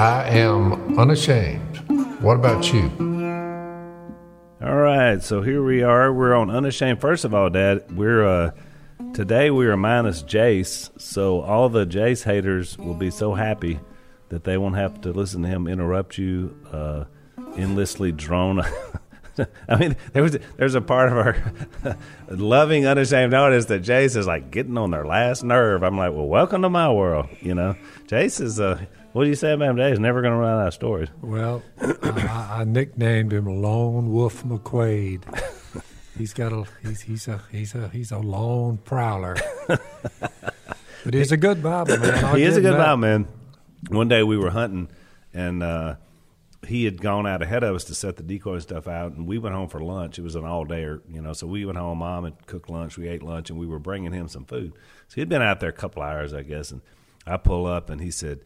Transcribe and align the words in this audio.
I 0.00 0.30
am 0.30 0.98
unashamed. 0.98 1.76
What 2.22 2.36
about 2.36 2.72
you? 2.72 2.90
All 4.62 4.76
right, 4.76 5.22
so 5.22 5.42
here 5.42 5.62
we 5.62 5.82
are. 5.82 6.10
We're 6.10 6.32
on 6.34 6.48
Unashamed. 6.48 7.02
First 7.02 7.26
of 7.26 7.34
all, 7.34 7.50
Dad, 7.50 7.94
we're 7.94 8.26
uh, 8.26 8.52
today 9.12 9.50
we 9.50 9.66
are 9.66 9.76
minus 9.76 10.22
Jase, 10.22 10.90
so 10.96 11.42
all 11.42 11.68
the 11.68 11.84
Jase 11.84 12.22
haters 12.22 12.78
will 12.78 12.94
be 12.94 13.10
so 13.10 13.34
happy 13.34 13.78
that 14.30 14.44
they 14.44 14.56
won't 14.56 14.76
have 14.76 15.02
to 15.02 15.12
listen 15.12 15.42
to 15.42 15.48
him 15.48 15.66
interrupt 15.66 16.16
you, 16.16 16.56
uh, 16.72 17.04
endlessly 17.58 18.10
drone. 18.10 18.62
I 19.68 19.76
mean, 19.76 19.96
there 20.14 20.22
was 20.22 20.38
there's 20.56 20.74
a 20.74 20.80
part 20.80 21.12
of 21.12 21.18
our 21.18 21.98
loving 22.30 22.86
unashamed 22.86 23.34
audience 23.34 23.66
that 23.66 23.80
Jase 23.80 24.16
is 24.16 24.26
like 24.26 24.50
getting 24.50 24.78
on 24.78 24.92
their 24.92 25.04
last 25.04 25.44
nerve. 25.44 25.82
I'm 25.82 25.98
like, 25.98 26.14
well, 26.14 26.26
welcome 26.26 26.62
to 26.62 26.70
my 26.70 26.90
world. 26.90 27.28
You 27.42 27.54
know, 27.54 27.76
Jase 28.06 28.40
is 28.40 28.60
uh, 28.60 28.82
what 29.12 29.24
do 29.24 29.28
you 29.30 29.34
say 29.36 29.52
about 29.52 29.70
him? 29.70 29.76
Jase 29.76 29.98
never 29.98 30.22
going 30.22 30.32
to 30.32 30.38
run 30.38 30.60
out 30.60 30.68
of 30.68 30.74
stories. 30.74 31.08
Well, 31.20 31.62
I, 31.80 32.60
I 32.60 32.64
nicknamed 32.64 33.32
him 33.32 33.46
Lone 33.46 34.12
Wolf 34.12 34.44
McQuaid. 34.44 35.24
He's 36.16 36.34
got 36.34 36.52
a 36.52 36.64
he's 36.82 37.00
he's 37.00 37.28
a 37.28 37.40
he's 37.50 37.74
a 37.74 37.88
he's 37.88 38.12
a 38.12 38.18
lone 38.18 38.78
prowler. 38.78 39.36
but 39.66 41.14
he's 41.14 41.32
a 41.32 41.36
good 41.36 41.62
Bible 41.62 41.96
man. 41.98 42.24
I'll 42.24 42.34
he 42.34 42.42
is 42.42 42.56
a 42.56 42.60
good 42.60 42.74
that. 42.74 42.78
Bible 42.78 42.98
man. 42.98 43.28
One 43.88 44.08
day 44.08 44.22
we 44.22 44.36
were 44.36 44.50
hunting, 44.50 44.88
and 45.32 45.62
uh, 45.62 45.94
he 46.66 46.84
had 46.84 47.00
gone 47.00 47.26
out 47.26 47.40
ahead 47.40 47.62
of 47.64 47.74
us 47.74 47.84
to 47.84 47.94
set 47.94 48.16
the 48.16 48.22
decoy 48.22 48.58
stuff 48.58 48.86
out, 48.86 49.12
and 49.12 49.26
we 49.26 49.38
went 49.38 49.54
home 49.54 49.68
for 49.68 49.80
lunch. 49.80 50.18
It 50.18 50.22
was 50.22 50.34
an 50.34 50.44
all 50.44 50.66
dayer, 50.66 51.00
you 51.08 51.22
know. 51.22 51.32
So 51.32 51.46
we 51.46 51.64
went 51.64 51.78
home. 51.78 51.98
Mom 51.98 52.24
had 52.24 52.46
cooked 52.46 52.68
lunch. 52.68 52.98
We 52.98 53.08
ate 53.08 53.22
lunch, 53.22 53.48
and 53.48 53.58
we 53.58 53.66
were 53.66 53.78
bringing 53.78 54.12
him 54.12 54.28
some 54.28 54.44
food. 54.44 54.74
So 55.08 55.14
he'd 55.14 55.30
been 55.30 55.40
out 55.42 55.60
there 55.60 55.70
a 55.70 55.72
couple 55.72 56.02
hours, 56.02 56.34
I 56.34 56.42
guess. 56.42 56.70
And 56.70 56.82
I 57.26 57.38
pull 57.38 57.64
up, 57.66 57.88
and 57.88 58.00
he 58.00 58.10
said, 58.10 58.40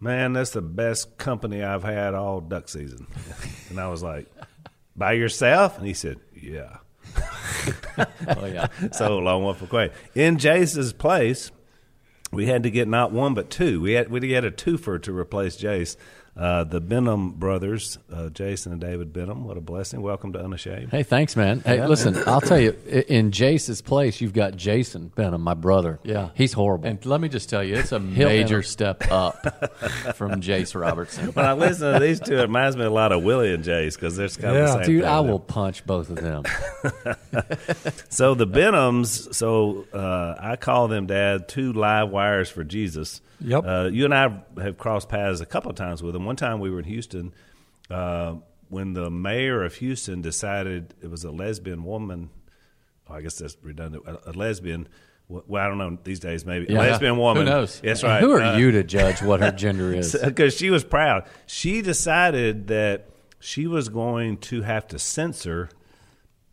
"Man, 0.00 0.32
that's 0.32 0.50
the 0.50 0.62
best 0.62 1.18
company 1.18 1.62
I've 1.62 1.84
had 1.84 2.14
all 2.14 2.40
duck 2.40 2.68
season." 2.68 3.06
and 3.70 3.78
I 3.78 3.88
was 3.88 4.02
like, 4.02 4.26
"By 4.96 5.12
yourself?" 5.12 5.78
And 5.78 5.86
he 5.86 5.94
said, 5.94 6.18
"Yeah." 6.34 6.78
Oh 8.28 8.46
yeah. 8.46 8.68
so 8.92 9.18
Lone 9.18 9.42
Wolf 9.42 9.60
McQuaid. 9.60 9.92
In 10.14 10.38
Jase's 10.38 10.92
place, 10.92 11.50
we 12.32 12.46
had 12.46 12.62
to 12.62 12.70
get 12.70 12.88
not 12.88 13.12
one 13.12 13.34
but 13.34 13.50
two. 13.50 13.80
We 13.80 13.92
had 13.92 14.10
we 14.10 14.32
had 14.32 14.44
a 14.44 14.50
twofer 14.50 15.02
to 15.02 15.16
replace 15.16 15.56
Jase. 15.56 15.96
Uh, 16.36 16.64
the 16.64 16.80
Benham 16.80 17.32
brothers, 17.32 17.98
uh, 18.12 18.28
Jason 18.30 18.72
and 18.72 18.80
David 18.80 19.12
Benham. 19.12 19.44
What 19.44 19.56
a 19.56 19.60
blessing! 19.60 20.00
Welcome 20.00 20.32
to 20.34 20.38
Unashamed. 20.42 20.90
Hey, 20.90 21.02
thanks, 21.02 21.34
man. 21.36 21.60
Hey, 21.60 21.84
listen, 21.86 22.16
I'll 22.26 22.40
tell 22.40 22.58
you, 22.58 22.70
in 23.08 23.32
Jase's 23.32 23.82
place, 23.82 24.20
you've 24.20 24.32
got 24.32 24.56
Jason 24.56 25.08
Benham, 25.08 25.42
my 25.42 25.54
brother. 25.54 25.98
Yeah. 26.04 26.30
he's 26.34 26.52
horrible. 26.52 26.88
And 26.88 27.04
let 27.04 27.20
me 27.20 27.28
just 27.28 27.50
tell 27.50 27.64
you, 27.64 27.74
it's 27.76 27.92
a 27.92 27.98
major 27.98 28.62
step 28.62 29.10
up 29.10 29.74
from 30.14 30.40
Jase 30.40 30.74
Robertson. 30.74 31.28
When 31.32 31.44
I 31.44 31.52
listen 31.52 31.94
to 31.94 31.98
these 32.00 32.20
two, 32.20 32.38
it 32.38 32.42
reminds 32.42 32.76
me 32.76 32.84
a 32.84 32.90
lot 32.90 33.12
of 33.12 33.22
Willie 33.22 33.52
and 33.52 33.64
Jase 33.64 33.96
because 33.96 34.16
they're 34.16 34.28
kind 34.28 34.56
of 34.56 34.66
the 34.66 34.72
same 34.74 34.82
Dude, 34.84 35.02
thing. 35.02 35.10
I 35.10 35.20
will 35.20 35.40
punch 35.40 35.84
both 35.84 36.10
of 36.10 36.16
them. 36.16 36.44
So 38.08 38.34
the 38.34 38.46
Benhams, 38.46 39.34
so 39.34 39.86
uh, 39.92 40.34
I 40.38 40.56
call 40.56 40.88
them, 40.88 41.06
Dad, 41.06 41.48
two 41.48 41.72
live 41.72 42.10
wires 42.10 42.50
for 42.50 42.64
Jesus. 42.64 43.20
Yep. 43.40 43.64
Uh, 43.64 43.88
you 43.90 44.04
and 44.04 44.14
I 44.14 44.42
have 44.60 44.76
crossed 44.76 45.08
paths 45.08 45.40
a 45.40 45.46
couple 45.46 45.70
of 45.70 45.76
times 45.76 46.02
with 46.02 46.12
them. 46.12 46.19
One 46.24 46.36
time 46.36 46.60
we 46.60 46.70
were 46.70 46.78
in 46.78 46.84
Houston 46.86 47.32
uh, 47.90 48.36
when 48.68 48.92
the 48.92 49.10
mayor 49.10 49.62
of 49.64 49.74
Houston 49.76 50.20
decided 50.22 50.94
it 51.02 51.10
was 51.10 51.24
a 51.24 51.30
lesbian 51.30 51.84
woman. 51.84 52.30
Oh, 53.08 53.14
I 53.14 53.20
guess 53.22 53.38
that's 53.38 53.56
redundant. 53.62 54.04
A, 54.06 54.30
a 54.30 54.32
lesbian. 54.32 54.88
Well, 55.28 55.62
I 55.64 55.68
don't 55.68 55.78
know 55.78 55.96
these 56.02 56.18
days. 56.20 56.44
Maybe 56.44 56.72
a 56.74 56.76
lesbian 56.78 57.16
woman. 57.16 57.46
Who 57.46 57.52
knows? 57.52 57.80
That's 57.80 58.02
right. 58.02 58.20
Who 58.20 58.32
are 58.32 58.42
Uh, 58.42 58.56
you 58.58 58.72
to 58.72 58.82
judge 58.82 59.22
what 59.22 59.40
her 59.40 59.52
gender 59.52 59.92
is? 59.94 60.16
because 60.24 60.54
she 60.56 60.70
was 60.70 60.82
proud. 60.82 61.24
She 61.46 61.82
decided 61.82 62.66
that 62.68 63.08
she 63.38 63.66
was 63.68 63.88
going 63.88 64.38
to 64.38 64.62
have 64.62 64.88
to 64.88 64.98
censor 64.98 65.70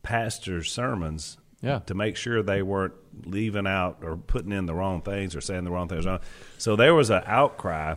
pastors' 0.03 0.71
sermons 0.71 1.37
Yeah. 1.61 1.79
to 1.87 1.93
make 1.95 2.15
sure 2.17 2.41
they 2.43 2.61
weren't 2.61 2.93
leaving 3.25 3.65
out 3.67 3.99
or 4.03 4.15
putting 4.15 4.51
in 4.51 4.67
the 4.67 4.75
wrong 4.75 5.01
things 5.01 5.35
or 5.35 5.41
saying 5.41 5.63
the 5.63 5.71
wrong 5.71 5.87
things. 5.87 6.05
So 6.59 6.75
there 6.75 6.93
was 6.93 7.09
an 7.09 7.23
outcry 7.25 7.95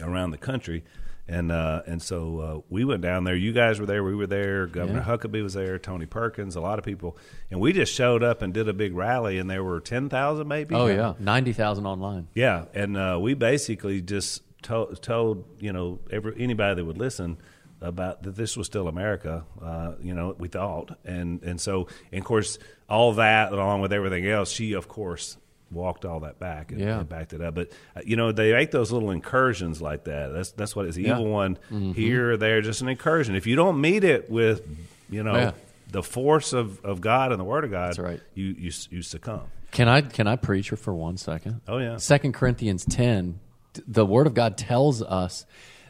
around 0.00 0.30
the 0.30 0.38
country. 0.38 0.84
And 1.28 1.52
uh, 1.52 1.82
and 1.86 2.02
so 2.02 2.38
uh, 2.40 2.60
we 2.68 2.84
went 2.84 3.02
down 3.02 3.22
there. 3.22 3.36
You 3.36 3.52
guys 3.52 3.78
were 3.78 3.86
there. 3.86 4.02
We 4.02 4.16
were 4.16 4.26
there. 4.26 4.66
Governor 4.66 5.02
Huckabee 5.02 5.44
was 5.44 5.54
there. 5.54 5.78
Tony 5.78 6.06
Perkins. 6.06 6.56
A 6.56 6.60
lot 6.60 6.80
of 6.80 6.84
people. 6.84 7.16
And 7.52 7.60
we 7.60 7.72
just 7.72 7.94
showed 7.94 8.24
up 8.24 8.42
and 8.42 8.52
did 8.52 8.68
a 8.68 8.72
big 8.72 8.94
rally. 8.96 9.38
And 9.38 9.48
there 9.48 9.62
were 9.62 9.78
ten 9.78 10.08
thousand, 10.08 10.48
maybe. 10.48 10.74
Oh 10.74 10.86
yeah. 10.86 11.14
Ninety 11.20 11.52
thousand 11.52 11.86
online. 11.86 12.26
Yeah, 12.34 12.64
and 12.74 12.96
uh, 12.96 13.18
we 13.20 13.34
basically 13.34 14.02
just 14.02 14.42
told, 14.62 15.00
told 15.02 15.44
you 15.60 15.72
know 15.72 16.00
every 16.10 16.34
anybody 16.36 16.74
that 16.74 16.84
would 16.84 16.98
listen 16.98 17.38
about 17.80 18.22
that 18.24 18.36
this 18.36 18.56
was 18.56 18.66
still 18.66 18.88
America. 18.88 19.44
Uh, 19.62 19.92
you 20.02 20.14
know, 20.14 20.34
we 20.38 20.48
thought, 20.48 20.98
and 21.04 21.42
and 21.42 21.60
so 21.60 21.86
and 22.10 22.20
of 22.20 22.26
course 22.26 22.58
all 22.88 23.12
that 23.14 23.52
along 23.52 23.80
with 23.80 23.92
everything 23.92 24.26
else, 24.26 24.50
she 24.50 24.72
of 24.72 24.88
course 24.88 25.36
walked 25.70 26.04
all 26.04 26.20
that 26.20 26.38
back 26.38 26.72
and, 26.72 26.80
Yeah. 26.80 26.98
and 27.00 27.08
backed 27.08 27.32
it 27.32 27.40
up. 27.40 27.54
But 27.54 27.70
uh, 27.96 28.00
you 28.04 28.16
know, 28.16 28.32
they 28.32 28.52
make 28.52 28.70
those 28.70 28.90
little 28.92 29.10
incursions 29.10 29.80
like 29.80 30.04
that. 30.04 30.28
That's 30.32 30.52
that's 30.52 30.74
what 30.76 30.86
it's 30.86 30.96
the 30.96 31.02
Yeah. 31.04 31.12
evil 31.18 31.30
one 31.30 31.58
here 31.94 32.32
or 32.32 32.36
there, 32.36 32.60
just 32.60 32.82
an 32.82 32.88
incursion. 32.88 33.34
If 33.36 33.46
you 33.46 33.56
don't 33.56 33.80
meet 33.80 34.04
it 34.04 34.30
with 34.30 34.62
you 35.08 35.22
know. 35.22 35.34
Yeah. 35.36 35.52
The 35.92 36.04
force 36.04 36.52
of, 36.52 36.84
of 36.84 37.00
God 37.00 37.32
and 37.32 37.40
the 37.40 37.44
Word 37.44 37.64
of 37.64 37.72
God, 37.72 37.88
That's 37.88 37.98
right. 37.98 38.20
you, 38.34 38.54
you 38.56 38.70
you 38.90 39.02
succumb. 39.02 39.42
Can 39.72 39.88
I 39.88 40.02
can 40.02 40.28
I 40.28 40.36
preach 40.36 40.68
her 40.68 40.76
for 40.76 40.94
one 40.94 41.16
second? 41.16 41.62
Oh, 41.66 41.78
yeah. 41.78 41.96
Second 41.96 42.32
Corinthians 42.32 42.84
ten, 42.84 43.40
the 43.88 44.06
Word 44.06 44.28
of 44.28 44.34
God 44.34 44.56
tells 44.56 45.02
us 45.02 45.46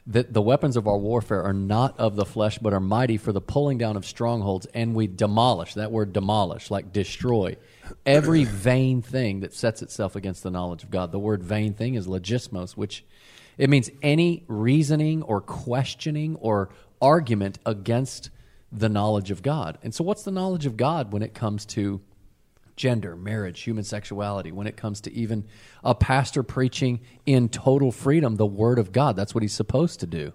that 0.07 0.33
the 0.33 0.41
weapons 0.41 0.79
of 0.79 0.89
our 0.89 0.97
warfare 0.97 1.43
are 1.43 1.53
not 1.53 2.01
of 2.01 2.17
the 2.17 2.25
flesh, 2.25 2.57
but 2.59 2.73
are 2.73 2.81
mighty 2.81 3.19
for 3.19 3.31
the 3.33 3.43
pulling 3.43 3.77
down 3.77 3.99
of 3.99 4.07
strongholds, 4.07 4.65
and 4.73 4.95
we 4.95 5.07
demolish. 5.07 5.75
That 5.75 5.93
word 5.93 6.15
demolish, 6.15 6.71
like 6.71 6.95
destroy, 6.95 7.57
every 8.05 8.45
vain 8.45 9.03
thing 9.03 9.41
that 9.41 9.55
sets 9.55 9.83
itself 9.83 10.17
against 10.17 10.43
the 10.43 10.51
knowledge 10.51 10.83
of 10.83 10.91
God. 10.91 11.13
The 11.13 11.19
word 11.19 11.43
vain 11.43 11.75
thing 11.75 11.95
is 11.95 12.07
logismos, 12.07 12.73
which 12.73 13.05
it 13.59 13.71
means 13.71 13.91
any 14.03 14.45
reasoning 14.49 15.23
or 15.23 15.41
questioning 15.41 16.37
or 16.37 16.71
argument 17.01 17.59
against 17.67 18.31
the 18.73 18.89
knowledge 18.89 19.31
of 19.31 19.43
God. 19.43 19.79
And 19.83 19.95
so, 19.95 20.05
what's 20.05 20.23
the 20.23 20.31
knowledge 20.31 20.67
of 20.67 20.77
God 20.77 21.13
when 21.13 21.23
it 21.23 21.35
comes 21.35 21.67
to 21.67 22.01
gender, 22.81 23.15
marriage, 23.15 23.61
human 23.61 23.85
sexuality, 23.85 24.51
when 24.51 24.67
it 24.67 24.75
comes 24.75 25.03
to 25.03 25.13
even 25.13 25.45
a 25.85 25.95
pastor 25.95 26.43
preaching 26.43 26.99
in 27.27 27.47
total 27.51 27.93
freedom 27.93 28.37
the 28.37 28.47
word 28.47 28.79
of 28.79 28.91
God. 28.91 29.17
That's 29.17 29.35
what 29.35 29.43
he's 29.43 29.53
supposed 29.53 30.01
to 30.01 30.07
do. 30.07 30.33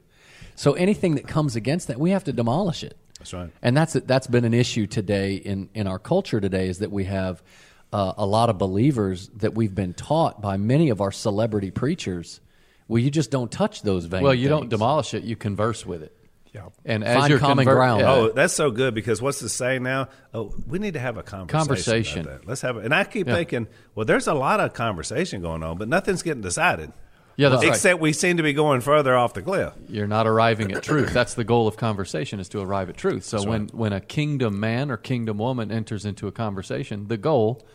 So 0.53 0.73
anything 0.73 1.15
that 1.15 1.27
comes 1.27 1.55
against 1.55 1.87
that, 1.87 1.99
we 1.99 2.11
have 2.11 2.23
to 2.25 2.31
demolish 2.31 2.83
it. 2.83 2.95
That's 3.19 3.33
right. 3.33 3.49
And 3.61 3.75
that's 3.75 3.93
that's 3.93 4.27
been 4.27 4.45
an 4.45 4.53
issue 4.53 4.87
today 4.87 5.35
in 5.35 5.69
in 5.73 5.87
our 5.87 5.99
culture 5.99 6.39
today 6.41 6.67
is 6.67 6.79
that 6.79 6.91
we 6.91 7.05
have 7.05 7.41
uh, 7.93 8.13
a 8.17 8.25
lot 8.25 8.49
of 8.49 8.57
believers 8.57 9.29
that 9.37 9.53
we've 9.55 9.73
been 9.73 9.93
taught 9.93 10.41
by 10.41 10.57
many 10.57 10.89
of 10.89 11.01
our 11.01 11.11
celebrity 11.11 11.71
preachers. 11.71 12.41
Well, 12.87 12.99
you 13.01 13.09
just 13.09 13.31
don't 13.31 13.51
touch 13.51 13.81
those 13.81 14.05
vain. 14.05 14.21
Well, 14.23 14.33
you 14.35 14.49
don't 14.49 14.69
demolish 14.69 15.13
it; 15.13 15.23
you 15.23 15.35
converse 15.35 15.85
with 15.85 16.03
it. 16.03 16.15
Yeah. 16.53 16.69
And 16.85 17.03
as 17.03 17.17
Find 17.17 17.29
you're 17.29 17.39
common 17.39 17.65
conver- 17.65 17.73
ground. 17.75 17.99
yeah. 18.01 18.11
Oh, 18.13 18.31
that's 18.31 18.53
so 18.53 18.71
good 18.71 18.93
because 18.95 19.21
what's 19.21 19.39
the 19.41 19.49
saying 19.49 19.83
now? 19.83 20.07
Oh, 20.33 20.53
we 20.67 20.79
need 20.79 20.93
to 20.93 21.01
have 21.01 21.17
a 21.17 21.23
conversation. 21.23 21.57
Conversation. 21.67 22.19
About 22.21 22.41
that. 22.41 22.47
Let's 22.47 22.61
have 22.61 22.77
it. 22.77 22.85
And 22.85 22.93
I 22.95 23.03
keep 23.03 23.27
Yeah. 23.27 23.35
thinking, 23.35 23.67
well, 23.93 24.05
there's 24.05 24.27
a 24.27 24.33
lot 24.33 24.61
of 24.61 24.73
conversation 24.73 25.41
going 25.41 25.63
on, 25.63 25.77
but 25.77 25.89
nothing's 25.89 26.21
getting 26.21 26.41
decided. 26.41 26.93
Yeah, 27.37 27.49
that's 27.49 27.63
right. 27.63 27.69
Except 27.69 27.99
we 27.99 28.13
seem 28.13 28.37
to 28.37 28.43
be 28.43 28.53
going 28.53 28.81
further 28.81 29.15
off 29.15 29.33
the 29.33 29.41
cliff. 29.41 29.73
you're 29.89 30.07
not 30.07 30.25
arriving 30.27 30.71
at 30.71 30.83
truth. 30.83 31.13
That's 31.13 31.33
the 31.33 31.43
goal 31.43 31.67
of 31.67 31.75
conversation 31.77 32.39
is 32.39 32.49
to 32.49 32.61
arrive 32.61 32.89
at 32.89 32.97
truth. 32.97 33.25
So 33.25 33.43
when, 33.45 33.67
when 33.67 33.93
a 33.93 33.99
kingdom 33.99 34.59
man 34.59 34.89
or 34.89 34.97
kingdom 34.97 35.37
woman 35.37 35.71
enters 35.71 36.05
into 36.05 36.27
a 36.27 36.31
conversation, 36.31 37.07
the 37.07 37.17
goal 37.17 37.65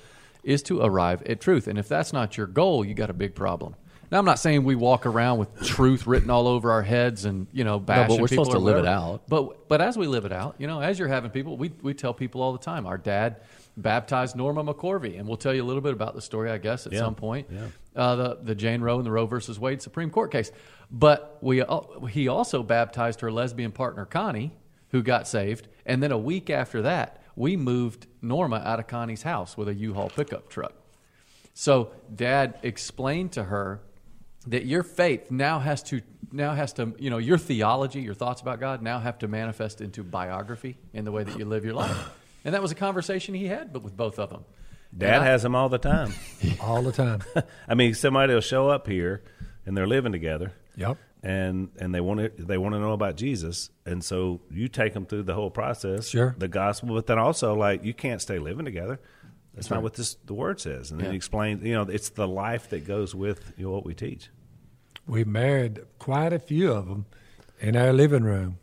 is 0.42 0.62
to 0.64 0.80
arrive 0.80 1.22
at 1.24 1.40
truth. 1.40 1.68
And 1.68 1.78
if 1.78 1.88
that's 1.88 2.12
not 2.12 2.36
your 2.36 2.46
goal, 2.46 2.84
you 2.84 2.94
got 2.94 3.10
a 3.10 3.14
big 3.14 3.34
problem. 3.34 3.74
Now 4.10 4.18
I'm 4.18 4.24
not 4.24 4.40
saying 4.40 4.64
we 4.64 4.74
walk 4.74 5.06
around 5.06 5.38
with 5.38 5.54
truth 5.62 6.06
written 6.06 6.30
all 6.30 6.48
over 6.48 6.72
our 6.72 6.82
heads 6.82 7.24
and 7.26 7.46
you 7.52 7.62
know 7.62 7.78
bashing 7.78 8.20
we're 8.20 8.26
people 8.26 8.44
supposed 8.44 8.58
to 8.58 8.64
live 8.64 8.78
it 8.78 8.86
out. 8.86 9.22
But 9.28 9.68
but 9.68 9.80
as 9.80 9.96
we 9.96 10.08
live 10.08 10.24
it 10.24 10.32
out, 10.32 10.56
you 10.58 10.66
know, 10.66 10.80
as 10.80 10.98
you're 10.98 11.06
having 11.06 11.30
people, 11.30 11.56
we 11.56 11.70
we 11.80 11.94
tell 11.94 12.12
people 12.12 12.42
all 12.42 12.52
the 12.52 12.58
time. 12.58 12.86
Our 12.86 12.98
dad 12.98 13.36
baptized 13.76 14.36
Norma 14.36 14.62
McCorvey, 14.64 15.18
and 15.18 15.26
we'll 15.26 15.36
tell 15.36 15.54
you 15.54 15.62
a 15.62 15.66
little 15.66 15.80
bit 15.82 15.92
about 15.92 16.14
the 16.14 16.20
story, 16.22 16.50
I 16.50 16.58
guess, 16.58 16.86
at 16.86 16.92
Yeah. 16.92 17.00
some 17.00 17.14
point. 17.14 17.48
Uh, 17.96 18.16
the 18.16 18.38
the 18.42 18.54
Jane 18.54 18.80
Roe 18.82 18.96
and 18.98 19.06
the 19.06 19.10
Roe 19.10 19.26
versus 19.26 19.58
Wade 19.58 19.82
Supreme 19.82 20.10
Court 20.10 20.30
case. 20.30 20.52
But 20.90 21.38
we 21.40 21.62
al- 21.62 22.06
he 22.10 22.28
also 22.28 22.62
baptized 22.62 23.20
her 23.20 23.30
lesbian 23.32 23.72
partner 23.72 24.04
Connie, 24.04 24.52
who 24.90 25.02
got 25.02 25.26
saved, 25.28 25.68
and 25.86 26.02
then 26.02 26.10
a 26.12 26.18
week 26.18 26.50
after 26.50 26.82
that, 26.82 27.22
we 27.36 27.56
moved 27.56 28.06
Norma 28.22 28.60
out 28.64 28.80
of 28.80 28.86
Connie's 28.88 29.22
house 29.22 29.56
with 29.56 29.68
a 29.68 29.74
U-Haul 29.74 30.10
pickup 30.10 30.48
truck. 30.48 30.74
So 31.54 31.92
dad 32.14 32.58
explained 32.62 33.32
to 33.32 33.44
her 33.44 33.80
that 34.46 34.64
your 34.66 34.82
faith 34.82 35.30
now 35.30 35.58
has 35.58 35.82
to 35.84 36.00
now 36.32 36.54
has 36.54 36.72
to 36.74 36.94
you 36.98 37.10
know 37.10 37.18
your 37.18 37.38
theology, 37.38 38.00
your 38.00 38.14
thoughts 38.14 38.40
about 38.40 38.60
God 38.60 38.82
now 38.82 38.98
have 38.98 39.18
to 39.18 39.28
manifest 39.28 39.80
into 39.80 40.02
biography 40.04 40.76
in 40.92 41.04
the 41.04 41.12
way 41.12 41.24
that 41.24 41.38
you 41.38 41.44
live 41.44 41.64
your 41.64 41.74
life. 41.74 42.10
And 42.44 42.54
that 42.54 42.62
was 42.62 42.72
a 42.72 42.74
conversation 42.76 43.34
he 43.34 43.46
had 43.46 43.72
but 43.72 43.82
with 43.82 43.96
both 43.96 44.18
of 44.18 44.30
them. 44.30 44.44
Dad 44.96 45.22
I- 45.22 45.24
has 45.26 45.42
them 45.42 45.54
all 45.54 45.68
the 45.68 45.78
time. 45.78 46.12
all 46.60 46.82
the 46.82 46.92
time. 46.92 47.20
I 47.68 47.74
mean, 47.74 47.94
somebody 47.94 48.34
will 48.34 48.40
show 48.40 48.68
up 48.68 48.86
here 48.86 49.22
and 49.66 49.76
they're 49.76 49.86
living 49.86 50.12
together. 50.12 50.52
Yep. 50.76 50.96
and 51.22 51.68
and 51.78 51.94
they 51.94 52.00
want 52.00 52.20
to 52.36 52.42
they 52.44 52.56
want 52.56 52.74
to 52.74 52.78
know 52.80 52.92
about 52.92 53.16
Jesus, 53.16 53.68
and 53.84 54.02
so 54.02 54.40
you 54.50 54.68
take 54.68 54.94
them 54.94 55.04
through 55.04 55.24
the 55.24 55.34
whole 55.34 55.50
process, 55.50 56.08
Sure. 56.08 56.34
the 56.38 56.48
gospel, 56.48 56.94
but 56.94 57.06
then 57.06 57.18
also 57.18 57.54
like 57.54 57.84
you 57.84 57.92
can't 57.92 58.22
stay 58.22 58.38
living 58.38 58.64
together. 58.64 58.98
That's 59.54 59.68
not 59.68 59.82
what 59.82 59.94
this 59.94 60.14
the 60.24 60.32
word 60.32 60.58
says, 60.60 60.90
and 60.90 60.98
then 61.00 61.06
Yeah. 61.06 61.10
he 61.10 61.16
explains. 61.16 61.62
You 61.64 61.74
know, 61.74 61.82
it's 61.82 62.08
the 62.10 62.26
life 62.26 62.70
that 62.70 62.86
goes 62.86 63.14
with 63.14 63.52
you 63.58 63.64
know, 63.66 63.72
what 63.72 63.84
we 63.84 63.92
teach. 63.94 64.30
We 65.06 65.24
married 65.24 65.80
quite 65.98 66.32
a 66.32 66.38
few 66.38 66.72
of 66.72 66.86
them 66.88 67.04
in 67.58 67.76
our 67.76 67.92
living 67.92 68.22
room. 68.22 68.58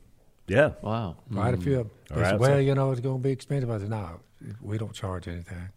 Yeah, 0.47 0.71
Wow. 0.81 1.17
Quite 1.33 1.53
a 1.53 1.57
mm. 1.57 1.63
few 1.63 1.79
of 1.79 1.87
them. 1.87 1.91
They 2.09 2.15
All 2.15 2.21
right, 2.21 2.29
said, 2.29 2.35
so- 2.37 2.41
well, 2.41 2.61
you 2.61 2.75
know, 2.75 2.91
it's 2.91 3.01
going 3.01 3.17
to 3.17 3.23
be 3.23 3.31
expensive. 3.31 3.69
I 3.69 3.79
said, 3.79 3.89
no, 3.89 4.19
we 4.61 4.77
don't 4.77 4.93
charge 4.93 5.27
anything. 5.27 5.69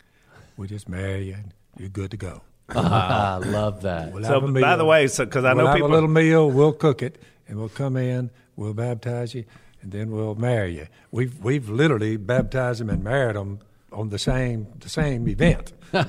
We 0.56 0.69
just 0.69 0.88
marry 0.88 1.25
you 1.28 1.34
and 1.34 1.52
you're 1.76 1.88
good 1.88 2.11
to 2.12 2.17
go. 2.17 2.43
I 2.69 3.38
love 3.38 3.82
that. 3.82 4.12
We'll 4.12 4.22
So, 4.22 4.40
by 4.40 4.46
the 4.46 4.52
meal. 4.78 4.87
way, 4.87 5.06
so 5.08 5.25
because 5.25 5.44
I 5.44 5.55
we'll 5.55 5.64
know 5.64 5.70
have 5.70 5.76
people, 5.76 5.90
a 5.90 5.94
little 5.94 6.08
meal. 6.08 6.49
We'll 6.50 6.72
cook 6.72 7.02
it, 7.02 7.20
and 7.49 7.58
we'll 7.58 7.69
come 7.69 7.96
in. 7.96 8.31
We'll 8.55 8.75
baptize 8.75 9.34
you, 9.34 9.44
and 9.82 9.90
then 9.90 10.11
we'll 10.12 10.37
marry 10.37 10.76
you. 10.76 10.87
We've 11.11 11.37
we've 11.43 11.69
literally 11.69 12.17
baptized 12.17 12.81
them 12.81 12.90
and 12.90 13.02
married 13.02 13.34
them 13.34 13.58
on 13.92 14.08
the 14.08 14.19
same 14.19 14.66
the 14.78 14.88
same 14.88 15.26
event. 15.28 15.72
Whoa, 15.90 16.04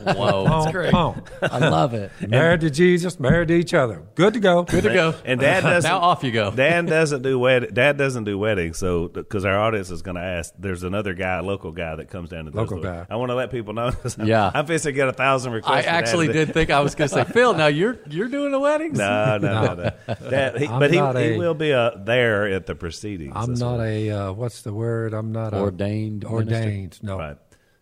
Boom, 0.45 0.45
that's 0.45 0.71
great. 0.71 0.91
boom. 0.91 1.23
I 1.41 1.57
love 1.57 1.95
it. 1.95 2.11
Married 2.29 2.61
to 2.61 2.69
Jesus, 2.69 3.19
married 3.19 3.47
to 3.47 3.55
each 3.55 3.73
other. 3.73 4.03
Good 4.13 4.35
to 4.35 4.39
go. 4.39 4.61
Good 4.61 4.83
to 4.83 4.93
go. 4.93 5.15
and 5.25 5.39
Dad 5.39 5.61
doesn't. 5.63 5.89
now 5.89 5.97
off 5.97 6.23
you 6.23 6.31
go. 6.31 6.51
Dad 6.51 6.85
doesn't 6.85 7.23
do 7.23 7.39
wed. 7.39 7.73
Dad 7.73 7.97
doesn't 7.97 8.25
do 8.25 8.37
weddings, 8.37 8.77
so 8.77 9.07
because 9.07 9.43
our 9.43 9.57
audience 9.59 9.89
is 9.89 10.03
going 10.03 10.17
to 10.17 10.21
ask, 10.21 10.53
there's 10.59 10.83
another 10.83 11.15
guy, 11.15 11.39
local 11.39 11.71
guy 11.71 11.95
that 11.95 12.09
comes 12.09 12.29
down 12.29 12.45
to 12.45 12.51
Local 12.55 12.77
those. 12.77 12.85
guy. 12.85 13.07
I 13.09 13.15
want 13.15 13.31
to 13.31 13.35
let 13.35 13.49
people 13.49 13.73
know. 13.73 13.85
I'm- 13.87 14.27
Yeah. 14.27 14.51
I'm 14.53 14.67
fixing 14.67 14.89
to 14.89 14.95
get 14.95 15.07
a 15.07 15.13
thousand 15.13 15.53
requests. 15.53 15.73
I 15.73 15.81
for 15.81 15.85
Dad 15.87 15.95
actually 15.95 16.27
did 16.27 16.53
think 16.53 16.69
I 16.69 16.81
was 16.81 16.93
going 16.93 17.09
to 17.09 17.15
say, 17.15 17.23
Phil. 17.23 17.55
Now 17.55 17.65
you're 17.65 17.97
you're 18.07 18.27
doing 18.29 18.51
the 18.51 18.59
weddings. 18.59 18.99
No, 18.99 19.39
no, 19.39 19.63
no. 19.63 19.73
no. 19.73 20.29
Dad, 20.29 20.57
he, 20.59 20.67
but 20.67 20.91
he, 20.91 20.97
not 20.99 21.15
he 21.15 21.37
will 21.39 21.55
be 21.55 21.73
uh, 21.73 21.91
there 21.97 22.45
at 22.53 22.67
the 22.67 22.75
proceedings. 22.75 23.33
I'm 23.35 23.55
not 23.55 23.77
what- 23.77 23.87
a 23.87 24.09
uh, 24.11 24.31
what's 24.33 24.61
the 24.61 24.73
word? 24.73 25.15
I'm 25.15 25.31
not 25.31 25.55
Ordained 25.55 26.23
a, 26.23 26.29
minister? 26.29 26.55
ordained. 26.55 26.99
No, 27.01 27.17
right. 27.17 27.37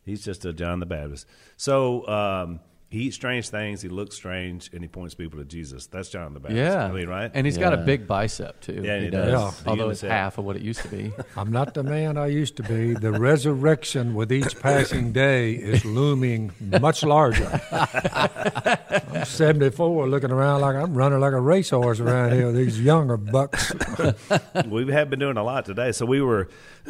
He's 0.10 0.26
just 0.26 0.46
a 0.46 0.54
John 0.54 0.80
the 0.80 0.86
Baptist. 0.86 1.28
So 1.58 2.08
um, 2.08 2.60
he 2.90 3.02
eats 3.02 3.16
strange 3.16 3.50
things. 3.50 3.84
He 3.84 3.88
looks 3.88 4.16
strange, 4.16 4.72
and 4.74 4.82
he 4.82 4.88
points 4.88 5.14
people 5.14 5.38
to 5.38 5.46
Jesus. 5.46 5.86
That's 5.86 6.10
John 6.10 6.34
the 6.34 6.40
Baptist. 6.40 6.58
Yeah, 6.58 6.86
I 6.86 6.92
mean, 6.92 7.08
right? 7.08 7.30
And 7.36 7.46
he's 7.46 7.58
got 7.58 7.72
a 7.72 7.78
big 7.78 8.08
bicep 8.08 8.62
too. 8.62 8.82
Yeah, 8.84 8.98
he, 8.98 9.06
he 9.06 9.10
does. 9.12 9.32
does. 9.32 9.62
Yeah. 9.62 9.70
Although 9.70 9.90
it's 9.90 10.02
half 10.02 10.40
of 10.40 10.46
what 10.46 10.56
it 10.56 10.64
used 10.64 10.82
to 10.82 10.88
be. 10.88 11.14
I'm 11.38 11.52
not 11.52 11.76
the 11.76 11.84
man 11.84 12.18
I 12.18 12.28
used 12.28 12.58
to 12.58 12.64
be. 12.64 12.96
The 12.96 13.12
resurrection 13.12 14.16
with 14.16 14.32
each 14.32 14.60
passing 14.60 15.12
day 15.14 15.54
is 15.54 15.86
looming 15.86 16.52
much 16.82 17.04
larger. 17.04 17.62
I'm 17.72 19.24
74, 19.24 20.10
looking 20.10 20.32
around 20.32 20.62
like 20.62 20.76
I'm 20.76 20.96
running 20.96 21.20
like 21.20 21.34
a 21.34 21.42
racehorse 21.42 22.00
around 22.00 22.34
here 22.34 22.52
these 22.52 22.82
younger 22.82 23.18
bucks. 23.18 23.72
we 24.66 24.92
have 24.92 25.12
been 25.12 25.20
doing 25.20 25.38
a 25.38 25.44
lot 25.44 25.66
today. 25.66 25.92
So 25.92 26.08
we 26.08 26.22
were 26.22 26.50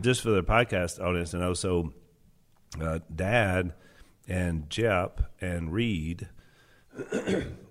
just 0.00 0.22
for 0.22 0.30
the 0.30 0.42
podcast 0.42 1.04
audience 1.04 1.32
to 1.32 1.36
know. 1.36 1.52
Uh, 2.80 2.98
Dad 3.14 3.72
and 4.28 4.68
Jep 4.70 5.32
and 5.40 5.72
Reed 5.72 6.28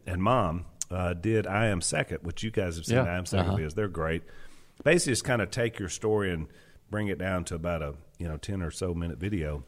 and 0.05 0.21
Mom 0.23 0.65
uh, 0.91 1.13
did 1.13 1.47
"I 1.47 1.67
Am 1.67 1.81
Second, 1.81 2.19
which 2.23 2.44
you 2.44 2.51
guys 2.51 2.75
have 2.77 2.85
seen. 2.85 2.97
Yeah. 2.97 3.03
"I 3.03 3.17
Am 3.17 3.25
2nd 3.25 3.39
Uh-huh. 3.39 3.57
videos. 3.57 3.73
They're 3.75 3.88
great. 3.88 4.23
Basically, 4.83 5.11
just 5.13 5.23
kind 5.23 5.41
of 5.41 5.50
take 5.51 5.79
your 5.79 5.89
story 5.89 6.31
and 6.31 6.47
bring 6.89 7.07
it 7.07 7.17
down 7.17 7.44
to 7.45 7.55
about 7.55 7.81
a 7.81 7.95
you 8.17 8.27
know 8.27 8.38
ten 8.38 8.61
or 8.61 8.71
so 8.71 8.94
minute 8.94 9.17
video. 9.17 9.63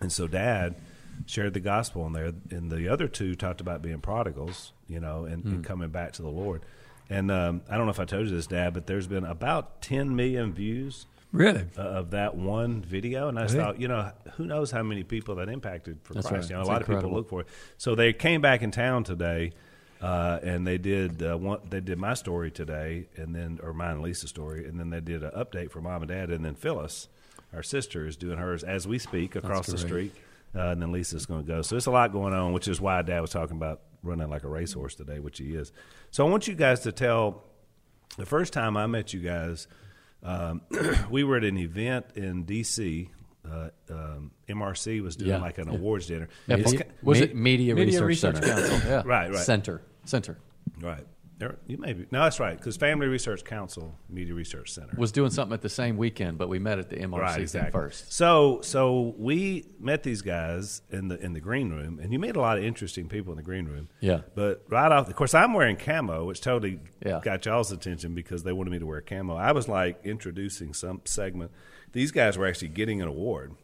And 0.00 0.12
so 0.12 0.26
Dad 0.26 0.76
shared 1.24 1.54
the 1.54 1.60
gospel 1.60 2.06
in 2.06 2.12
there, 2.12 2.32
and 2.50 2.70
the 2.70 2.88
other 2.88 3.08
two 3.08 3.34
talked 3.34 3.60
about 3.62 3.80
being 3.80 4.00
prodigals, 4.00 4.72
you 4.86 5.00
know, 5.00 5.24
and, 5.24 5.42
and 5.44 5.64
coming 5.64 5.88
back 5.88 6.12
to 6.14 6.22
the 6.22 6.28
Lord. 6.28 6.66
And 7.08 7.30
um, 7.30 7.62
I 7.70 7.76
don't 7.78 7.86
know 7.86 7.92
if 7.92 8.00
I 8.00 8.04
told 8.04 8.26
you 8.28 8.34
this, 8.36 8.46
Dad, 8.46 8.74
but 8.74 8.86
there's 8.86 9.06
been 9.06 9.24
about 9.24 9.80
10 9.80 10.14
million 10.14 10.52
views 10.52 11.06
Really? 11.36 11.64
uh, 11.76 11.82
of 11.82 12.10
that 12.12 12.34
one 12.34 12.82
video, 12.82 13.28
and 13.28 13.38
I 13.38 13.42
Really? 13.42 13.54
thought, 13.56 13.80
you 13.80 13.88
know, 13.88 14.10
who 14.36 14.46
knows 14.46 14.70
how 14.70 14.82
many 14.82 15.04
people 15.04 15.34
that 15.36 15.48
impacted 15.48 15.98
for 16.02 16.14
That's 16.14 16.26
Christ? 16.26 16.44
right. 16.44 16.50
You 16.50 16.56
know, 16.56 16.62
a 16.62 16.72
lot 16.72 16.82
of 16.82 16.88
people 16.88 17.12
look 17.12 17.28
for 17.28 17.42
it. 17.42 17.46
So 17.76 17.94
they 17.94 18.12
came 18.12 18.40
back 18.40 18.62
in 18.62 18.70
town 18.70 19.04
today, 19.04 19.52
uh, 20.00 20.38
and 20.42 20.66
they 20.66 20.78
did 20.78 21.22
uh, 21.22 21.36
one. 21.36 21.60
They 21.68 21.80
did 21.80 21.98
my 21.98 22.14
story 22.14 22.50
today, 22.50 23.08
and 23.16 23.34
then 23.34 23.60
or 23.62 23.72
mine 23.72 23.92
and 23.92 24.02
Lisa's 24.02 24.30
story, 24.30 24.66
and 24.66 24.78
then 24.80 24.90
they 24.90 25.00
did 25.00 25.22
an 25.22 25.30
update 25.30 25.70
for 25.70 25.80
Mom 25.80 26.02
and 26.02 26.08
Dad, 26.08 26.30
and 26.30 26.44
then 26.44 26.54
Phyllis, 26.54 27.08
our 27.52 27.62
sister, 27.62 28.06
is 28.06 28.16
doing 28.16 28.38
hers 28.38 28.64
as 28.64 28.86
we 28.86 28.98
speak 28.98 29.36
across 29.36 29.66
the 29.66 29.78
street, 29.78 30.14
uh, 30.54 30.68
and 30.68 30.80
then 30.82 30.90
Lisa's 30.92 31.26
going 31.26 31.44
to 31.44 31.46
go. 31.46 31.62
So 31.62 31.76
it's 31.76 31.86
a 31.86 31.90
lot 31.90 32.12
going 32.12 32.34
on, 32.34 32.52
which 32.52 32.68
is 32.68 32.80
why 32.80 33.02
Dad 33.02 33.20
was 33.20 33.30
talking 33.30 33.56
about 33.56 33.80
running 34.02 34.28
like 34.30 34.44
a 34.44 34.48
racehorse 34.48 34.94
today, 34.94 35.18
which 35.18 35.38
he 35.38 35.54
is. 35.54 35.72
So 36.10 36.26
I 36.26 36.30
want 36.30 36.46
you 36.48 36.54
guys 36.54 36.80
to 36.80 36.92
tell 36.92 37.44
the 38.16 38.26
first 38.26 38.52
time 38.52 38.76
I 38.76 38.86
met 38.86 39.12
you 39.12 39.20
guys, 39.20 39.66
um, 40.26 40.60
we 41.10 41.24
were 41.24 41.36
at 41.36 41.44
an 41.44 41.56
event 41.58 42.06
in 42.14 42.44
D.C. 42.44 43.08
Uh, 43.48 43.68
um, 43.90 44.32
MRC 44.48 45.00
was 45.02 45.16
doing 45.16 45.30
Yeah. 45.30 45.38
like 45.38 45.58
an 45.58 45.68
awards 45.68 46.06
dinner. 46.06 46.28
Yeah, 46.48 46.56
It's 46.56 46.74
was 47.02 47.20
it 47.20 47.34
Media 47.36 47.74
Research 47.74 48.18
Center. 48.18 48.40
Council? 48.40 48.78
Yeah, 48.88 49.02
right, 49.04 49.30
right, 49.30 49.38
Center. 49.38 49.82
Center 50.04 50.36
right. 50.80 51.06
There, 51.38 51.58
you 51.66 51.76
may 51.76 51.92
be. 51.92 52.06
No, 52.10 52.22
that's 52.22 52.40
right. 52.40 52.56
Because 52.56 52.78
Family 52.78 53.08
Research 53.08 53.44
Council, 53.44 53.98
Media 54.08 54.32
Research 54.32 54.72
Center. 54.72 54.94
was 54.96 55.12
doing 55.12 55.30
something 55.30 55.52
at 55.52 55.60
the 55.60 55.68
same 55.68 55.98
weekend, 55.98 56.38
but 56.38 56.48
we 56.48 56.58
met 56.58 56.78
at 56.78 56.88
the 56.88 56.96
MRC 56.96 57.18
right, 57.20 57.40
exactly. 57.42 57.72
first. 57.72 58.10
So, 58.10 58.60
so 58.62 59.14
we 59.18 59.66
met 59.78 60.02
these 60.02 60.22
guys 60.22 60.80
in 60.90 61.08
the 61.08 61.22
in 61.22 61.34
the 61.34 61.40
green 61.40 61.68
room, 61.68 61.98
and 62.02 62.10
you 62.10 62.18
meet 62.18 62.36
a 62.36 62.40
lot 62.40 62.56
of 62.56 62.64
interesting 62.64 63.06
people 63.08 63.32
in 63.34 63.36
the 63.36 63.42
green 63.42 63.66
room. 63.66 63.88
Yeah. 64.00 64.20
But 64.34 64.64
right 64.70 64.90
off, 64.90 65.08
of 65.10 65.14
course, 65.14 65.34
I'm 65.34 65.52
wearing 65.52 65.76
camo, 65.76 66.24
which 66.24 66.40
totally 66.40 66.80
Yeah. 67.04 67.20
got 67.22 67.44
y'all's 67.44 67.70
attention 67.70 68.14
because 68.14 68.42
they 68.42 68.52
wanted 68.52 68.70
me 68.70 68.78
to 68.78 68.86
wear 68.86 69.02
camo. 69.02 69.36
I 69.36 69.52
was 69.52 69.68
like 69.68 70.00
introducing 70.04 70.72
some 70.72 71.02
segment. 71.04 71.50
These 71.92 72.12
guys 72.12 72.38
were 72.38 72.46
actually 72.46 72.68
getting 72.68 73.02
an 73.02 73.08
award. 73.08 73.54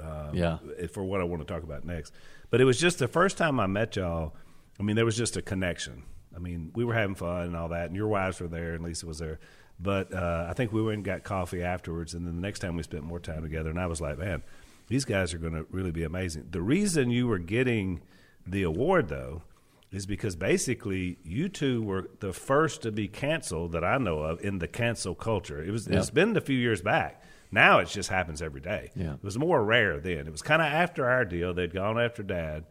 Um, 0.00 0.30
Yeah. 0.34 0.58
For 0.92 1.04
what 1.04 1.20
I 1.20 1.24
want 1.24 1.46
to 1.46 1.52
talk 1.54 1.62
about 1.62 1.84
next, 1.84 2.12
but 2.50 2.60
it 2.60 2.64
was 2.64 2.80
just 2.80 2.98
the 2.98 3.06
first 3.06 3.38
time 3.38 3.60
I 3.60 3.68
met 3.68 3.94
y'all. 3.94 4.34
I 4.80 4.82
mean, 4.82 4.96
there 4.96 5.04
was 5.04 5.16
just 5.16 5.36
a 5.36 5.42
connection. 5.42 6.02
I 6.34 6.38
mean, 6.38 6.70
we 6.74 6.84
were 6.84 6.94
having 6.94 7.14
fun 7.14 7.42
and 7.42 7.56
all 7.56 7.68
that, 7.68 7.86
and 7.86 7.96
your 7.96 8.08
wives 8.08 8.40
were 8.40 8.48
there, 8.48 8.74
and 8.74 8.84
Lisa 8.84 9.06
was 9.06 9.18
there. 9.18 9.38
But 9.80 10.12
uh, 10.14 10.46
I 10.48 10.52
think 10.52 10.72
we 10.72 10.82
went 10.82 10.96
and 10.96 11.04
got 11.04 11.24
coffee 11.24 11.62
afterwards, 11.62 12.14
and 12.14 12.26
then 12.26 12.36
the 12.36 12.40
next 12.42 12.60
time 12.60 12.76
we 12.76 12.82
spent 12.82 13.04
more 13.04 13.20
time 13.20 13.42
together, 13.42 13.70
and 13.70 13.80
I 13.80 13.86
was 13.86 14.00
like, 14.00 14.18
man, 14.18 14.42
these 14.88 15.04
guys 15.04 15.34
are 15.34 15.38
going 15.38 15.54
to 15.54 15.66
really 15.70 15.90
be 15.90 16.04
amazing. 16.04 16.48
The 16.50 16.62
reason 16.62 17.10
you 17.10 17.26
were 17.26 17.38
getting 17.38 18.02
the 18.46 18.62
award, 18.62 19.08
though, 19.08 19.42
is 19.90 20.06
because 20.06 20.36
basically 20.36 21.18
you 21.22 21.48
two 21.48 21.82
were 21.82 22.08
the 22.20 22.32
first 22.32 22.82
to 22.82 22.92
be 22.92 23.08
canceled 23.08 23.72
that 23.72 23.84
I 23.84 23.98
know 23.98 24.20
of 24.20 24.42
in 24.42 24.58
the 24.58 24.68
cancel 24.68 25.14
culture. 25.14 25.62
It 25.62 25.70
was 25.70 25.86
it's 25.86 26.10
been 26.10 26.36
a 26.36 26.40
few 26.40 26.56
years 26.56 26.80
back. 26.80 27.22
Now 27.50 27.80
it 27.80 27.88
just 27.88 28.08
happens 28.08 28.40
every 28.40 28.62
day. 28.62 28.90
Yeah. 28.96 29.14
It 29.14 29.22
was 29.22 29.38
more 29.38 29.62
rare 29.62 30.00
then. 30.00 30.26
It 30.26 30.32
was 30.32 30.40
kind 30.40 30.62
of 30.62 30.68
after 30.68 31.08
our 31.08 31.26
deal. 31.26 31.52
They'd 31.52 31.74
gone 31.74 32.00
after 32.00 32.22
Dad, 32.22 32.64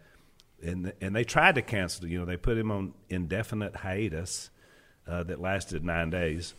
and 0.64 0.94
and 1.02 1.16
they 1.16 1.24
tried 1.24 1.56
to 1.56 1.62
cancel. 1.62 2.08
You 2.08 2.20
know, 2.20 2.26
they 2.26 2.38
put 2.38 2.58
him 2.58 2.72
on 2.72 2.94
indefinite 3.10 3.78
hiatus 3.78 4.50
uh, 5.08 5.24
that 5.24 5.42
lasted 5.42 5.84
nine 5.84 6.10
days 6.10 6.54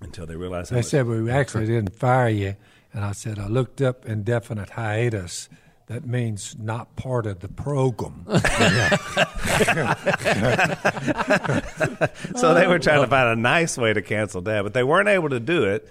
until 0.00 0.26
they 0.26 0.36
realized. 0.36 0.70
How 0.70 0.76
They 0.76 0.82
said 0.82 1.06
we 1.06 1.30
actually 1.30 1.66
didn't 1.66 1.94
fire 1.94 2.28
you, 2.28 2.56
and 2.92 3.04
I 3.04 3.12
said 3.12 3.38
I 3.38 3.46
looked 3.46 3.80
up 3.80 4.06
indefinite 4.06 4.70
hiatus. 4.70 5.48
That 5.86 6.06
means 6.06 6.56
not 6.58 6.96
part 6.96 7.26
of 7.26 7.40
the 7.40 7.48
program. 7.48 8.24
so 12.36 12.54
they 12.54 12.66
were 12.66 12.78
trying 12.78 13.02
to 13.02 13.06
find 13.06 13.28
a 13.28 13.36
nice 13.36 13.76
way 13.76 13.92
to 13.92 14.00
cancel 14.00 14.40
Dad, 14.40 14.62
but 14.62 14.72
they 14.72 14.82
weren't 14.82 15.10
able 15.10 15.28
to 15.28 15.40
do 15.40 15.64
it. 15.64 15.86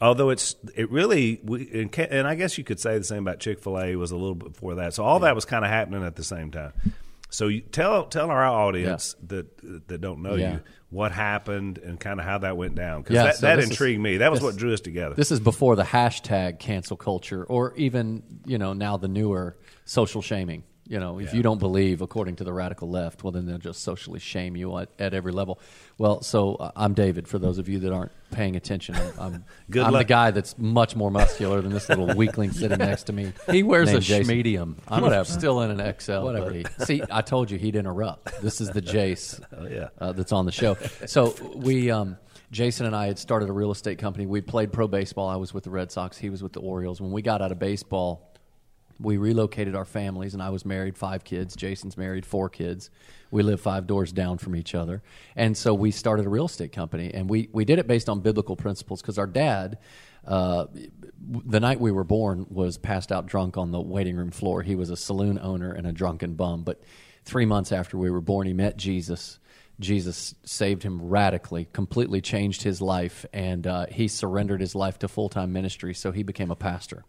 Although 0.00 0.30
it's 0.30 0.54
it 0.76 0.90
really 0.90 1.40
we 1.42 1.88
and, 2.10 2.26
I 2.26 2.34
guess 2.36 2.56
you 2.58 2.64
could 2.64 2.78
say 2.80 2.96
the 2.98 3.04
same 3.04 3.26
about 3.26 3.40
Chick 3.40 3.58
Fil 3.60 3.80
A 3.80 3.96
was 3.96 4.10
a 4.12 4.16
little 4.16 4.34
bit 4.36 4.52
before 4.52 4.76
that. 4.76 4.94
So 4.94 5.04
all 5.04 5.20
that 5.20 5.34
was 5.34 5.44
kind 5.44 5.64
of 5.64 5.70
happening 5.70 6.04
at 6.04 6.14
the 6.16 6.24
same 6.24 6.50
time. 6.50 6.72
So 7.30 7.48
you 7.48 7.60
tell 7.60 8.06
tell 8.06 8.30
our 8.30 8.44
audience 8.46 9.16
that 9.26 9.88
that 9.88 10.00
don't 10.00 10.22
know 10.22 10.36
Yeah. 10.36 10.52
you 10.54 10.60
what 10.90 11.12
happened 11.12 11.76
and 11.78 12.00
kind 12.00 12.18
of 12.20 12.24
how 12.24 12.38
that 12.38 12.56
went 12.56 12.74
down 12.74 13.02
because 13.02 13.14
Yeah, 13.16 13.24
that, 13.24 13.36
so 13.36 13.46
that 13.46 13.56
this 13.56 13.66
is- 13.66 13.70
intrigued 13.72 14.00
me. 14.00 14.18
That 14.18 14.30
was 14.30 14.40
this- 14.40 14.44
what 14.46 14.56
drew 14.56 14.72
us 14.72 14.80
together. 14.80 15.14
This 15.14 15.30
is 15.32 15.40
before 15.40 15.76
the 15.76 15.82
hashtag 15.82 16.58
cancel 16.60 16.96
culture, 16.96 17.44
or 17.44 17.74
even 17.76 18.22
you 18.46 18.56
know 18.56 18.72
now 18.72 18.96
the 18.96 19.08
newer 19.08 19.56
social 19.84 20.22
shaming. 20.22 20.62
You 20.88 20.98
know, 20.98 21.18
if 21.18 21.28
Yeah. 21.30 21.36
you 21.36 21.42
don't 21.42 21.58
believe 21.60 22.00
according 22.00 22.36
to 22.36 22.44
the 22.44 22.52
radical 22.52 22.88
left, 22.88 23.22
well 23.22 23.30
then 23.30 23.44
they'll 23.46 23.58
just 23.58 23.82
socially 23.82 24.18
shame 24.18 24.56
you 24.56 24.76
at, 24.78 24.88
at 24.98 25.12
every 25.12 25.32
level. 25.32 25.60
Well, 25.98 26.22
so 26.22 26.54
uh, 26.54 26.70
I'm 26.74 26.94
David. 26.94 27.28
For 27.28 27.38
those 27.38 27.58
of 27.58 27.68
you 27.68 27.78
that 27.80 27.92
aren't 27.92 28.10
paying 28.30 28.56
attention, 28.56 28.94
I'm, 28.96 29.12
I'm, 29.18 29.44
Good 29.70 29.82
I'm 29.84 29.92
the 29.92 30.04
guy 30.04 30.30
that's 30.30 30.56
much 30.58 30.96
more 30.96 31.10
muscular 31.10 31.60
than 31.60 31.72
this 31.72 31.88
little 31.90 32.14
weakling 32.16 32.52
sitting 32.52 32.78
next 32.78 33.04
to 33.04 33.12
me. 33.12 33.32
He 33.50 33.62
wears 33.62 33.92
a 33.92 34.00
Jason. 34.00 34.34
schmedium. 34.34 34.74
I'm 34.88 35.02
Whatever. 35.02 35.24
still 35.26 35.60
in 35.60 35.78
an 35.78 35.94
XL. 36.00 36.20
Whatever. 36.22 36.46
buddy. 36.46 36.64
See, 36.84 37.02
I 37.10 37.20
told 37.20 37.50
you 37.50 37.58
he'd 37.58 37.76
interrupt. 37.76 38.40
This 38.40 38.60
is 38.60 38.70
the 38.70 38.80
Jase 38.80 39.40
Oh, 39.56 39.66
yeah. 39.66 39.88
uh, 40.00 40.12
that's 40.12 40.32
on 40.32 40.46
the 40.46 40.52
show. 40.52 40.74
So 41.06 41.34
we, 41.54 41.90
um, 41.90 42.16
Jason 42.50 42.86
and 42.86 42.96
I 42.96 43.08
had 43.08 43.18
started 43.18 43.50
a 43.50 43.52
real 43.52 43.70
estate 43.70 43.98
company. 43.98 44.24
We 44.24 44.40
played 44.40 44.72
pro 44.72 44.88
baseball. 44.88 45.28
I 45.28 45.36
was 45.36 45.52
with 45.52 45.64
the 45.64 45.70
Red 45.70 45.92
Sox. 45.92 46.16
He 46.16 46.30
was 46.30 46.42
with 46.42 46.54
the 46.54 46.60
Orioles. 46.60 46.98
When 46.98 47.12
we 47.12 47.20
got 47.20 47.42
out 47.42 47.52
of 47.52 47.58
baseball, 47.58 48.27
We 49.00 49.16
relocated 49.16 49.76
our 49.76 49.84
families, 49.84 50.34
and 50.34 50.42
I 50.42 50.50
was 50.50 50.64
married, 50.64 50.96
five 50.96 51.22
kids. 51.22 51.54
Jason's 51.54 51.96
married, 51.96 52.26
four 52.26 52.48
kids. 52.48 52.90
We 53.30 53.42
live 53.42 53.60
five 53.60 53.86
doors 53.86 54.12
down 54.12 54.38
from 54.38 54.56
each 54.56 54.74
other. 54.74 55.02
And 55.36 55.56
so 55.56 55.72
we 55.72 55.90
started 55.90 56.26
a 56.26 56.28
real 56.28 56.46
estate 56.46 56.72
company, 56.72 57.12
and 57.14 57.30
we, 57.30 57.48
we 57.52 57.64
did 57.64 57.78
it 57.78 57.86
based 57.86 58.08
on 58.08 58.20
biblical 58.20 58.56
principles 58.56 59.00
because 59.00 59.18
our 59.18 59.26
dad, 59.26 59.78
uh, 60.26 60.66
the 61.20 61.60
night 61.60 61.80
we 61.80 61.92
were 61.92 62.04
born, 62.04 62.46
was 62.50 62.76
passed 62.76 63.12
out 63.12 63.26
drunk 63.26 63.56
on 63.56 63.70
the 63.70 63.80
waiting 63.80 64.16
room 64.16 64.30
floor. 64.30 64.62
He 64.62 64.74
was 64.74 64.90
a 64.90 64.96
saloon 64.96 65.38
owner 65.40 65.70
and 65.70 65.86
a 65.86 65.92
drunken 65.92 66.34
bum. 66.34 66.64
But 66.64 66.82
three 67.24 67.46
months 67.46 67.70
after 67.70 67.96
we 67.96 68.10
were 68.10 68.20
born, 68.20 68.46
he 68.46 68.52
met 68.52 68.76
Jesus. 68.76 69.38
Jesus 69.78 70.34
saved 70.42 70.82
him 70.82 71.00
radically, 71.00 71.68
completely 71.72 72.20
changed 72.20 72.62
his 72.62 72.80
life, 72.80 73.24
and 73.32 73.64
uh, 73.64 73.86
he 73.86 74.08
surrendered 74.08 74.60
his 74.60 74.74
life 74.74 74.98
to 74.98 75.08
full 75.08 75.28
time 75.28 75.52
ministry. 75.52 75.94
So 75.94 76.10
he 76.10 76.24
became 76.24 76.50
a 76.50 76.56
pastor. 76.56 77.04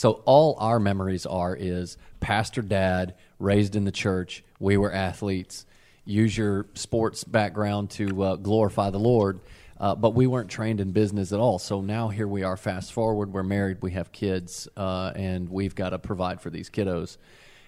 So 0.00 0.22
all 0.24 0.56
our 0.58 0.80
memories 0.80 1.26
are 1.26 1.54
is 1.54 1.98
pastor 2.20 2.62
dad, 2.62 3.16
raised 3.38 3.76
in 3.76 3.84
the 3.84 3.92
church. 3.92 4.42
We 4.58 4.78
were 4.78 4.90
athletes. 4.90 5.66
Use 6.06 6.34
your 6.34 6.68
sports 6.72 7.22
background 7.22 7.90
to 7.90 8.22
uh, 8.22 8.36
glorify 8.36 8.88
the 8.88 8.98
Lord. 8.98 9.40
Uh, 9.78 9.94
but 9.94 10.14
we 10.14 10.26
weren't 10.26 10.48
trained 10.48 10.80
in 10.80 10.92
business 10.92 11.34
at 11.34 11.38
all. 11.38 11.58
So 11.58 11.82
now 11.82 12.08
here 12.08 12.26
we 12.26 12.44
are. 12.44 12.56
Fast 12.56 12.94
forward, 12.94 13.34
we're 13.34 13.42
married, 13.42 13.82
we 13.82 13.90
have 13.90 14.10
kids, 14.10 14.66
uh, 14.74 15.12
and 15.14 15.50
we've 15.50 15.74
got 15.74 15.90
to 15.90 15.98
provide 15.98 16.40
for 16.40 16.48
these 16.48 16.70
kiddos. 16.70 17.18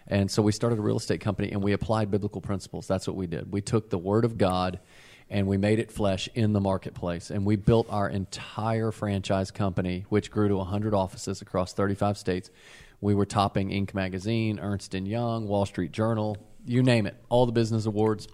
And 0.08 0.30
so 0.30 0.40
we 0.40 0.52
started 0.52 0.78
a 0.78 0.82
real 0.82 0.96
estate 0.96 1.20
company, 1.20 1.52
and 1.52 1.62
we 1.62 1.74
applied 1.74 2.10
biblical 2.10 2.40
principles. 2.40 2.88
That's 2.88 3.06
what 3.06 3.14
we 3.14 3.26
did. 3.26 3.52
We 3.52 3.60
took 3.60 3.90
the 3.90 3.98
Word 3.98 4.24
of 4.24 4.38
God 4.38 4.80
and 5.32 5.46
we 5.46 5.56
made 5.56 5.78
it 5.78 5.90
flesh 5.90 6.28
in 6.34 6.52
the 6.52 6.60
marketplace. 6.60 7.30
And 7.30 7.46
we 7.46 7.56
built 7.56 7.86
our 7.88 8.08
entire 8.08 8.92
franchise 8.92 9.50
company, 9.50 10.04
which 10.10 10.30
grew 10.30 10.46
to 10.48 10.56
100 10.56 10.92
offices 10.92 11.40
across 11.40 11.72
35 11.72 12.18
states. 12.18 12.50
We 13.00 13.14
were 13.14 13.24
topping 13.24 13.70
Inc. 13.70 13.94
magazine, 13.94 14.60
Ernst 14.60 14.92
Young, 14.92 15.48
Wall 15.48 15.64
Street 15.64 15.90
Journal, 15.90 16.36
you 16.66 16.82
name 16.82 17.06
it, 17.06 17.16
all 17.30 17.46
the 17.46 17.52
business 17.52 17.86
awards. 17.86 18.28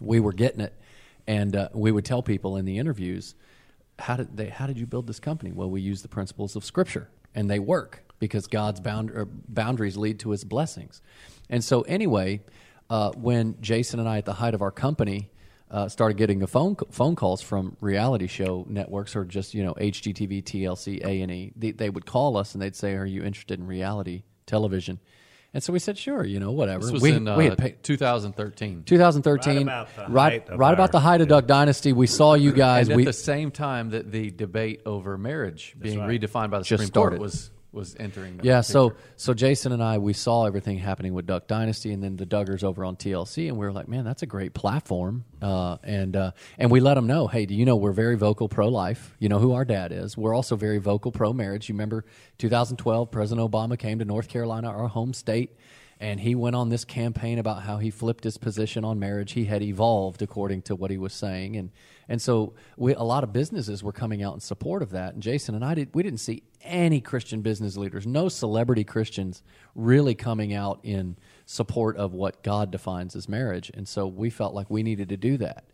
We 0.00 0.20
were 0.20 0.32
getting 0.32 0.60
it, 0.60 0.72
and 1.26 1.54
uh, 1.54 1.68
we 1.74 1.90
would 1.90 2.04
tell 2.04 2.22
people 2.22 2.56
in 2.56 2.64
the 2.64 2.78
interviews, 2.78 3.34
"How 3.98 4.16
did 4.16 4.36
they? 4.36 4.48
How 4.48 4.66
did 4.66 4.78
you 4.78 4.86
build 4.86 5.06
this 5.06 5.20
company?" 5.20 5.52
Well, 5.52 5.68
we 5.68 5.82
use 5.82 6.00
the 6.00 6.08
principles 6.08 6.56
of 6.56 6.64
Scripture, 6.64 7.10
and 7.34 7.50
they 7.50 7.58
work 7.58 8.04
because 8.18 8.46
God's 8.46 8.80
bound, 8.80 9.10
er, 9.10 9.26
boundaries 9.26 9.98
lead 9.98 10.18
to 10.20 10.30
His 10.30 10.44
blessings. 10.44 11.02
And 11.50 11.62
so, 11.62 11.82
anyway, 11.82 12.40
uh, 12.88 13.10
when 13.12 13.56
Jason 13.60 14.00
and 14.00 14.08
I, 14.08 14.18
at 14.18 14.24
the 14.24 14.34
height 14.34 14.54
of 14.54 14.62
our 14.62 14.70
company, 14.70 15.28
uh, 15.70 15.88
started 15.88 16.16
getting 16.16 16.42
a 16.42 16.46
phone 16.46 16.76
phone 16.90 17.14
calls 17.14 17.42
from 17.42 17.76
reality 17.80 18.26
show 18.26 18.66
networks 18.68 19.14
or 19.14 19.24
just 19.24 19.54
you 19.54 19.62
know 19.62 19.74
HGTV, 19.74 20.42
TLC, 20.42 21.04
A 21.04 21.22
and 21.22 21.30
E. 21.30 21.52
They, 21.56 21.70
they 21.70 21.90
would 21.90 22.06
call 22.06 22.36
us 22.36 22.54
and 22.54 22.62
they'd 22.62 22.76
say, 22.76 22.94
"Are 22.94 23.06
you 23.06 23.22
interested 23.22 23.60
in 23.60 23.66
reality 23.66 24.24
television?" 24.46 24.98
And 25.52 25.62
so 25.62 25.72
we 25.72 25.78
said, 25.78 25.96
"Sure, 25.96 26.24
you 26.24 26.40
know, 26.40 26.50
whatever." 26.50 26.84
This 26.84 26.92
was 26.92 27.02
we, 27.02 27.12
in 27.12 27.26
uh, 27.26 27.36
we 27.36 27.44
had 27.44 27.58
paid, 27.58 27.82
2013. 27.82 28.84
2013, 28.84 29.54
Right 29.54 29.62
about 29.62 29.96
the 29.96 30.02
right, 30.02 30.32
height 30.32 30.48
of 30.48 30.58
right 30.58 30.72
about 30.72 30.92
the 30.92 31.00
height 31.00 31.20
of 31.20 31.28
Duck 31.28 31.46
Dynasty. 31.46 31.92
We 31.92 32.06
saw 32.06 32.34
you 32.34 32.52
guys. 32.52 32.86
And 32.86 32.92
at 32.92 32.96
we 32.96 33.04
the 33.04 33.12
same 33.12 33.50
time 33.50 33.90
that 33.90 34.10
the 34.10 34.30
debate 34.30 34.82
over 34.86 35.16
marriage 35.18 35.76
being 35.78 36.00
right. 36.00 36.20
redefined 36.20 36.50
by 36.50 36.58
the 36.58 36.64
Supreme 36.64 36.88
started. 36.88 37.16
Court 37.16 37.22
was 37.22 37.50
was 37.72 37.94
entering. 37.98 38.36
the 38.38 38.44
Yeah, 38.44 38.60
so 38.62 38.90
picture. 38.90 39.04
so 39.16 39.34
Jason 39.34 39.72
and 39.72 39.82
I 39.82 39.98
we 39.98 40.12
saw 40.12 40.46
everything 40.46 40.78
happening 40.78 41.14
with 41.14 41.26
Duck 41.26 41.46
Dynasty 41.46 41.92
and 41.92 42.02
then 42.02 42.16
the 42.16 42.26
Duggars 42.26 42.64
over 42.64 42.84
on 42.84 42.96
TLC, 42.96 43.48
and 43.48 43.56
we 43.56 43.66
were 43.66 43.72
like, 43.72 43.88
man, 43.88 44.04
that's 44.04 44.22
a 44.22 44.26
great 44.26 44.54
platform. 44.54 45.24
Uh, 45.40 45.76
and 45.82 46.16
uh, 46.16 46.32
and 46.58 46.70
we 46.70 46.80
let 46.80 46.94
them 46.94 47.06
know, 47.06 47.26
hey, 47.26 47.46
do 47.46 47.54
you 47.54 47.64
know 47.64 47.76
we're 47.76 47.92
very 47.92 48.16
vocal 48.16 48.48
pro 48.48 48.68
life? 48.68 49.14
You 49.18 49.28
know 49.28 49.38
who 49.38 49.52
our 49.52 49.64
dad 49.64 49.92
is. 49.92 50.16
We're 50.16 50.34
also 50.34 50.56
very 50.56 50.78
vocal 50.78 51.12
pro 51.12 51.32
marriage. 51.32 51.68
You 51.68 51.74
remember 51.74 52.04
2012, 52.38 53.10
President 53.10 53.50
Obama 53.50 53.78
came 53.78 53.98
to 54.00 54.04
North 54.04 54.28
Carolina, 54.28 54.68
our 54.68 54.88
home 54.88 55.12
state. 55.12 55.56
And 56.02 56.18
he 56.18 56.34
went 56.34 56.56
on 56.56 56.70
this 56.70 56.86
campaign 56.86 57.38
about 57.38 57.64
how 57.64 57.76
he 57.76 57.90
flipped 57.90 58.24
his 58.24 58.38
position 58.38 58.86
on 58.86 58.98
marriage. 58.98 59.32
He 59.32 59.44
had 59.44 59.60
evolved 59.60 60.22
according 60.22 60.62
to 60.62 60.74
what 60.74 60.90
he 60.90 60.96
was 60.96 61.12
saying, 61.12 61.56
and 61.56 61.70
and 62.10 62.20
so 62.20 62.54
we, 62.76 62.92
a 62.94 63.02
lot 63.04 63.22
of 63.22 63.32
businesses 63.32 63.84
were 63.84 63.92
coming 63.92 64.20
out 64.20 64.34
in 64.34 64.40
support 64.40 64.82
of 64.82 64.90
that. 64.90 65.14
And 65.14 65.22
Jason 65.22 65.54
and 65.54 65.64
I 65.64 65.74
did 65.74 65.94
we 65.94 66.02
didn't 66.02 66.18
see 66.18 66.42
any 66.60 67.00
Christian 67.00 67.40
business 67.40 67.76
leaders, 67.76 68.04
no 68.04 68.28
celebrity 68.28 68.82
Christians, 68.82 69.44
really 69.76 70.16
coming 70.16 70.52
out 70.52 70.80
in 70.82 71.16
support 71.46 71.96
of 71.96 72.12
what 72.12 72.42
God 72.42 72.72
defines 72.72 73.14
as 73.14 73.28
marriage. 73.28 73.70
And 73.72 73.86
so 73.86 74.08
we 74.08 74.28
felt 74.28 74.54
like 74.54 74.68
we 74.68 74.82
needed 74.82 75.08
to 75.10 75.16
do 75.16 75.36
that, 75.38 75.64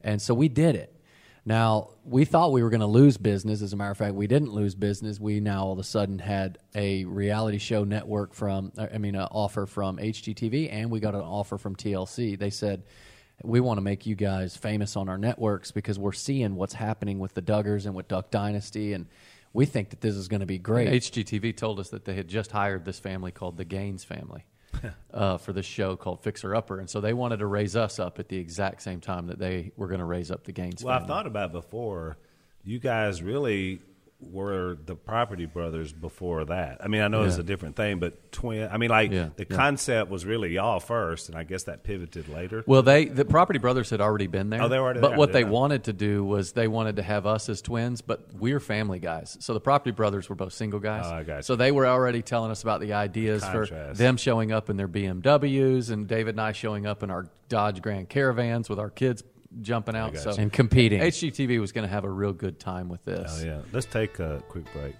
and 0.00 0.20
so 0.20 0.32
we 0.32 0.48
did 0.48 0.76
it. 0.76 0.96
Now, 1.44 1.90
we 2.04 2.24
thought 2.24 2.52
we 2.52 2.62
were 2.62 2.70
going 2.70 2.80
to 2.80 2.86
lose 2.86 3.16
business. 3.16 3.62
As 3.62 3.72
a 3.72 3.76
matter 3.76 3.90
of 3.90 3.98
fact, 3.98 4.14
we 4.14 4.28
didn't 4.28 4.52
lose 4.52 4.76
business. 4.76 5.18
We 5.18 5.40
now 5.40 5.64
all 5.64 5.72
of 5.72 5.78
a 5.80 5.84
sudden 5.84 6.20
had 6.20 6.58
a 6.74 7.04
reality 7.04 7.58
show 7.58 7.82
network 7.82 8.32
from, 8.32 8.72
I 8.78 8.98
mean, 8.98 9.16
an 9.16 9.26
offer 9.30 9.66
from 9.66 9.98
HGTV, 9.98 10.72
and 10.72 10.88
we 10.88 11.00
got 11.00 11.16
an 11.16 11.20
offer 11.20 11.58
from 11.58 11.74
TLC. 11.74 12.38
They 12.38 12.50
said, 12.50 12.84
we 13.42 13.60
want 13.60 13.78
to 13.78 13.82
make 13.82 14.06
you 14.06 14.14
guys 14.14 14.56
famous 14.56 14.96
on 14.96 15.08
our 15.08 15.18
networks 15.18 15.70
because 15.70 15.98
we're 15.98 16.12
seeing 16.12 16.56
what's 16.56 16.74
happening 16.74 17.18
with 17.18 17.34
the 17.34 17.42
Duggars 17.42 17.86
and 17.86 17.94
with 17.94 18.08
Duck 18.08 18.30
Dynasty, 18.30 18.92
and 18.92 19.06
we 19.52 19.66
think 19.66 19.90
that 19.90 20.00
this 20.00 20.14
is 20.14 20.28
going 20.28 20.40
to 20.40 20.46
be 20.46 20.58
great. 20.58 20.88
HGTV 20.88 21.56
told 21.56 21.80
us 21.80 21.90
that 21.90 22.04
they 22.04 22.14
had 22.14 22.28
just 22.28 22.52
hired 22.52 22.84
this 22.84 22.98
family 22.98 23.32
called 23.32 23.56
the 23.56 23.64
Gaines 23.64 24.04
family 24.04 24.44
uh, 25.14 25.36
for 25.38 25.52
this 25.52 25.66
show 25.66 25.96
called 25.96 26.22
Fixer 26.22 26.54
Upper, 26.54 26.78
and 26.78 26.88
so 26.88 27.00
they 27.00 27.12
wanted 27.12 27.38
to 27.38 27.46
raise 27.46 27.76
us 27.76 27.98
up 27.98 28.18
at 28.18 28.28
the 28.28 28.38
exact 28.38 28.82
same 28.82 29.00
time 29.00 29.26
that 29.26 29.38
they 29.38 29.72
were 29.76 29.88
going 29.88 30.00
to 30.00 30.06
raise 30.06 30.30
up 30.30 30.44
the 30.44 30.52
Gaines 30.52 30.82
Well, 30.82 30.94
I've 30.94 31.06
thought 31.06 31.26
about 31.26 31.50
it 31.50 31.52
before. 31.52 32.16
You 32.64 32.78
guys 32.78 33.22
really 33.22 33.80
were 34.30 34.76
the 34.86 34.94
Property 34.94 35.46
Brothers 35.46 35.92
before 35.92 36.44
that. 36.46 36.78
I 36.82 36.88
mean, 36.88 37.02
I 37.02 37.08
know 37.08 37.22
it's 37.24 37.36
Yeah. 37.36 37.40
a 37.40 37.44
different 37.44 37.76
thing, 37.76 37.98
but 37.98 38.32
twin. 38.32 38.68
I 38.70 38.76
mean, 38.76 38.90
like 38.90 39.10
Yeah, 39.10 39.28
the 39.36 39.46
yeah. 39.48 39.56
concept 39.56 40.10
was 40.10 40.24
really 40.24 40.54
y'all 40.54 40.80
first, 40.80 41.28
and 41.28 41.36
I 41.36 41.44
guess 41.44 41.64
that 41.64 41.82
pivoted 41.82 42.28
later. 42.28 42.62
Well, 42.66 42.82
they 42.82 43.06
the 43.06 43.24
Property 43.24 43.58
Brothers 43.58 43.90
had 43.90 44.00
already 44.00 44.26
been 44.26 44.50
there. 44.50 44.62
Oh, 44.62 44.68
they 44.68 44.78
were 44.78 44.84
already 44.84 45.00
But 45.00 45.08
there, 45.10 45.18
what 45.18 45.32
they 45.32 45.40
yeah. 45.42 45.48
wanted 45.48 45.84
to 45.84 45.92
do 45.92 46.24
was 46.24 46.52
they 46.52 46.68
wanted 46.68 46.96
to 46.96 47.02
have 47.02 47.26
us 47.26 47.48
as 47.48 47.60
twins, 47.62 48.00
but 48.00 48.20
we're 48.38 48.60
family 48.60 48.98
guys. 48.98 49.36
So 49.40 49.54
the 49.54 49.60
Property 49.60 49.90
Brothers 49.90 50.28
were 50.28 50.36
both 50.36 50.52
single 50.52 50.80
guys. 50.80 51.04
Oh, 51.06 51.14
I 51.14 51.22
got 51.22 51.36
you. 51.36 51.42
So 51.42 51.56
they 51.56 51.72
were 51.72 51.86
already 51.86 52.22
telling 52.22 52.50
us 52.50 52.62
about 52.62 52.80
the 52.80 52.92
ideas 52.92 53.44
for 53.44 53.66
them 53.94 54.16
showing 54.16 54.52
up 54.52 54.70
in 54.70 54.76
their 54.76 54.88
BMWs 54.88 55.90
and 55.90 56.06
David 56.06 56.34
and 56.34 56.40
I 56.40 56.52
showing 56.52 56.86
up 56.86 57.02
in 57.02 57.10
our 57.10 57.26
Dodge 57.48 57.82
Grand 57.82 58.08
Caravans 58.08 58.68
with 58.70 58.78
our 58.78 58.90
kids 58.90 59.22
jumping 59.60 59.96
out. 59.96 60.16
So 60.16 60.30
and 60.30 60.52
competing. 60.52 61.00
HGTV 61.00 61.60
was 61.60 61.72
going 61.72 61.86
to 61.86 61.92
have 61.92 62.04
a 62.04 62.10
real 62.10 62.32
good 62.32 62.58
time 62.58 62.88
with 62.88 63.04
this. 63.04 63.40
Oh 63.42 63.46
yeah. 63.46 63.60
Let's 63.72 63.86
take 63.86 64.18
a 64.18 64.42
quick 64.48 64.64
break. 64.72 64.94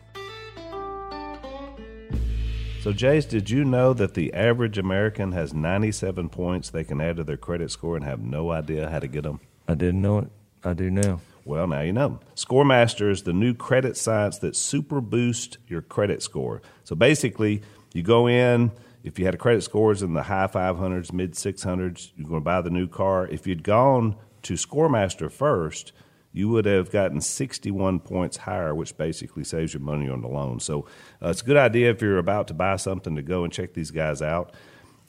So, 2.82 2.92
Jase, 2.92 3.26
did 3.26 3.48
you 3.48 3.64
know 3.64 3.94
that 3.94 4.14
the 4.14 4.34
average 4.34 4.76
American 4.76 5.30
has 5.30 5.54
97 5.54 6.28
points 6.30 6.68
they 6.68 6.82
can 6.82 7.00
add 7.00 7.16
to 7.18 7.22
their 7.22 7.36
credit 7.36 7.70
score 7.70 7.94
and 7.94 8.04
have 8.04 8.20
no 8.20 8.50
idea 8.50 8.90
how 8.90 8.98
to 8.98 9.06
get 9.06 9.22
them? 9.22 9.38
I 9.68 9.74
didn't 9.74 10.02
know 10.02 10.18
it. 10.18 10.30
I 10.64 10.72
do 10.72 10.90
now. 10.90 11.20
Well, 11.44 11.68
now 11.68 11.82
you 11.82 11.92
know. 11.92 12.18
ScoreMaster 12.34 13.08
is 13.08 13.22
the 13.22 13.32
new 13.32 13.54
credit 13.54 13.96
science 13.96 14.38
that 14.38 14.56
super 14.56 15.00
boosts 15.00 15.58
your 15.68 15.80
credit 15.80 16.24
score. 16.24 16.60
So 16.82 16.96
basically, 16.96 17.62
you 17.94 18.02
go 18.02 18.26
in, 18.26 18.72
if 19.04 19.16
you 19.16 19.26
had 19.26 19.34
a 19.34 19.38
credit 19.38 19.62
scores 19.62 20.02
in 20.02 20.14
the 20.14 20.24
high 20.24 20.48
500s, 20.48 21.12
mid 21.12 21.34
600s, 21.34 22.10
you're 22.16 22.28
going 22.28 22.40
to 22.40 22.44
buy 22.44 22.60
the 22.60 22.70
new 22.70 22.88
car. 22.88 23.28
If 23.28 23.46
you'd 23.46 23.62
gone 23.62 24.16
to 24.42 24.54
ScoreMaster 24.54 25.30
first, 25.30 25.92
you 26.32 26.48
would 26.48 26.64
have 26.64 26.90
gotten 26.90 27.20
61 27.20 28.00
points 28.00 28.38
higher, 28.38 28.74
which 28.74 28.96
basically 28.96 29.44
saves 29.44 29.74
you 29.74 29.80
money 29.80 30.08
on 30.08 30.22
the 30.22 30.28
loan. 30.28 30.60
So 30.60 30.86
uh, 31.22 31.28
it's 31.28 31.42
a 31.42 31.44
good 31.44 31.56
idea 31.56 31.90
if 31.90 32.00
you're 32.00 32.18
about 32.18 32.48
to 32.48 32.54
buy 32.54 32.76
something 32.76 33.16
to 33.16 33.22
go 33.22 33.44
and 33.44 33.52
check 33.52 33.74
these 33.74 33.90
guys 33.90 34.22
out. 34.22 34.54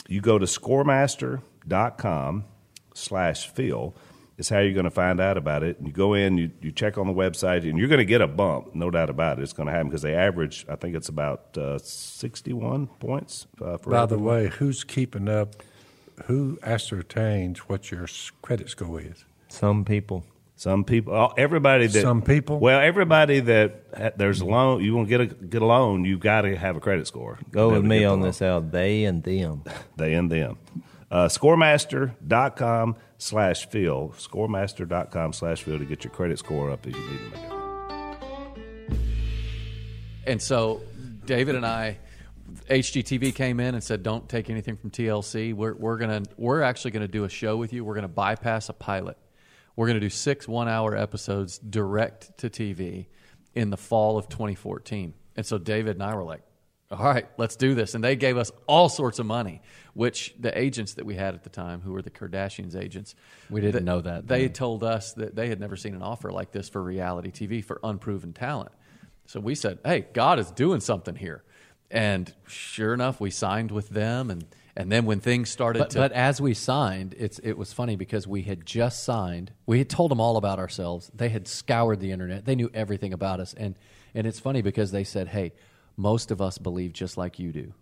You 0.08 0.20
go 0.20 0.38
to 0.38 0.46
scoremaster.com 0.46 2.44
slash 2.94 3.48
Phil 3.48 3.96
is 4.38 4.50
how 4.50 4.60
you're 4.60 4.74
going 4.74 4.84
to 4.84 4.92
find 4.92 5.22
out 5.22 5.38
about 5.38 5.64
it. 5.64 5.78
And 5.78 5.88
you 5.88 5.94
go 5.94 6.14
in, 6.14 6.38
you, 6.38 6.52
you 6.62 6.72
check 6.72 6.98
on 6.98 7.08
the 7.08 7.14
website, 7.14 7.70
and 7.70 7.78
you're 7.78 7.88
going 7.88 8.00
to 8.00 8.06
get 8.06 8.22
a 8.22 8.28
bump, 8.28 8.74
no 8.76 8.90
doubt 8.90 9.10
about 9.10 9.40
it. 9.40 9.44
It's 9.44 9.54
going 9.54 9.68
to 9.68 9.72
happen 9.72 9.88
because 9.88 10.02
they 10.02 10.16
average, 10.16 10.66
I 10.68 10.76
think 10.76 10.96
it's 10.96 11.10
about 11.10 11.58
uh, 11.58 11.78
61 11.78 12.88
points 13.00 13.48
uh, 13.62 13.78
for 13.78 13.92
By 13.92 14.06
the 14.06 14.18
way, 14.18 14.48
who's 14.48 14.84
keeping 14.84 15.30
up? 15.30 15.56
Who 16.26 16.60
ascertains 16.64 17.60
what 17.60 17.92
your 17.92 18.08
credit 18.42 18.70
score 18.70 19.02
is? 19.02 19.26
Some 19.48 19.86
people. 19.86 20.26
Some 20.56 20.84
people, 20.84 21.34
everybody 21.36 21.88
that 21.88 22.02
Some 22.02 22.22
people? 22.22 22.60
Well, 22.60 22.80
everybody 22.80 23.40
that 23.42 24.18
there's 24.18 24.40
a 24.40 24.46
loan, 24.46 24.84
you 24.84 24.96
want 24.96 25.10
to 25.10 25.18
get 25.18 25.22
a 25.22 25.26
get 25.46 25.62
a 25.62 25.66
loan, 25.66 26.06
you've 26.06 26.20
got 26.20 26.42
to 26.42 26.56
have 26.56 26.78
a 26.78 26.80
credit 26.80 27.08
score. 27.08 27.40
Go 27.52 27.70
with 27.72 27.82
be 27.82 27.88
able 27.88 27.96
to 27.96 28.00
me 28.00 28.06
on 28.06 28.20
loan. 28.20 28.22
this 28.22 28.42
out. 28.42 28.72
They 28.72 29.04
and 29.04 29.24
them. 29.24 29.64
They 29.98 30.14
and 30.14 30.32
them. 30.32 30.58
Uh, 31.12 31.28
scoremaster.com 31.28 32.96
slash 33.18 33.68
Phil. 33.70 34.14
Scoremaster.com 34.18 35.34
slash 35.34 35.64
Phil 35.64 35.80
to 35.80 35.86
get 35.86 36.04
your 36.04 36.14
credit 36.14 36.40
score 36.40 36.72
up 36.72 36.88
if 36.88 36.96
you 36.96 37.02
need 37.02 37.20
them 37.20 37.32
to 37.32 37.38
go. 37.38 37.54
And 40.26 40.42
so 40.42 40.82
David 41.26 41.56
and 41.56 41.66
I, 41.66 41.98
HGTV 42.70 43.34
came 43.34 43.60
in 43.60 43.74
and 43.74 43.84
said, 43.84 44.04
"Don't 44.04 44.28
take 44.28 44.50
anything 44.50 44.76
from 44.78 44.90
TLC. 44.92 45.54
We're 45.54 45.74
we're 45.76 45.98
gonna 45.98 46.24
we're 46.38 46.62
actually 46.62 46.92
gonna 46.92 47.08
do 47.08 47.24
a 47.24 47.30
show 47.30 47.58
with 47.58 47.74
you. 47.74 47.84
We're 47.86 47.96
gonna 47.96 48.08
bypass 48.08 48.70
a 48.70 48.74
pilot. 48.74 49.18
We're 49.76 49.88
gonna 49.88 50.00
do 50.00 50.10
six 50.10 50.48
one-hour 50.48 50.96
episodes 50.96 51.58
direct 51.58 52.38
to 52.40 52.50
TV 52.50 53.08
in 53.54 53.70
the 53.70 53.78
fall 53.78 54.18
of 54.18 54.30
2014." 54.30 55.14
And 55.36 55.46
so 55.46 55.58
David 55.58 55.96
and 55.96 56.04
I 56.04 56.14
were 56.16 56.24
like, 56.24 56.42
all 56.92 57.06
right, 57.06 57.28
let's 57.40 57.56
do 57.56 57.74
this. 57.74 57.96
And 57.96 58.04
they 58.04 58.16
gave 58.16 58.38
us 58.38 58.52
all 58.68 58.88
sorts 58.88 59.18
of 59.18 59.26
money, 59.26 59.64
which 59.96 60.36
the 60.40 60.56
agents 60.56 60.94
that 60.94 61.06
we 61.08 61.16
had 61.16 61.34
at 61.34 61.44
the 61.44 61.50
time, 61.50 61.82
who 61.82 61.92
were 61.92 62.04
the 62.04 62.12
Kardashians 62.12 62.76
agents, 62.76 63.16
We 63.50 63.60
didn't 63.62 63.74
th- 63.74 63.84
know 63.84 64.02
that 64.02 64.28
They 64.28 64.44
then. 64.44 64.54
told 64.54 64.84
us 64.84 65.14
that 65.14 65.36
they 65.36 65.50
had 65.50 65.60
never 65.60 65.76
seen 65.76 65.96
an 65.96 66.04
offer 66.04 66.30
like 66.32 66.52
this 66.52 66.70
for 66.70 66.84
reality 66.84 67.32
TV 67.32 67.64
for 67.64 67.80
unproven 67.84 68.32
talent. 68.32 68.72
So 69.26 69.40
we 69.40 69.56
said, 69.56 69.80
hey, 69.84 70.06
God 70.14 70.38
is 70.38 70.52
doing 70.52 70.82
something 70.82 71.16
here. 71.16 71.44
And 71.94 72.34
sure 72.48 72.94
enough, 72.94 73.22
we 73.22 73.30
signed 73.30 73.70
with 73.72 73.90
them. 73.90 74.32
And, 74.32 74.46
and 74.76 74.92
then 74.92 75.06
when 75.06 75.20
things 75.20 75.52
started 75.52 75.78
But, 75.78 75.90
to. 75.92 76.00
but 76.00 76.12
as 76.12 76.42
we 76.42 76.56
signed, 76.56 77.14
it's 77.20 77.38
it 77.40 77.54
was 77.54 77.72
funny 77.72 77.96
because 77.96 78.28
we 78.28 78.42
had 78.42 78.66
just 78.66 79.04
signed. 79.04 79.52
We 79.68 79.78
had 79.78 79.90
told 79.90 80.10
them 80.10 80.20
all 80.20 80.36
about 80.36 80.58
ourselves. 80.58 81.12
They 81.14 81.30
had 81.30 81.48
scoured 81.48 82.00
the 82.00 82.12
internet. 82.12 82.46
They 82.46 82.56
knew 82.56 82.72
everything 82.74 83.14
about 83.14 83.40
us. 83.40 83.54
And 83.54 83.76
and 84.16 84.26
it's 84.26 84.40
funny 84.40 84.64
because 84.64 84.92
they 84.92 85.04
said, 85.04 85.28
"Hey, 85.28 85.54
most 85.96 86.32
of 86.32 86.42
us 86.42 86.58
believe 86.58 86.94
just 86.94 87.16
like 87.16 87.38
you 87.38 87.52
do. 87.52 87.74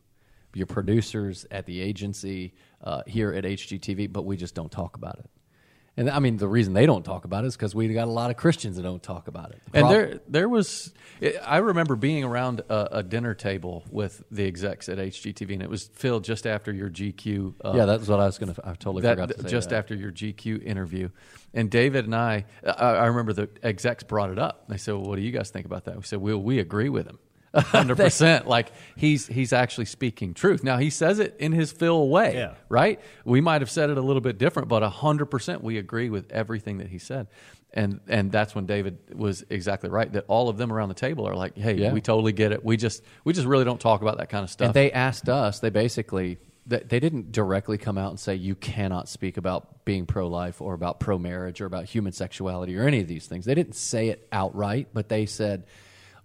Your 0.54 0.68
producers 0.68 1.46
at 1.50 1.66
the 1.66 1.80
agency 1.80 2.54
uh, 2.84 3.04
here 3.08 3.32
at 3.32 3.46
HGTV, 3.46 4.12
but 4.12 4.26
we 4.26 4.36
just 4.36 4.54
don't 4.54 4.72
talk 4.72 4.98
about 4.98 5.20
it." 5.20 5.30
And 5.98 6.10
I 6.10 6.20
mean, 6.20 6.38
the 6.38 6.48
reason 6.48 6.74
they 6.74 6.86
don't 6.86 7.04
talk 7.04 7.26
about 7.26 7.44
it 7.44 7.48
is 7.48 7.58
because 7.58 7.76
we 7.76 7.88
got 7.90 8.08
a 8.08 8.12
lot 8.12 8.32
of 8.32 8.38
Christians 8.38 8.78
that 8.78 8.84
don't 8.84 9.04
talk 9.04 9.28
about 9.28 9.52
it. 9.52 9.62
The 9.72 9.80
And 9.80 9.90
there, 9.90 10.20
there 10.28 10.50
was. 10.50 10.94
I 11.46 11.58
remember 11.58 11.96
being 11.96 12.24
around 12.24 12.62
a, 12.70 13.00
a 13.00 13.04
dinner 13.04 13.34
table 13.34 13.84
with 13.92 14.24
the 14.32 14.46
execs 14.46 14.88
at 14.88 14.98
HGTV, 14.98 15.54
and 15.54 15.62
it 15.62 15.70
was 15.70 15.90
Phil 15.94 16.22
just 16.22 16.48
after 16.48 16.72
your 16.72 16.90
GQ. 16.90 17.56
Uh, 17.64 17.74
yeah, 17.76 17.86
that's 17.86 18.08
what 18.08 18.22
I 18.22 18.26
was 18.26 18.38
going 18.38 18.54
to. 18.54 18.62
I 18.68 18.74
totally 18.74 19.02
that, 19.02 19.18
forgot 19.18 19.36
to 19.36 19.42
say 19.44 19.50
just 19.50 19.70
that. 19.70 19.80
after 19.80 19.94
your 19.94 20.12
GQ 20.12 20.64
interview, 20.64 21.10
and 21.54 21.70
David 21.70 22.06
and 22.06 22.16
I, 22.16 22.46
I, 22.66 22.72
I 22.72 23.06
remember 23.08 23.34
the 23.34 23.50
execs 23.62 24.04
brought 24.04 24.32
it 24.32 24.40
up. 24.40 24.70
They 24.70 24.78
said, 24.78 24.94
well, 24.94 25.04
"What 25.04 25.18
do 25.18 25.22
you 25.24 25.32
guys 25.32 25.50
think 25.50 25.66
about 25.66 25.86
that?" 25.86 25.98
We 25.98 26.04
said, 26.04 26.22
"Well, 26.22 26.42
we 26.42 26.60
agree 26.60 26.90
with 26.90 27.06
him." 27.06 27.20
Hundred 27.54 27.98
percent. 27.98 28.48
Like 28.52 28.72
he's 28.96 29.28
he's 29.28 29.52
actually 29.54 29.86
speaking 29.86 30.34
truth. 30.34 30.64
Now 30.64 30.78
he 30.78 30.90
says 30.90 31.20
it 31.20 31.36
in 31.40 31.52
his 31.52 31.72
Phil 31.72 32.08
way, 32.08 32.34
Yeah. 32.36 32.54
right? 32.70 33.00
We 33.26 33.42
might 33.42 33.62
have 33.62 33.70
said 33.70 33.90
it 33.90 33.98
a 33.98 34.02
little 34.02 34.22
bit 34.22 34.38
different, 34.38 34.70
but 34.70 34.84
hundred 34.84 35.26
percent 35.28 35.64
we 35.64 35.78
agree 35.78 36.10
with 36.10 36.32
everything 36.32 36.78
that 36.78 36.88
he 36.88 36.98
said. 36.98 37.28
And 37.74 38.00
and 38.08 38.32
that's 38.32 38.54
when 38.56 38.66
David 38.66 38.98
was 39.14 39.44
exactly 39.50 39.90
right. 39.90 40.12
That 40.14 40.26
all 40.28 40.50
of 40.50 40.58
them 40.58 40.72
around 40.72 40.90
the 40.90 40.96
table 40.96 41.28
are 41.28 41.36
like, 41.36 41.58
"Hey, 41.58 41.76
Yeah. 41.76 41.92
we 41.94 42.02
totally 42.02 42.32
get 42.34 42.52
it. 42.52 42.64
We 42.64 42.78
just 42.78 43.04
we 43.24 43.34
just 43.34 43.48
really 43.48 43.66
don't 43.66 43.80
talk 43.80 44.02
about 44.02 44.18
that 44.18 44.30
kind 44.30 44.44
of 44.44 44.50
stuff." 44.50 44.66
And 44.68 44.74
they 44.74 44.92
asked 44.92 45.28
us. 45.30 45.60
They 45.60 45.70
basically 45.70 46.38
they, 46.68 46.80
they 46.80 47.00
didn't 47.00 47.32
directly 47.32 47.78
come 47.78 47.98
out 47.98 48.12
and 48.12 48.20
say 48.20 48.36
you 48.36 48.56
cannot 48.56 49.10
speak 49.10 49.36
about 49.38 49.84
being 49.84 50.06
pro 50.06 50.28
life 50.28 50.62
or 50.62 50.74
about 50.74 51.00
pro 51.00 51.18
marriage 51.18 51.60
or 51.62 51.66
about 51.66 51.86
human 51.86 52.12
sexuality 52.14 52.78
or 52.78 52.84
any 52.84 53.00
of 53.02 53.08
these 53.08 53.26
things. 53.26 53.46
They 53.46 53.56
didn't 53.56 53.76
say 53.76 54.10
it 54.10 54.28
outright, 54.32 54.90
but 54.94 55.10
they 55.10 55.26
said 55.26 55.64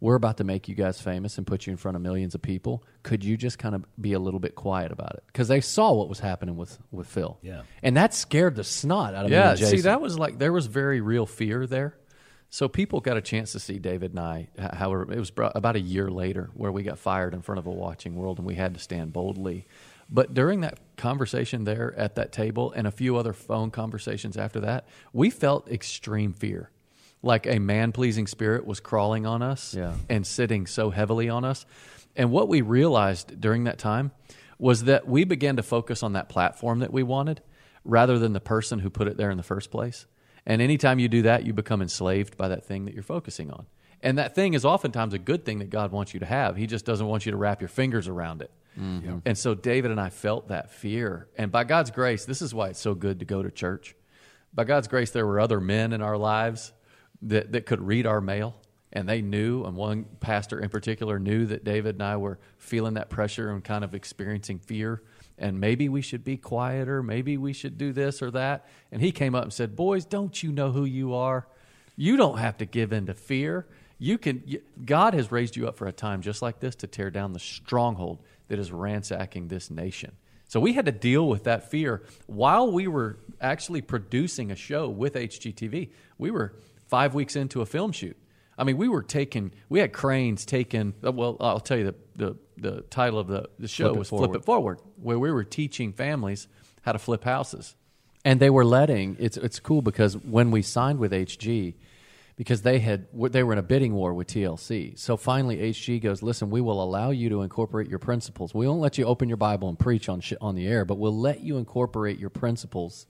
we're 0.01 0.15
about 0.15 0.37
to 0.39 0.45
make 0.45 0.69
you 0.69 0.75
guys 0.75 1.01
famous 1.01 1.39
and 1.39 1.47
put 1.47 1.67
you 1.67 1.71
in 1.71 1.77
front 1.77 1.97
of 1.97 2.03
millions 2.03 2.35
of 2.35 2.43
people. 2.43 2.85
Could 3.03 3.25
you 3.25 3.37
just 3.37 3.59
kind 3.59 3.75
of 3.75 3.85
be 4.01 4.13
a 4.13 4.19
little 4.19 4.41
bit 4.41 4.55
quiet 4.55 4.93
about 4.93 5.15
it? 5.15 5.25
Because 5.27 5.49
they 5.49 5.61
saw 5.61 5.93
what 5.93 6.09
was 6.09 6.21
happening 6.21 6.57
with 6.57 6.79
with 6.91 7.07
Phil. 7.07 7.39
Yeah. 7.43 7.63
and 7.83 7.97
that 7.97 8.15
scared 8.15 8.57
the 8.57 8.65
snot 8.65 9.15
out 9.15 9.25
of 9.25 9.31
me. 9.31 9.37
Yeah, 9.37 9.55
see, 9.55 9.81
that 9.83 10.01
was 10.01 10.19
like 10.19 10.39
there 10.39 10.53
was 10.53 10.67
very 10.67 11.01
real 11.01 11.27
fear 11.27 11.67
there. 11.67 11.97
So 12.49 12.69
people 12.69 13.01
got 13.01 13.17
a 13.17 13.21
chance 13.21 13.53
to 13.53 13.61
see 13.61 13.79
David 13.79 14.13
and 14.13 14.21
I. 14.21 14.49
However, 14.59 15.13
it 15.13 15.19
was 15.19 15.33
about 15.37 15.77
a 15.77 15.81
year 15.81 16.11
later 16.11 16.51
where 16.55 16.71
we 16.71 16.85
got 16.85 16.99
fired 16.99 17.35
in 17.35 17.43
front 17.43 17.59
of 17.59 17.67
a 17.67 17.71
watching 17.71 18.15
world, 18.15 18.39
and 18.39 18.47
we 18.47 18.55
had 18.55 18.75
to 18.75 18.81
stand 18.81 19.13
boldly. 19.13 19.67
But 20.09 20.33
during 20.33 20.61
that 20.61 20.79
conversation 20.97 21.65
there 21.65 21.93
at 21.97 22.15
that 22.15 22.31
table, 22.31 22.71
and 22.73 22.87
a 22.87 22.93
few 22.93 23.17
other 23.17 23.33
phone 23.33 23.73
conversations 23.73 24.37
after 24.37 24.61
that, 24.61 24.87
we 25.13 25.31
felt 25.31 25.69
extreme 25.69 26.33
fear, 26.33 26.71
like 27.23 27.47
a 27.47 27.59
man-pleasing 27.59 28.27
spirit 28.27 28.67
was 28.67 28.81
crawling 28.81 29.27
on 29.27 29.43
us 29.43 29.75
Yeah. 29.75 29.95
and 30.09 30.27
sitting 30.27 30.67
so 30.67 30.91
heavily 30.91 31.29
on 31.29 31.45
us. 31.45 31.67
And 32.15 32.31
what 32.31 32.49
we 32.49 32.61
realized 32.61 33.41
during 33.41 33.65
that 33.65 33.79
time 33.79 34.13
was 34.59 34.85
that 34.85 35.07
we 35.07 35.25
began 35.25 35.57
to 35.57 35.63
focus 35.63 36.03
on 36.03 36.15
that 36.15 36.29
platform 36.29 36.79
that 36.79 36.93
we 36.93 37.03
wanted 37.03 37.43
rather 37.85 38.19
than 38.19 38.33
the 38.33 38.41
person 38.41 38.79
who 38.79 38.91
put 38.91 39.07
it 39.09 39.17
there 39.17 39.31
in 39.31 39.37
the 39.37 39.43
first 39.43 39.71
place. 39.71 40.07
And 40.47 40.63
anytime 40.63 40.99
you 40.99 41.09
do 41.09 41.23
that, 41.23 41.45
you 41.45 41.53
become 41.53 41.83
enslaved 41.83 42.37
by 42.37 42.49
that 42.49 42.65
thing 42.65 42.85
that 42.85 42.95
you're 42.95 43.03
focusing 43.03 43.51
on. 43.51 43.67
And 44.01 44.19
that 44.19 44.35
thing 44.35 44.55
is 44.55 44.65
oftentimes 44.65 45.15
a 45.15 45.19
good 45.19 45.45
thing 45.45 45.59
that 45.59 45.71
God 45.71 45.91
wants 45.91 46.15
you 46.15 46.21
to 46.21 46.27
have. 46.27 46.57
He 46.57 46.67
just 46.67 46.85
doesn't 46.85 47.07
want 47.07 47.27
you 47.27 47.33
to 47.33 47.39
wrap 47.39 47.61
your 47.61 47.69
fingers 47.69 48.09
around 48.09 48.43
it. 48.43 48.51
Mm-hmm. 48.79 49.19
And 49.25 49.37
so 49.37 49.55
David 49.55 49.91
and 49.91 50.01
I 50.01 50.11
felt 50.11 50.49
that 50.49 50.71
fear. 50.71 51.29
And 51.37 51.51
by 51.51 51.65
God's 51.65 51.91
grace, 51.91 52.25
this 52.25 52.43
is 52.43 52.55
why 52.55 52.69
it's 52.69 52.81
so 52.81 52.95
good 52.95 53.19
to 53.21 53.25
go 53.25 53.43
to 53.43 53.51
church. 53.51 53.97
By 54.55 54.65
God's 54.65 54.87
grace, 54.87 55.11
there 55.11 55.27
were 55.27 55.41
other 55.41 55.61
men 55.61 55.93
in 55.93 56.03
our 56.03 56.17
lives 56.17 56.73
that, 57.23 57.53
that 57.53 57.67
could 57.67 57.81
read 57.81 58.07
our 58.07 58.21
mail 58.21 58.55
and 58.93 59.07
they 59.07 59.21
knew, 59.21 59.65
and 59.65 59.77
one 59.77 60.07
pastor 60.21 60.59
in 60.59 60.71
particular 60.71 61.19
knew 61.19 61.45
that 61.47 61.65
David 61.65 61.97
and 61.97 62.03
I 62.03 62.17
were 62.17 62.39
feeling 62.57 62.95
that 62.95 63.11
pressure 63.11 63.51
and 63.51 63.63
kind 63.63 63.85
of 63.85 63.95
experiencing 63.95 64.59
fear. 64.59 65.03
And 65.37 65.61
maybe 65.61 65.91
we 65.91 66.01
should 66.01 66.25
be 66.25 66.39
quieter. 66.39 67.03
Maybe 67.03 67.37
we 67.37 67.53
should 67.53 67.77
do 67.77 67.93
this 67.93 68.23
or 68.23 68.31
that. 68.31 68.67
And 68.91 69.03
he 69.03 69.13
came 69.13 69.35
up 69.35 69.43
and 69.43 69.53
said, 69.53 69.77
Boys, 69.77 70.07
don't 70.07 70.43
you 70.43 70.51
know 70.51 70.73
who 70.73 70.87
you 70.87 71.13
are? 71.13 71.47
You 71.95 72.17
don't 72.17 72.39
have 72.39 72.57
to 72.59 72.65
give 72.65 72.91
in 72.91 73.05
to 73.07 73.13
fear. 73.13 73.67
You 73.99 74.17
can. 74.17 74.43
God 74.83 75.13
has 75.13 75.31
raised 75.31 75.57
you 75.57 75.69
up 75.69 75.77
for 75.77 75.87
a 75.87 75.93
time 75.93 76.23
just 76.23 76.41
like 76.41 76.61
this 76.61 76.75
to 76.77 76.87
tear 76.87 77.11
down 77.11 77.35
the 77.35 77.39
stronghold 77.39 78.23
that 78.49 78.59
is 78.59 78.73
ransacking 78.73 79.49
this 79.49 79.71
nation. 79.71 80.13
So 80.49 80.59
we 80.59 80.75
had 80.75 80.87
to 80.87 80.93
deal 80.93 81.29
with 81.29 81.45
that 81.45 81.71
fear 81.71 82.05
while 82.27 82.71
we 82.71 82.87
were 82.87 83.19
actually 83.41 83.83
producing 83.83 84.51
a 84.51 84.57
show 84.57 84.89
with 84.89 85.15
HGTV. 85.15 85.91
We 86.19 86.31
were 86.31 86.55
five 86.87 87.15
weeks 87.15 87.37
into 87.37 87.61
a 87.61 87.67
film 87.67 87.93
shoot. 87.93 88.17
I 88.59 88.65
mean, 88.65 88.77
we 88.79 88.89
were 88.89 89.03
taking, 89.03 89.53
we 89.69 89.81
had 89.81 89.93
cranes 89.93 90.47
taken. 90.47 90.95
uh, 91.05 91.13
Well, 91.13 91.37
I'll 91.41 91.61
tell 91.61 91.77
you 91.79 91.85
the, 91.85 91.95
the, 92.17 92.37
the 92.57 92.81
title 92.83 93.19
of 93.19 93.27
the, 93.29 93.49
the 93.59 93.69
show 93.69 93.89
Flip 93.89 93.99
was 93.99 94.09
Flip 94.09 94.35
It 94.35 94.45
Forward, 94.45 94.81
where 95.03 95.19
we 95.19 95.31
were 95.31 95.45
teaching 95.45 95.93
families 95.93 96.49
how 96.83 96.93
to 96.93 96.99
flip 96.99 97.25
houses. 97.25 97.75
and 98.25 98.41
they 98.41 98.49
were 98.51 98.65
letting 98.65 99.17
it's 99.21 99.37
it's 99.37 99.61
cool 99.61 99.83
because 99.83 100.17
when 100.17 100.51
we 100.51 100.63
signed 100.63 100.99
with 100.99 101.13
HG 101.13 101.75
because 102.37 102.63
they 102.63 102.79
had 102.79 103.07
they 103.31 103.43
were 103.43 103.53
in 103.53 103.59
a 103.59 103.63
bidding 103.63 103.93
war 103.95 104.15
with 104.15 104.29
TLC. 104.29 104.99
So 104.99 105.17
finally 105.17 105.57
HG 105.73 106.01
goes, 106.03 106.23
"Listen, 106.23 106.49
we 106.51 106.61
will 106.61 106.83
allow 106.83 107.11
you 107.11 107.29
to 107.31 107.43
incorporate 107.43 107.89
your 107.89 107.99
principles. 107.99 108.55
We 108.55 108.67
won't 108.69 108.81
let 108.81 108.99
you 108.99 109.05
open 109.05 109.29
your 109.29 109.37
Bible 109.37 109.69
and 109.69 109.79
preach 109.79 110.09
on 110.09 110.21
sh- 110.21 110.35
on 110.41 110.55
the 110.55 110.67
air, 110.67 110.85
but 110.85 110.97
we'll 110.99 111.17
let 111.19 111.41
you 111.41 111.57
incorporate 111.59 112.19
your 112.19 112.31
principles 112.31 113.07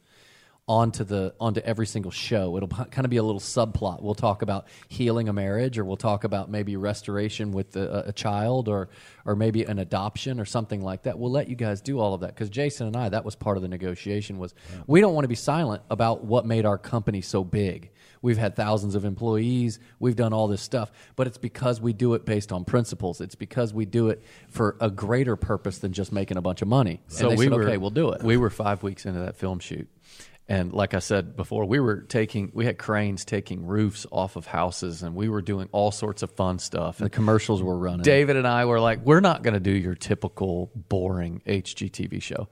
onto 0.68 1.04
the 1.04 1.32
onto 1.38 1.60
every 1.60 1.86
single 1.86 2.10
show. 2.10 2.56
It'll 2.56 2.68
kind 2.68 3.04
of 3.04 3.10
be 3.10 3.18
a 3.18 3.22
little 3.22 3.40
subplot. 3.40 4.02
We'll 4.02 4.14
talk 4.14 4.42
about 4.42 4.66
healing 4.88 5.28
a 5.28 5.32
marriage, 5.32 5.78
or 5.78 5.84
we'll 5.84 5.96
talk 5.96 6.24
about 6.24 6.50
maybe 6.50 6.76
restoration 6.76 7.52
with 7.52 7.76
a, 7.76 8.08
a 8.08 8.12
child, 8.12 8.68
or 8.68 8.88
or 9.24 9.36
maybe 9.36 9.62
an 9.62 9.78
adoption 9.78 10.40
or 10.40 10.44
something 10.44 10.82
like 10.82 11.04
that. 11.04 11.18
We'll 11.18 11.30
let 11.30 11.48
you 11.48 11.54
guys 11.54 11.80
do 11.80 12.00
all 12.00 12.14
of 12.14 12.20
that 12.22 12.34
because 12.34 12.50
Jason 12.50 12.88
and 12.88 12.96
I 12.96 13.08
that 13.10 13.24
was 13.24 13.36
part 13.36 13.56
of 13.56 13.62
the 13.62 13.68
negotiation. 13.68 14.38
Was 14.38 14.54
we 14.86 15.00
don't 15.00 15.14
want 15.14 15.24
to 15.24 15.28
be 15.28 15.36
silent 15.36 15.82
about 15.88 16.24
what 16.24 16.46
made 16.46 16.66
our 16.66 16.78
company 16.78 17.20
so 17.20 17.44
big. 17.44 17.90
We've 18.22 18.38
had 18.38 18.56
thousands 18.56 18.96
of 18.96 19.04
employees. 19.04 19.78
We've 20.00 20.16
done 20.16 20.32
all 20.32 20.48
this 20.48 20.62
stuff, 20.62 20.90
but 21.14 21.28
it's 21.28 21.38
because 21.38 21.80
we 21.80 21.92
do 21.92 22.14
it 22.14 22.24
based 22.24 22.50
on 22.50 22.64
principles. 22.64 23.20
It's 23.20 23.36
because 23.36 23.72
we 23.72 23.84
do 23.84 24.08
it 24.08 24.20
for 24.48 24.76
a 24.80 24.90
greater 24.90 25.36
purpose 25.36 25.78
than 25.78 25.92
just 25.92 26.10
making 26.10 26.36
a 26.36 26.40
bunch 26.40 26.60
of 26.60 26.66
money. 26.66 27.02
So 27.06 27.28
and 27.28 27.32
they 27.32 27.36
we 27.38 27.44
said, 27.44 27.52
were, 27.52 27.62
okay, 27.64 27.76
we'll 27.76 27.90
do 27.90 28.10
it. 28.10 28.22
We 28.24 28.36
were 28.36 28.50
five 28.50 28.82
weeks 28.82 29.06
into 29.06 29.20
that 29.20 29.36
film 29.36 29.60
shoot. 29.60 29.88
And 30.48 30.72
like 30.72 30.94
I 30.94 31.00
said 31.00 31.36
before, 31.36 31.64
we 31.64 31.80
were 31.80 32.02
taking, 32.02 32.52
we 32.54 32.66
had 32.66 32.78
cranes 32.78 33.24
taking 33.24 33.66
roofs 33.66 34.06
off 34.12 34.36
of 34.36 34.46
houses 34.46 35.02
and 35.02 35.16
we 35.16 35.28
were 35.28 35.42
doing 35.42 35.68
all 35.72 35.90
sorts 35.90 36.22
of 36.22 36.30
fun 36.30 36.60
stuff. 36.60 37.00
And 37.00 37.06
the 37.06 37.10
commercials 37.10 37.62
were 37.62 37.76
running. 37.76 38.02
David 38.02 38.36
and 38.36 38.46
I 38.46 38.64
were 38.64 38.78
like, 38.78 39.00
we're 39.04 39.20
not 39.20 39.42
going 39.42 39.54
to 39.54 39.60
do 39.60 39.72
your 39.72 39.96
typical 39.96 40.70
boring 40.74 41.42
HGTV 41.46 42.22
show. 42.22 42.48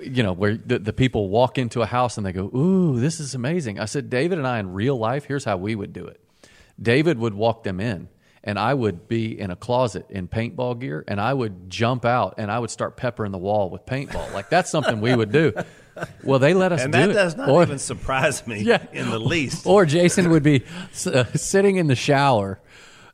you 0.00 0.22
know, 0.22 0.32
where 0.32 0.56
the, 0.56 0.78
the 0.78 0.92
people 0.92 1.28
walk 1.28 1.56
into 1.56 1.82
a 1.82 1.86
house 1.86 2.16
and 2.16 2.26
they 2.26 2.32
go, 2.32 2.50
Ooh, 2.54 2.98
this 2.98 3.20
is 3.20 3.34
amazing. 3.34 3.78
I 3.78 3.84
said, 3.84 4.10
David 4.10 4.38
and 4.38 4.46
I 4.46 4.58
in 4.58 4.72
real 4.72 4.98
life, 4.98 5.24
here's 5.24 5.44
how 5.44 5.56
we 5.56 5.74
would 5.74 5.92
do 5.92 6.06
it. 6.06 6.20
David 6.80 7.18
would 7.18 7.34
walk 7.34 7.62
them 7.62 7.78
in, 7.78 8.08
and 8.42 8.58
I 8.58 8.74
would 8.74 9.06
be 9.06 9.38
in 9.38 9.52
a 9.52 9.56
closet 9.56 10.06
in 10.10 10.26
paintball 10.26 10.80
gear, 10.80 11.04
and 11.06 11.20
I 11.20 11.32
would 11.32 11.70
jump 11.70 12.04
out 12.04 12.34
and 12.38 12.50
I 12.50 12.58
would 12.58 12.70
start 12.70 12.96
peppering 12.96 13.30
the 13.30 13.38
wall 13.38 13.70
with 13.70 13.86
paintball. 13.86 14.32
Like, 14.34 14.50
that's 14.50 14.70
something 14.70 15.00
we 15.00 15.14
would 15.14 15.30
do. 15.30 15.52
Well, 16.22 16.38
they 16.38 16.54
let 16.54 16.72
us 16.72 16.82
And 16.82 16.92
do 16.92 16.98
that 16.98 17.10
it. 17.10 17.12
does 17.12 17.36
not 17.36 17.48
Or- 17.48 17.62
even 17.62 17.78
surprise 17.78 18.46
me 18.46 18.60
Yeah. 18.62 18.82
in 18.92 19.10
the 19.10 19.18
least. 19.18 19.66
Or 19.66 19.84
Jason 19.86 20.30
would 20.30 20.42
be 20.42 20.64
uh, 21.06 21.24
sitting 21.34 21.76
in 21.76 21.86
the 21.86 21.96
shower, 21.96 22.60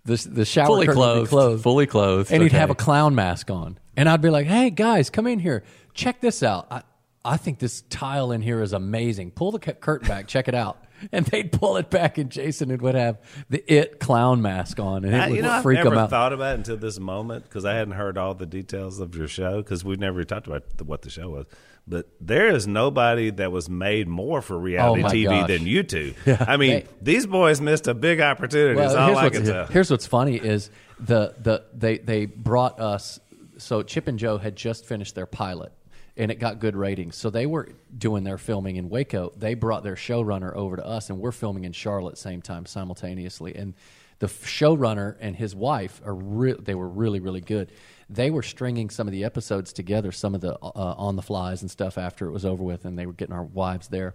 the 0.05 0.17
the 0.31 0.45
shower 0.45 0.67
fully 0.67 0.87
curtain 0.87 1.01
would 1.01 1.05
be 1.05 1.15
clothed, 1.15 1.31
closed, 1.31 1.63
fully 1.63 1.87
clothed, 1.87 2.33
and 2.33 2.43
he'd 2.43 2.53
have 2.53 2.71
a 2.71 2.75
clown 2.75 3.15
mask 3.15 3.51
on, 3.51 3.79
and 3.97 4.09
I'd 4.09 4.23
be 4.23 4.31
like, 4.31 4.47
"Hey 4.47 4.71
guys, 4.71 5.11
come 5.11 5.27
in 5.27 5.39
here, 5.39 5.63
check 5.95 6.21
this 6.21 6.43
out. 6.43 6.67
I 6.71 6.83
I 7.23 7.37
think 7.37 7.59
this 7.59 7.83
tile 7.91 8.33
in 8.33 8.41
here 8.41 8.63
is 8.63 8.73
amazing. 8.73 9.33
Pull 9.33 9.53
the 9.53 9.59
curtain 9.59 10.09
back, 10.09 10.27
check 10.27 10.49
it 10.49 10.55
out." 10.55 10.79
And 11.13 11.25
they'd 11.25 11.51
pull 11.51 11.79
it 11.79 11.89
back, 11.89 12.19
and 12.19 12.29
Jason 12.31 12.77
would 12.77 12.95
have 12.95 13.17
the 13.49 13.65
it 13.73 14.01
clown 14.01 14.43
mask 14.43 14.79
on, 14.79 15.07
and 15.07 15.15
it 15.15 15.19
I, 15.19 15.29
would 15.29 15.37
you 15.37 15.41
know, 15.43 15.49
I've 15.51 15.63
freak 15.63 15.79
him 15.79 15.85
never 15.85 15.97
out. 15.97 16.11
thought 16.11 16.35
about 16.35 16.53
it 16.53 16.59
until 16.59 16.77
this 16.77 17.01
moment 17.01 17.45
because 17.45 17.65
I 17.65 17.73
hadn't 17.73 17.95
heard 17.95 18.19
all 18.19 18.35
the 18.35 18.45
details 18.45 19.01
of 19.01 19.15
your 19.17 19.27
show 19.27 19.63
because 19.63 19.83
we've 19.83 19.99
never 19.99 20.23
talked 20.25 20.47
about 20.47 20.77
the, 20.77 20.85
what 20.85 21.01
the 21.01 21.09
show 21.09 21.31
was. 21.31 21.47
But 21.91 22.07
there 22.21 22.47
is 22.49 22.67
nobody 22.69 23.31
that 23.31 23.51
was 23.53 23.69
made 23.69 24.07
more 24.09 24.41
for 24.41 24.57
reality 24.59 25.03
Oh, 25.03 25.09
TV 25.09 25.25
gosh. 25.25 25.49
than 25.49 25.67
you 25.67 25.83
two. 25.83 26.15
I 26.41 26.57
mean, 26.57 26.71
They- 26.71 26.87
these 27.03 27.27
boys 27.27 27.61
missed 27.61 27.89
a 27.89 27.95
big 27.95 28.21
opportunity. 28.21 28.77
That's 28.77 28.95
all 28.95 29.07
here's, 29.09 29.19
I 29.19 29.25
what's, 29.25 29.37
can 29.39 29.47
tell. 29.47 29.67
here's 29.67 29.91
what's 29.91 30.07
funny 30.07 30.37
is 30.37 30.71
the, 31.01 31.35
the 31.43 31.65
they 31.75 31.99
they 31.99 32.27
brought 32.27 32.79
us. 32.81 33.19
So 33.59 33.83
Chip 33.83 34.07
and 34.09 34.19
Jo 34.19 34.39
had 34.39 34.55
just 34.57 34.87
finished 34.87 35.15
their 35.17 35.27
pilot, 35.27 35.73
and 36.17 36.31
it 36.31 36.37
got 36.37 36.61
good 36.61 36.77
ratings. 36.77 37.17
So 37.17 37.29
they 37.29 37.45
were 37.45 37.69
doing 37.99 38.23
their 38.25 38.39
filming 38.39 38.77
in 38.77 38.89
Waco. 38.89 39.33
They 39.37 39.55
brought 39.55 39.83
their 39.83 39.97
showrunner 39.97 40.55
over 40.55 40.77
to 40.77 40.87
us, 40.87 41.11
and 41.11 41.19
we're 41.19 41.33
filming 41.33 41.65
in 41.65 41.73
Charlotte 41.73 42.17
same 42.19 42.41
time 42.41 42.65
simultaneously. 42.67 43.57
And 43.57 43.75
the 44.21 44.29
showrunner 44.29 45.17
and 45.21 45.35
his 45.35 45.55
wife 45.57 46.01
are 46.05 46.15
re- 46.15 46.55
they 46.59 46.75
were 46.77 46.89
really 46.89 47.21
really 47.21 47.41
good. 47.41 47.73
They 48.13 48.31
were 48.31 48.43
stringing 48.43 48.91
some 48.91 49.07
of 49.07 49.13
the 49.13 49.25
episodes 49.25 49.73
together, 49.73 50.11
some 50.11 50.35
of 50.35 50.41
the 50.41 50.55
uh, 50.55 50.95
on 50.99 51.15
the 51.17 51.23
flies 51.23 51.63
and 51.63 51.71
stuff 51.71 51.97
after 51.97 52.27
it 52.27 52.33
was 52.33 52.45
over 52.45 52.63
with, 52.63 52.85
and 52.85 52.99
they 52.99 53.07
were 53.07 53.13
getting 53.13 53.35
our 53.35 53.45
wives 53.45 53.89
there. 53.89 54.15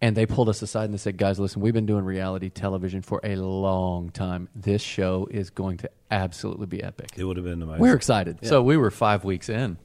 And 0.00 0.16
they 0.16 0.26
pulled 0.26 0.48
us 0.48 0.62
aside 0.62 0.84
and 0.84 0.94
they 0.94 0.98
said, 0.98 1.16
"Guys, 1.16 1.40
listen, 1.40 1.60
we've 1.62 1.74
been 1.74 1.86
doing 1.86 2.04
reality 2.04 2.50
television 2.50 3.02
for 3.02 3.20
a 3.24 3.34
long 3.36 4.10
time. 4.10 4.48
This 4.54 4.82
show 4.82 5.26
is 5.30 5.50
going 5.50 5.78
to 5.78 5.90
absolutely 6.10 6.66
be 6.66 6.82
epic. 6.82 7.10
It 7.16 7.24
would 7.24 7.36
have 7.36 7.44
been 7.46 7.62
amazing. 7.62 7.80
We're 7.80 7.96
excited." 7.96 8.38
So 8.42 8.62
we 8.62 8.76
were 8.76 8.90
five 8.90 9.24
weeks 9.24 9.48
in, 9.48 9.78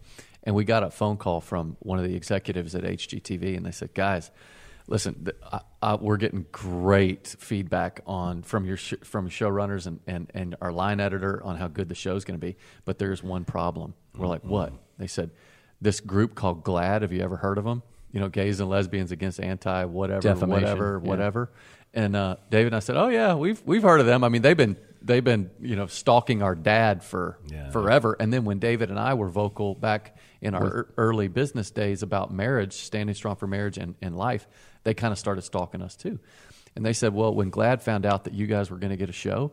and 0.44 0.54
we 0.54 0.66
got 0.66 0.84
a 0.84 0.92
phone 0.92 1.18
call 1.18 1.42
from 1.42 1.78
one 1.80 1.98
of 1.98 2.06
the 2.06 2.16
executives 2.16 2.76
at 2.76 2.84
HGTV, 2.84 3.56
and 3.58 3.66
they 3.66 3.72
said, 3.72 3.94
"Guys, 3.96 4.30
listen, 4.88 5.26
th- 5.26 5.38
I, 5.52 5.60
I, 5.82 5.96
we're 5.96 6.17
getting 6.17 6.46
great 6.52 7.28
feedback 7.39 8.02
on 8.06 8.41
from 8.43 8.65
your 8.65 8.78
sh- 8.78 8.93
from 9.04 9.30
showrunners 9.30 9.88
and, 9.88 10.00
and 10.08 10.32
and 10.34 10.56
our 10.62 10.72
line 10.72 11.00
editor 11.00 11.41
on 11.43 11.58
how 11.58 11.67
good 11.67 11.89
the 11.89 11.96
show's 11.96 12.26
going 12.26 12.39
to 12.39 12.46
be, 12.46 12.56
but 12.86 13.00
there's 13.00 13.24
one 13.24 13.46
problem." 13.46 13.93
We're 14.17 14.28
like, 14.28 14.41
mm-hmm. 14.41 14.50
"What?" 14.52 14.74
They 14.98 15.08
said, 15.08 15.32
"This 15.82 16.00
group 16.00 16.36
called 16.36 16.63
GLAAD. 16.63 17.02
Have 17.02 17.12
you 17.13 17.22
ever 17.22 17.38
heard 17.38 17.58
of 17.58 17.63
them? 17.63 17.84
You 18.12 18.19
know, 18.19 18.30
gays 18.30 18.60
and 18.60 18.69
lesbians 18.69 19.12
against 19.12 19.39
anti 19.39 19.86
whatever, 19.86 20.22
Defamation, 20.22 20.50
whatever, 20.50 21.02
yeah. 21.04 21.10
whatever." 21.10 21.52
And 21.93 22.15
uh, 22.15 22.38
David 22.50 22.67
and 22.67 22.76
I 22.76 22.80
said, 22.80 22.98
"Oh 22.98 23.08
yeah, 23.10 23.36
we've 23.36 23.62
we've 23.65 23.84
heard 23.84 24.00
of 24.00 24.06
them. 24.06 24.24
I 24.24 24.30
mean, 24.30 24.41
they've 24.41 24.58
been 24.58 24.78
they've 25.02 25.24
been 25.24 25.50
you 25.60 25.76
know 25.76 25.88
stalking 25.88 26.41
our 26.41 26.56
dad 26.56 27.04
for 27.04 27.38
Yeah. 27.52 27.69
forever. 27.69 28.15
And 28.19 28.32
then 28.34 28.46
when 28.46 28.60
David 28.60 28.89
and 28.89 29.00
I 29.00 29.13
were 29.13 29.30
vocal 29.30 29.76
back 29.76 30.15
in 30.44 30.54
our 30.54 30.66
ear- 30.66 30.94
early 30.98 31.28
business 31.28 31.72
days 31.72 32.04
about 32.04 32.32
marriage, 32.32 32.74
standing 32.74 33.16
strong 33.16 33.36
for 33.36 33.48
marriage 33.48 33.78
and, 33.78 33.96
and 34.02 34.16
life, 34.16 34.48
they 34.84 34.94
kind 34.94 35.12
of 35.12 35.20
started 35.20 35.42
stalking 35.42 35.82
us 35.82 35.96
too. 35.96 36.20
And 36.76 36.86
they 36.86 36.94
said, 36.94 37.14
well, 37.14 37.34
when 37.34 37.52
GLAAD 37.52 37.82
found 37.82 38.06
out 38.06 38.24
that 38.26 38.34
you 38.34 38.48
guys 38.48 38.70
were 38.70 38.78
going 38.78 38.92
to 38.92 38.98
get 38.98 39.10
a 39.10 39.14
show, 39.14 39.52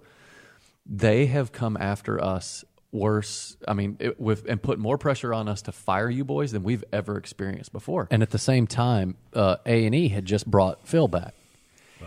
they 0.87 1.27
have 1.27 1.53
come 1.53 1.77
after 1.77 2.23
us 2.23 2.65
worse. 2.93 3.57
I 3.69 3.75
mean, 3.75 3.97
it, 4.01 4.19
with 4.19 4.47
and 4.49 4.61
put 4.61 4.79
more 4.79 4.99
pressure 4.99 5.33
on 5.33 5.49
us 5.49 5.63
to 5.63 5.73
fire 5.73 6.11
you 6.11 6.25
boys 6.25 6.53
than 6.53 6.63
we've 6.63 6.85
ever 6.93 7.17
experienced 7.17 7.73
before. 7.73 8.09
And 8.11 8.23
at 8.23 8.31
the 8.31 8.39
same 8.39 8.67
time, 8.67 9.17
uh, 9.35 9.57
A 9.67 9.87
and 9.87 9.95
E 9.95 10.09
had 10.09 10.25
just 10.25 10.47
brought 10.47 10.89
Phil 10.89 11.07
back, 11.07 11.35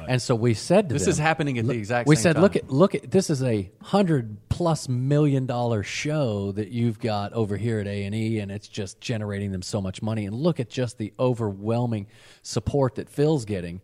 and 0.08 0.22
so 0.22 0.36
we 0.36 0.54
said 0.54 0.90
to 0.90 0.94
This 0.94 1.04
them, 1.04 1.12
is 1.12 1.18
happening 1.18 1.58
at 1.58 1.66
the 1.66 1.74
exact 1.74 2.08
We 2.08 2.16
said, 2.16 2.34
time. 2.34 2.42
look 2.44 2.56
at 2.56 2.70
look 2.70 2.96
at 2.96 3.10
this 3.12 3.30
is 3.30 3.44
a 3.44 3.72
hundred 3.82 4.38
plus 4.50 4.88
million 4.90 5.46
dollar 5.46 5.84
show 5.84 6.52
that 6.54 6.70
you've 6.70 7.00
got 7.00 7.34
over 7.34 7.58
here 7.58 7.80
at 7.80 7.88
A 7.88 8.04
and 8.06 8.14
E, 8.16 8.40
and 8.40 8.52
it's 8.52 8.68
just 8.68 9.00
generating 9.02 9.52
them 9.52 9.62
so 9.62 9.82
much 9.82 10.02
money. 10.02 10.26
And 10.26 10.36
look 10.36 10.60
at 10.60 10.70
just 10.70 10.98
the 10.98 11.14
overwhelming 11.20 12.08
support 12.42 12.96
that 12.96 13.10
Phil's 13.10 13.46
getting. 13.46 13.82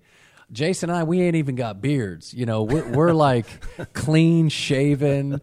Jason 0.52 0.90
and 0.90 0.98
I, 0.98 1.04
we 1.04 1.22
ain't 1.22 1.36
even 1.36 1.54
got 1.54 1.80
beards. 1.80 2.34
You 2.34 2.48
know, 2.48 2.64
we're, 2.64 2.88
we're 2.92 3.14
like 3.14 3.46
clean 3.94 4.50
shaven, 4.50 5.40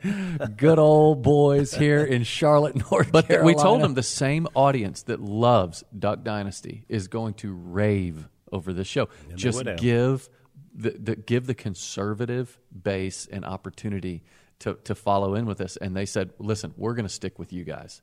good 0.57 0.81
old 0.81 1.23
boys 1.23 1.73
here 1.73 2.05
in 2.05 2.25
Charlotte, 2.25 2.75
North 2.91 3.13
But 3.13 3.29
th- 3.29 3.43
we 3.43 3.55
told 3.55 3.83
them 3.83 3.95
the 3.95 4.03
same 4.03 4.49
audience 4.55 5.03
that 5.05 5.21
loves 5.21 5.85
Duck 5.97 6.25
Dynasty 6.25 6.85
is 6.89 7.07
going 7.07 7.35
to 7.35 7.53
rave 7.53 8.29
over 8.51 8.73
this 8.73 8.89
show. 8.89 9.09
they 9.29 9.37
Just 9.37 9.65
give 9.77 10.29
the, 10.77 10.91
the 10.91 11.17
give 11.17 11.47
the 11.47 11.55
conservative 11.55 12.59
base 12.83 13.27
an 13.27 13.45
opportunity 13.45 14.23
to 14.61 14.75
to 14.85 14.95
follow 14.95 15.35
in 15.35 15.47
with 15.47 15.61
us. 15.61 15.77
And 15.77 15.97
they 15.97 16.07
said, 16.07 16.31
"Listen, 16.39 16.75
we're 16.77 16.95
going 16.95 17.07
to 17.07 17.13
stick 17.13 17.39
with 17.39 17.53
you 17.53 17.65
guys." 17.65 18.03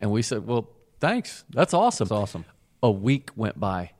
And 0.00 0.10
we 0.10 0.22
said, 0.22 0.46
"Well, 0.46 0.70
thanks. 1.00 1.44
That's 1.50 1.74
awesome. 1.74 2.06
That's 2.06 2.12
awesome. 2.12 2.44
A 2.82 2.90
week 2.90 3.30
went 3.36 3.58
by. 3.58 3.90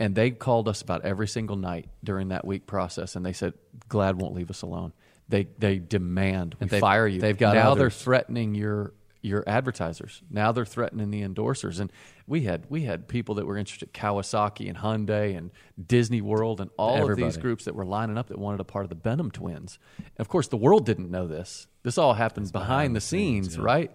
And 0.00 0.14
they 0.16 0.32
called 0.32 0.68
us 0.68 0.82
about 0.82 1.04
every 1.04 1.28
single 1.28 1.54
night 1.56 1.88
during 2.02 2.28
that 2.28 2.44
week 2.44 2.66
process, 2.66 3.14
and 3.14 3.24
they 3.24 3.32
said, 3.32 3.54
"GLAAD 3.88 4.16
won't 4.16 4.34
leave 4.34 4.50
us 4.50 4.62
alone." 4.62 4.92
They 5.28 5.46
they 5.58 5.78
demand 5.78 6.56
we 6.60 6.66
they've- 6.66 6.80
fire 6.80 7.06
you. 7.06 7.20
they've 7.20 7.38
got 7.38 7.54
now 7.54 7.74
they're 7.76 7.90
threatening 7.90 8.54
your 8.56 8.92
your 9.22 9.42
advertisers. 9.46 10.20
Now 10.28 10.52
they're 10.52 10.66
threatening 10.66 11.10
the 11.10 11.22
endorsers. 11.22 11.80
And 11.80 11.90
we 12.26 12.42
had 12.42 12.64
we 12.70 12.82
had 12.84 13.06
people 13.08 13.34
that 13.36 13.46
were 13.46 13.56
interested 13.58 13.88
in 13.88 13.92
Kawasaki 13.92 14.68
and 14.68 14.78
Hyundai 14.78 15.36
and 15.36 15.50
Disney 15.86 16.20
World 16.22 16.60
and 16.60 16.70
all 16.78 17.10
of 17.10 17.16
these 17.16 17.36
groups 17.36 17.64
that 17.66 17.74
were 17.74 17.84
lining 17.84 18.16
up 18.16 18.28
that 18.28 18.38
wanted 18.38 18.60
a 18.60 18.64
part 18.64 18.84
of 18.84 18.88
the 18.88 18.94
Benham 18.94 19.30
twins. 19.30 19.78
And 19.98 20.20
of 20.20 20.28
course 20.28 20.48
the 20.48 20.56
world 20.56 20.86
didn't 20.86 21.10
know 21.10 21.26
this. 21.26 21.66
This 21.82 21.98
all 21.98 22.14
happens 22.14 22.50
behind, 22.50 22.96
the 22.96 23.00
scenes, 23.00 23.58
right? 23.58 23.90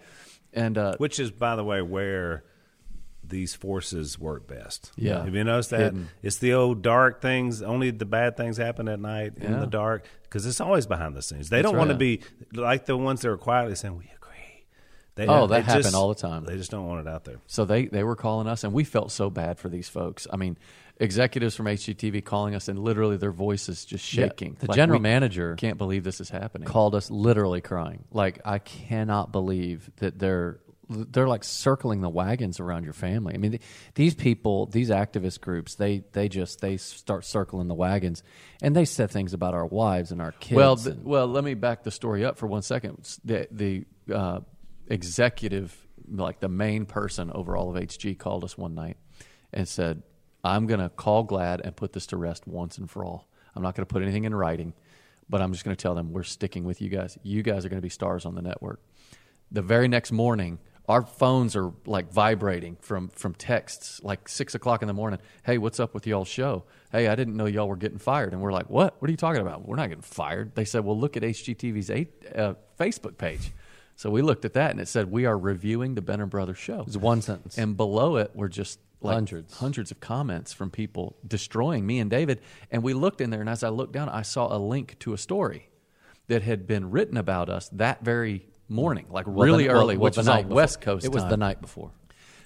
And 0.53 0.77
uh, 0.77 0.95
Which 0.97 1.19
is, 1.19 1.31
by 1.31 1.55
the 1.55 1.63
way, 1.63 1.81
where 1.81 2.43
these 3.23 3.53
forces 3.53 4.17
work 4.17 4.47
best. 4.47 4.91
Yeah. 4.95 5.23
Have 5.23 5.35
you 5.35 5.43
noticed 5.43 5.69
that? 5.71 5.79
Hidden. 5.81 6.09
It's 6.23 6.37
the 6.37 6.53
old 6.53 6.81
dark 6.81 7.21
things. 7.21 7.61
Only 7.61 7.91
the 7.91 8.05
bad 8.05 8.35
things 8.35 8.57
happen 8.57 8.87
at 8.87 8.99
night 8.99 9.33
in 9.37 9.53
Yeah. 9.53 9.59
the 9.59 9.67
dark 9.67 10.05
because 10.23 10.45
it's 10.47 10.59
always 10.59 10.87
behind 10.87 11.15
the 11.15 11.21
scenes. 11.21 11.49
They 11.49 11.61
don't 11.61 11.77
want 11.77 11.89
to 11.91 11.95
be 11.95 12.21
like 12.53 12.85
the 12.85 12.97
ones 12.97 13.21
that 13.21 13.29
are 13.29 13.37
quietly 13.37 13.75
saying, 13.75 13.95
"We 13.97 14.05
agree." 14.05 14.15
They, 15.19 15.27
Oh, 15.27 15.47
they 15.47 15.57
that 15.57 15.65
happened 15.65 15.83
just- 15.83 15.95
all 15.95 16.09
the 16.09 16.15
time. 16.15 16.45
They 16.45 16.55
just 16.57 16.71
don't 16.71 16.85
want 16.87 17.07
it 17.07 17.09
out 17.11 17.25
there. 17.25 17.39
So 17.47 17.65
they, 17.65 17.85
they 17.85 18.03
were 18.03 18.15
calling 18.15 18.47
us, 18.47 18.63
and 18.63 18.73
we 18.73 18.83
felt 18.83 19.11
so 19.11 19.29
bad 19.29 19.59
for 19.59 19.69
these 19.69 19.87
folks. 19.89 20.27
I 20.31 20.37
mean, 20.37 20.57
executives 20.99 21.55
from 21.55 21.65
HGTV 21.67 22.23
calling 22.25 22.55
us, 22.55 22.67
and 22.67 22.79
literally 22.79 23.17
their 23.17 23.31
voices 23.31 23.85
just 23.85 24.11
Yeah, 24.13 24.25
shaking. 24.25 24.57
the 24.59 24.67
Like, 24.67 24.75
general 24.75 24.99
manager 24.99 25.55
can't 25.55 25.77
believe 25.77 26.03
this 26.03 26.19
is 26.21 26.29
happening. 26.29 26.67
called 26.67 26.95
us 26.95 27.09
literally 27.11 27.61
crying. 27.61 28.03
Like 28.11 28.39
I 28.45 28.59
cannot 28.59 29.31
believe 29.31 29.89
that 29.97 30.19
they're 30.19 30.59
they're 30.91 31.27
like 31.27 31.43
circling 31.43 32.01
the 32.01 32.09
wagons 32.09 32.59
around 32.59 32.83
your 32.83 32.93
family. 32.93 33.35
I 33.35 33.37
mean, 33.37 33.51
th- 33.51 33.61
these 33.93 34.15
people, 34.15 34.65
these 34.65 34.89
activist 34.89 35.39
groups, 35.39 35.75
they 35.75 36.03
they 36.13 36.27
just 36.27 36.61
they 36.61 36.77
start 36.77 37.25
circling 37.25 37.67
the 37.67 37.75
wagons, 37.75 38.23
and 38.61 38.75
they 38.75 38.85
said 38.85 39.11
things 39.11 39.33
about 39.33 39.53
our 39.53 39.67
wives 39.67 40.11
and 40.11 40.19
our 40.19 40.31
kids. 40.31 40.55
Well, 40.57 40.75
th- 40.77 40.95
and- 40.95 41.05
well, 41.05 41.27
let 41.27 41.43
me 41.43 41.53
back 41.53 41.83
the 41.83 41.91
story 41.91 42.25
up 42.25 42.37
for 42.39 42.47
one 42.47 42.63
second. 42.63 43.07
The 43.23 43.47
the 43.51 43.85
uh, 44.11 44.39
executive, 44.89 45.87
like 46.11 46.39
the 46.39 46.49
main 46.49 46.85
person 46.85 47.31
over 47.31 47.55
all 47.55 47.75
of 47.75 47.81
HG, 47.81 48.17
called 48.17 48.43
us 48.43 48.57
one 48.57 48.75
night 48.75 48.97
and 49.53 49.67
said, 49.67 50.03
"I'm 50.43 50.67
going 50.67 50.79
to 50.79 50.89
call 50.89 51.25
GLAAD 51.25 51.61
and 51.63 51.75
put 51.75 51.93
this 51.93 52.07
to 52.07 52.17
rest 52.17 52.47
once 52.47 52.77
and 52.77 52.89
for 52.89 53.05
all. 53.05 53.29
I'm 53.55 53.63
not 53.63 53.75
going 53.75 53.85
to 53.85 53.91
put 53.91 54.01
anything 54.01 54.25
in 54.25 54.35
writing, 54.35 54.73
but 55.29 55.41
I'm 55.41 55.51
just 55.53 55.63
going 55.63 55.75
to 55.75 55.81
tell 55.81 55.95
them 55.95 56.11
we're 56.11 56.23
sticking 56.23 56.63
with 56.65 56.81
you 56.81 56.89
guys. 56.89 57.17
You 57.23 57.43
guys 57.43 57.65
are 57.65 57.69
going 57.69 57.77
to 57.77 57.85
be 57.85 57.89
stars 57.89 58.25
on 58.25 58.35
the 58.35 58.41
network." 58.41 58.81
The 59.51 59.61
very 59.61 59.87
next 59.87 60.11
morning. 60.11 60.59
Our 60.87 61.03
phones 61.03 61.55
are 61.55 61.71
like 61.85 62.11
vibrating 62.11 62.75
from 62.81 63.09
from 63.09 63.35
texts, 63.35 64.01
like 64.03 64.27
six 64.27 64.55
o'clock 64.55 64.81
in 64.81 64.87
the 64.87 64.93
morning. 64.93 65.19
Hey, 65.43 65.59
what's 65.59 65.79
up 65.79 65.93
with 65.93 66.07
y'all's 66.07 66.27
show? 66.27 66.63
Hey, 66.91 67.07
I 67.07 67.13
didn't 67.13 67.37
know 67.37 67.45
y'all 67.45 67.67
were 67.67 67.75
getting 67.75 67.99
fired, 67.99 68.33
and 68.33 68.41
we're 68.41 68.51
like, 68.51 68.71
what? 68.71 68.99
What 68.99 69.07
are 69.07 69.11
you 69.11 69.17
talking 69.17 69.43
about? 69.43 69.67
We're 69.67 69.75
not 69.75 69.89
getting 69.89 70.01
fired. 70.01 70.55
They 70.55 70.65
said, 70.65 70.83
well, 70.83 70.97
look 70.97 71.15
at 71.15 71.21
HGTV's 71.21 71.91
eight, 71.91 72.25
uh, 72.35 72.55
Facebook 72.79 73.19
page. 73.19 73.51
So 73.99 74.09
we 74.09 74.21
looked 74.21 74.45
at 74.45 74.53
that, 74.53 74.71
and 74.71 74.79
it 74.79 74.87
said 74.87 75.11
we 75.11 75.25
are 75.25 75.37
reviewing 75.37 75.93
the 75.95 76.01
Benham 76.01 76.29
Brothers 76.29 76.57
show. 76.57 76.79
it 76.79 76.85
was 76.85 76.97
one 76.97 77.21
sentence. 77.21 77.57
And 77.57 77.75
below 77.75 78.15
it 78.15 78.33
were 78.33 78.47
just 78.47 78.79
like 79.01 79.13
Hundreds. 79.15 79.57
hundreds 79.57 79.91
of 79.91 79.99
comments 79.99 80.53
from 80.53 80.71
people 80.71 81.17
destroying 81.27 81.85
me 81.85 81.99
and 81.99 82.09
David. 82.09 82.39
And 82.71 82.81
we 82.81 82.93
looked 82.93 83.19
in 83.19 83.29
there, 83.29 83.41
and 83.41 83.49
as 83.49 83.61
I 83.61 83.67
looked 83.67 83.91
down, 83.91 84.07
I 84.07 84.21
saw 84.21 84.55
a 84.55 84.57
link 84.57 84.97
to 84.99 85.11
a 85.11 85.17
story 85.17 85.67
that 86.29 86.43
had 86.43 86.65
been 86.65 86.91
written 86.91 87.17
about 87.17 87.49
us 87.49 87.67
that 87.73 88.01
very 88.01 88.47
morning, 88.69 89.05
like 89.09 89.27
Well, 89.27 89.35
really 89.45 89.65
the- 89.65 89.71
early, 89.73 89.97
well, 89.97 90.05
which 90.05 90.15
was 90.15 90.27
night 90.27 90.37
on 90.37 90.43
before. 90.43 90.55
West 90.55 90.79
Coast. 90.79 91.05
It 91.05 91.11
was 91.11 91.23
time 91.23 91.31
the 91.31 91.37
night 91.37 91.59
before. 91.59 91.91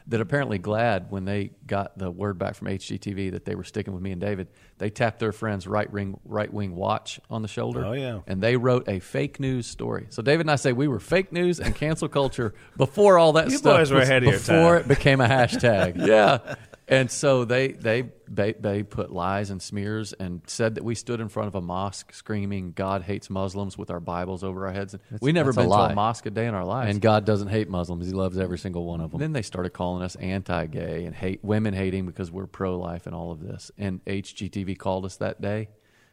That 0.08 0.20
apparently 0.20 0.60
GLAAD 0.60 1.10
when 1.12 1.24
they 1.24 1.52
got 1.66 1.98
the 1.98 2.12
word 2.12 2.38
back 2.38 2.56
from 2.56 2.68
HGTV 2.68 3.32
that 3.32 3.46
they 3.46 3.56
were 3.56 3.64
sticking 3.64 3.94
with 3.94 4.04
me 4.04 4.12
and 4.12 4.20
David, 4.20 4.50
they 4.78 4.90
tapped 4.90 5.20
their 5.20 5.32
friend's 5.32 5.66
right 5.66 5.90
wing 5.90 6.20
right 6.26 6.52
wing 6.54 6.76
watch 6.76 7.22
on 7.30 7.42
the 7.42 7.48
shoulder. 7.48 7.86
Oh, 7.86 7.94
yeah. 7.94 8.20
and 8.28 8.42
they 8.44 8.58
wrote 8.58 8.88
a 8.90 9.00
fake 9.00 9.40
news 9.40 9.66
story. 9.66 10.08
So 10.10 10.22
David 10.22 10.42
and 10.42 10.52
I 10.52 10.58
say 10.58 10.74
we 10.74 10.90
were 10.90 11.00
fake 11.00 11.32
news 11.32 11.60
and 11.62 11.74
cancel 11.74 12.10
culture 12.10 12.54
before 12.76 13.18
all 13.18 13.34
that 13.34 13.50
You 13.50 13.58
stuff. 13.58 13.78
boys 13.78 13.92
were 13.92 14.02
ahead 14.02 14.24
of 14.24 14.30
your 14.30 14.40
time. 14.40 14.58
Before 14.58 14.76
it 14.78 14.88
became 14.90 15.22
a 15.22 15.28
hashtag. 15.28 15.96
yeah. 16.06 16.56
And 16.88 17.10
so 17.10 17.46
they, 17.46 17.70
they 17.70 18.10
they 18.28 18.54
they 18.54 18.84
put 18.84 19.12
lies 19.12 19.50
and 19.50 19.62
smears 19.62 20.12
and 20.14 20.42
said 20.48 20.76
that 20.76 20.84
we 20.84 20.96
stood 20.96 21.22
in 21.22 21.30
front 21.30 21.48
of 21.48 21.56
a 21.56 21.62
mosque 21.62 22.14
screaming 22.14 22.74
"God 22.74 23.04
hates 23.04 23.30
Muslims" 23.30 23.78
with 23.78 23.90
our 23.90 24.02
Bibles 24.02 24.44
over 24.44 24.68
our 24.68 24.74
heads. 24.74 24.94
And 24.94 25.02
we 25.22 25.32
never 25.32 25.52
that's 25.52 25.58
a 25.58 25.62
been 25.62 25.70
to 25.70 25.76
lie. 25.76 25.92
a 25.92 25.96
mosque 25.96 26.26
a 26.26 26.30
day 26.30 26.46
in 26.46 26.54
our 26.54 26.66
lives. 26.66 26.92
And 26.92 27.02
God 27.02 27.26
doesn't 27.26 27.48
hate 27.48 27.70
Muslims; 27.70 28.06
He 28.06 28.12
loves 28.12 28.38
every 28.38 28.58
single 28.58 28.86
one 28.86 29.00
of 29.00 29.12
them. 29.12 29.20
Then 29.22 29.32
they 29.32 29.42
started 29.44 29.72
calling 29.72 30.04
us 30.04 30.16
anti-gay 30.16 31.06
and 31.06 31.16
hate 31.16 31.40
women 31.44 31.74
hating 31.74 32.06
because 32.06 32.32
we're 32.32 32.48
pro-life 32.48 33.06
and 33.06 33.16
all 33.16 33.32
of 33.32 33.40
this. 33.40 33.72
And 33.78 34.04
HGTV 34.06 34.78
called 34.78 35.06
us 35.06 35.16
that 35.18 35.40
day 35.40 35.70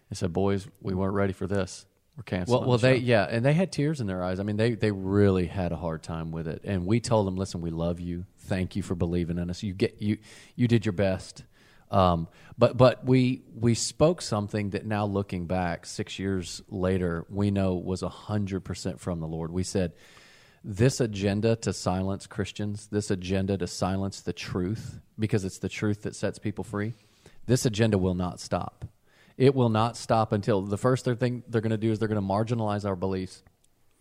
and 0.09 0.17
said, 0.17 0.33
"Boys, 0.33 0.69
we 0.81 0.95
weren't 0.95 1.15
ready 1.15 1.33
for 1.33 1.49
this." 1.49 1.87
We're 2.21 2.25
canceling. 2.25 2.61
Well, 2.61 2.69
well, 2.69 2.79
the 2.79 2.89
they 2.89 2.97
yeah, 2.97 3.27
and 3.31 3.43
they 3.43 3.55
had 3.55 3.73
tears 3.73 4.03
in 4.03 4.07
their 4.07 4.23
eyes. 4.23 4.41
I 4.41 4.43
mean, 4.43 4.59
they 4.59 4.75
they 4.75 4.91
really 4.91 5.47
had 5.47 5.73
a 5.73 5.77
hard 5.77 6.03
time 6.03 6.33
with 6.33 6.49
it, 6.49 6.61
and 6.65 6.85
we 6.85 7.01
told 7.01 7.27
them, 7.27 7.37
"Listen, 7.37 7.63
we 7.63 7.71
love 7.71 7.99
you. 7.99 8.27
Thank 8.41 8.77
you 8.77 8.83
for 8.83 8.95
believing 8.95 9.39
in 9.39 9.49
us. 9.49 9.63
You 9.63 9.73
get 9.73 10.03
you 10.03 10.19
you 10.55 10.69
did 10.69 10.85
your 10.85 10.93
best." 10.93 11.45
Um, 11.91 12.29
but 12.59 12.77
but 12.77 13.07
we 13.07 13.41
we 13.59 13.73
spoke 13.73 14.21
something 14.21 14.71
that 14.71 14.85
now 14.85 15.07
looking 15.07 15.47
back 15.47 15.87
six 15.87 16.19
years 16.19 16.61
later, 16.69 17.25
we 17.31 17.51
know 17.51 17.77
was 17.77 18.03
hundred 18.03 18.65
percent 18.65 19.01
from 19.01 19.21
the 19.21 19.27
Lord. 19.27 19.51
We 19.51 19.63
said 19.63 19.93
this 20.63 21.01
agenda 21.01 21.57
to 21.57 21.73
silence 21.73 22.27
Christians, 22.27 22.89
this 22.89 23.11
agenda 23.11 23.57
to 23.57 23.67
silence 23.67 24.21
the 24.21 24.35
truth, 24.35 25.01
because 25.19 25.47
it's 25.47 25.59
the 25.59 25.71
truth 25.71 26.03
that 26.03 26.15
sets 26.15 26.39
people 26.39 26.65
free. 26.65 26.93
This 27.47 27.65
agenda 27.65 27.97
will 27.97 28.15
not 28.15 28.41
stop. 28.41 28.85
It 29.41 29.55
will 29.55 29.71
not 29.71 29.97
stop 29.97 30.33
until 30.33 30.61
the 30.61 30.77
first 30.77 31.07
thing 31.07 31.43
they're 31.49 31.63
going 31.63 31.71
to 31.71 31.79
do 31.79 31.91
is 31.91 31.99
they're 31.99 32.09
going 32.09 32.21
to 32.21 32.27
marginalize 32.27 32.85
our 32.85 32.95
beliefs. 32.95 33.43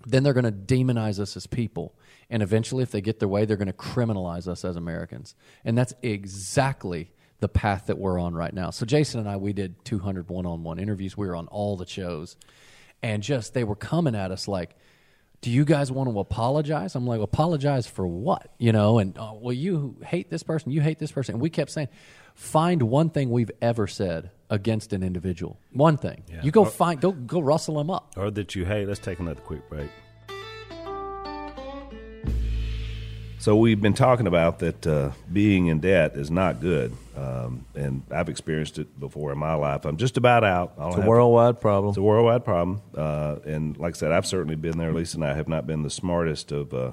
Then 0.06 0.22
they're 0.22 0.34
going 0.34 0.44
to 0.44 0.52
demonize 0.52 1.18
us 1.18 1.38
as 1.38 1.48
people. 1.48 1.96
And 2.30 2.44
eventually, 2.44 2.84
if 2.84 2.92
they 2.92 3.00
get 3.00 3.20
their 3.20 3.30
way, 3.30 3.46
they're 3.46 3.56
going 3.56 3.68
to 3.68 3.74
criminalize 3.74 4.50
us 4.50 4.66
as 4.66 4.76
Americans. 4.76 5.36
And 5.64 5.78
that's 5.78 5.94
exactly 6.04 7.14
the 7.40 7.48
path 7.48 7.86
that 7.86 7.98
we're 7.98 8.20
on 8.20 8.34
right 8.34 8.54
now. 8.54 8.70
So, 8.72 8.86
Jason 8.86 9.22
and 9.22 9.30
I, 9.30 9.38
we 9.38 9.54
did 9.54 9.86
200 9.86 10.30
one 10.30 10.46
on 10.46 10.64
one 10.64 10.78
interviews. 10.78 11.16
We 11.16 11.26
were 11.26 11.38
on 11.38 11.48
all 11.48 11.78
the 11.78 11.88
shows. 11.88 12.36
And 13.02 13.24
just, 13.24 13.54
they 13.54 13.64
were 13.64 13.78
coming 13.78 14.16
at 14.16 14.32
us 14.32 14.46
like, 14.46 14.76
do 15.42 15.50
you 15.50 15.64
guys 15.66 15.92
want 15.92 16.10
to 16.10 16.20
apologize? 16.20 16.96
I'm 16.96 17.08
like, 17.08 17.22
apologize 17.22 17.88
for 17.88 18.06
what? 18.06 18.52
You 18.58 18.72
know, 18.74 19.00
and 19.00 19.18
oh, 19.18 19.40
well, 19.42 19.54
you 19.54 19.96
hate 20.06 20.30
this 20.30 20.44
person, 20.44 20.72
you 20.72 20.82
hate 20.82 21.00
this 21.00 21.12
person. 21.12 21.36
And 21.36 21.42
we 21.42 21.50
kept 21.50 21.72
saying, 21.72 21.88
find 22.36 22.84
one 22.84 23.10
thing 23.10 23.30
we've 23.30 23.52
ever 23.62 23.88
said 23.88 24.32
against 24.50 24.92
an 24.94 25.02
individual. 25.04 25.60
One 25.72 25.98
thing. 25.98 26.24
Yeah. 26.30 26.42
You 26.44 26.52
go 26.52 26.62
Or- 26.64 26.70
find, 26.70 27.00
go 27.00 27.12
go 27.12 27.40
rustle 27.40 27.76
them 27.78 27.90
up. 27.90 28.14
or 28.18 28.32
that 28.32 28.56
you 28.56 28.66
hate. 28.66 28.88
Let's 28.88 29.00
take 29.00 29.20
another 29.20 29.42
quick 29.42 29.68
break. 29.70 29.90
So 33.40 33.56
we've 33.56 33.80
been 33.80 33.94
talking 33.94 34.28
about 34.28 34.60
that 34.60 34.86
uh, 34.86 35.12
being 35.32 35.68
in 35.68 35.80
debt 35.80 36.18
is 36.18 36.30
not 36.30 36.60
good, 36.60 36.94
um, 37.16 37.66
and 37.74 38.04
I've 38.12 38.28
experienced 38.28 38.78
it 38.80 39.00
before 39.00 39.32
in 39.32 39.38
my 39.38 39.54
life. 39.54 39.86
I'm 39.86 39.96
just 39.96 40.18
about 40.18 40.44
out. 40.44 40.74
I'll 40.78 40.90
It's 40.90 40.98
a 40.98 41.08
worldwide 41.08 41.62
problem. 41.62 41.92
It's 41.92 41.98
a 41.98 42.02
worldwide 42.02 42.44
problem, 42.44 42.82
uh, 42.98 43.38
and 43.46 43.78
like 43.78 43.96
I 43.96 43.98
said, 43.98 44.12
I've 44.12 44.26
certainly 44.26 44.58
been 44.58 44.78
there. 44.78 44.92
Lisa 44.92 45.16
and 45.16 45.24
I 45.24 45.36
have 45.36 45.48
not 45.48 45.66
been 45.66 45.84
the 45.84 45.90
smartest 45.90 46.52
of, 46.52 46.74
uh, 46.74 46.92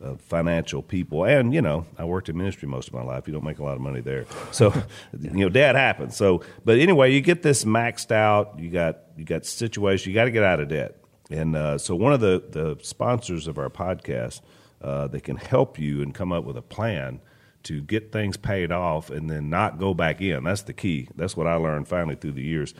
of 0.00 0.20
financial 0.20 0.82
people, 0.82 1.24
and 1.24 1.52
you 1.52 1.60
know, 1.60 1.84
I 1.98 2.04
worked 2.04 2.28
in 2.28 2.36
ministry 2.36 2.68
most 2.68 2.86
of 2.86 2.94
my 2.94 3.02
life. 3.02 3.26
You 3.26 3.32
don't 3.32 3.44
make 3.44 3.58
a 3.58 3.64
lot 3.64 3.74
of 3.74 3.80
money 3.80 4.00
there, 4.00 4.26
so 4.52 4.72
you 5.20 5.30
know, 5.30 5.48
debt 5.48 5.74
happens. 5.74 6.16
So, 6.16 6.44
but 6.64 6.78
anyway, 6.78 7.12
you 7.12 7.20
get 7.20 7.42
this 7.42 7.64
maxed 7.64 8.12
out. 8.12 8.56
You 8.56 8.70
got 8.70 8.98
you 9.16 9.24
got 9.24 9.44
situation. 9.44 10.12
You 10.12 10.14
got 10.14 10.26
to 10.26 10.30
get 10.30 10.44
out 10.44 10.60
of 10.60 10.68
debt, 10.68 10.94
and 11.28 11.56
uh, 11.56 11.76
so 11.76 11.96
one 11.96 12.12
of 12.12 12.20
the 12.20 12.40
the 12.48 12.78
sponsors 12.84 13.48
of 13.48 13.58
our 13.58 13.68
podcast 13.68 14.42
uh, 14.82 15.06
that 15.08 15.22
can 15.22 15.36
help 15.36 15.78
you 15.78 16.02
and 16.02 16.14
come 16.14 16.32
up 16.32 16.44
with 16.44 16.56
a 16.56 16.62
plan 16.62 17.20
to 17.62 17.80
get 17.80 18.10
things 18.10 18.36
paid 18.36 18.72
off 18.72 19.10
and 19.10 19.30
then 19.30 19.48
not 19.48 19.78
go 19.78 19.94
back 19.94 20.20
in. 20.20 20.44
That's 20.44 20.62
the 20.62 20.72
key. 20.72 21.08
That's 21.14 21.36
what 21.36 21.46
I 21.46 21.54
learned 21.54 21.88
finally 21.88 22.16
through 22.16 22.32
the 22.32 22.42
years. 22.42 22.74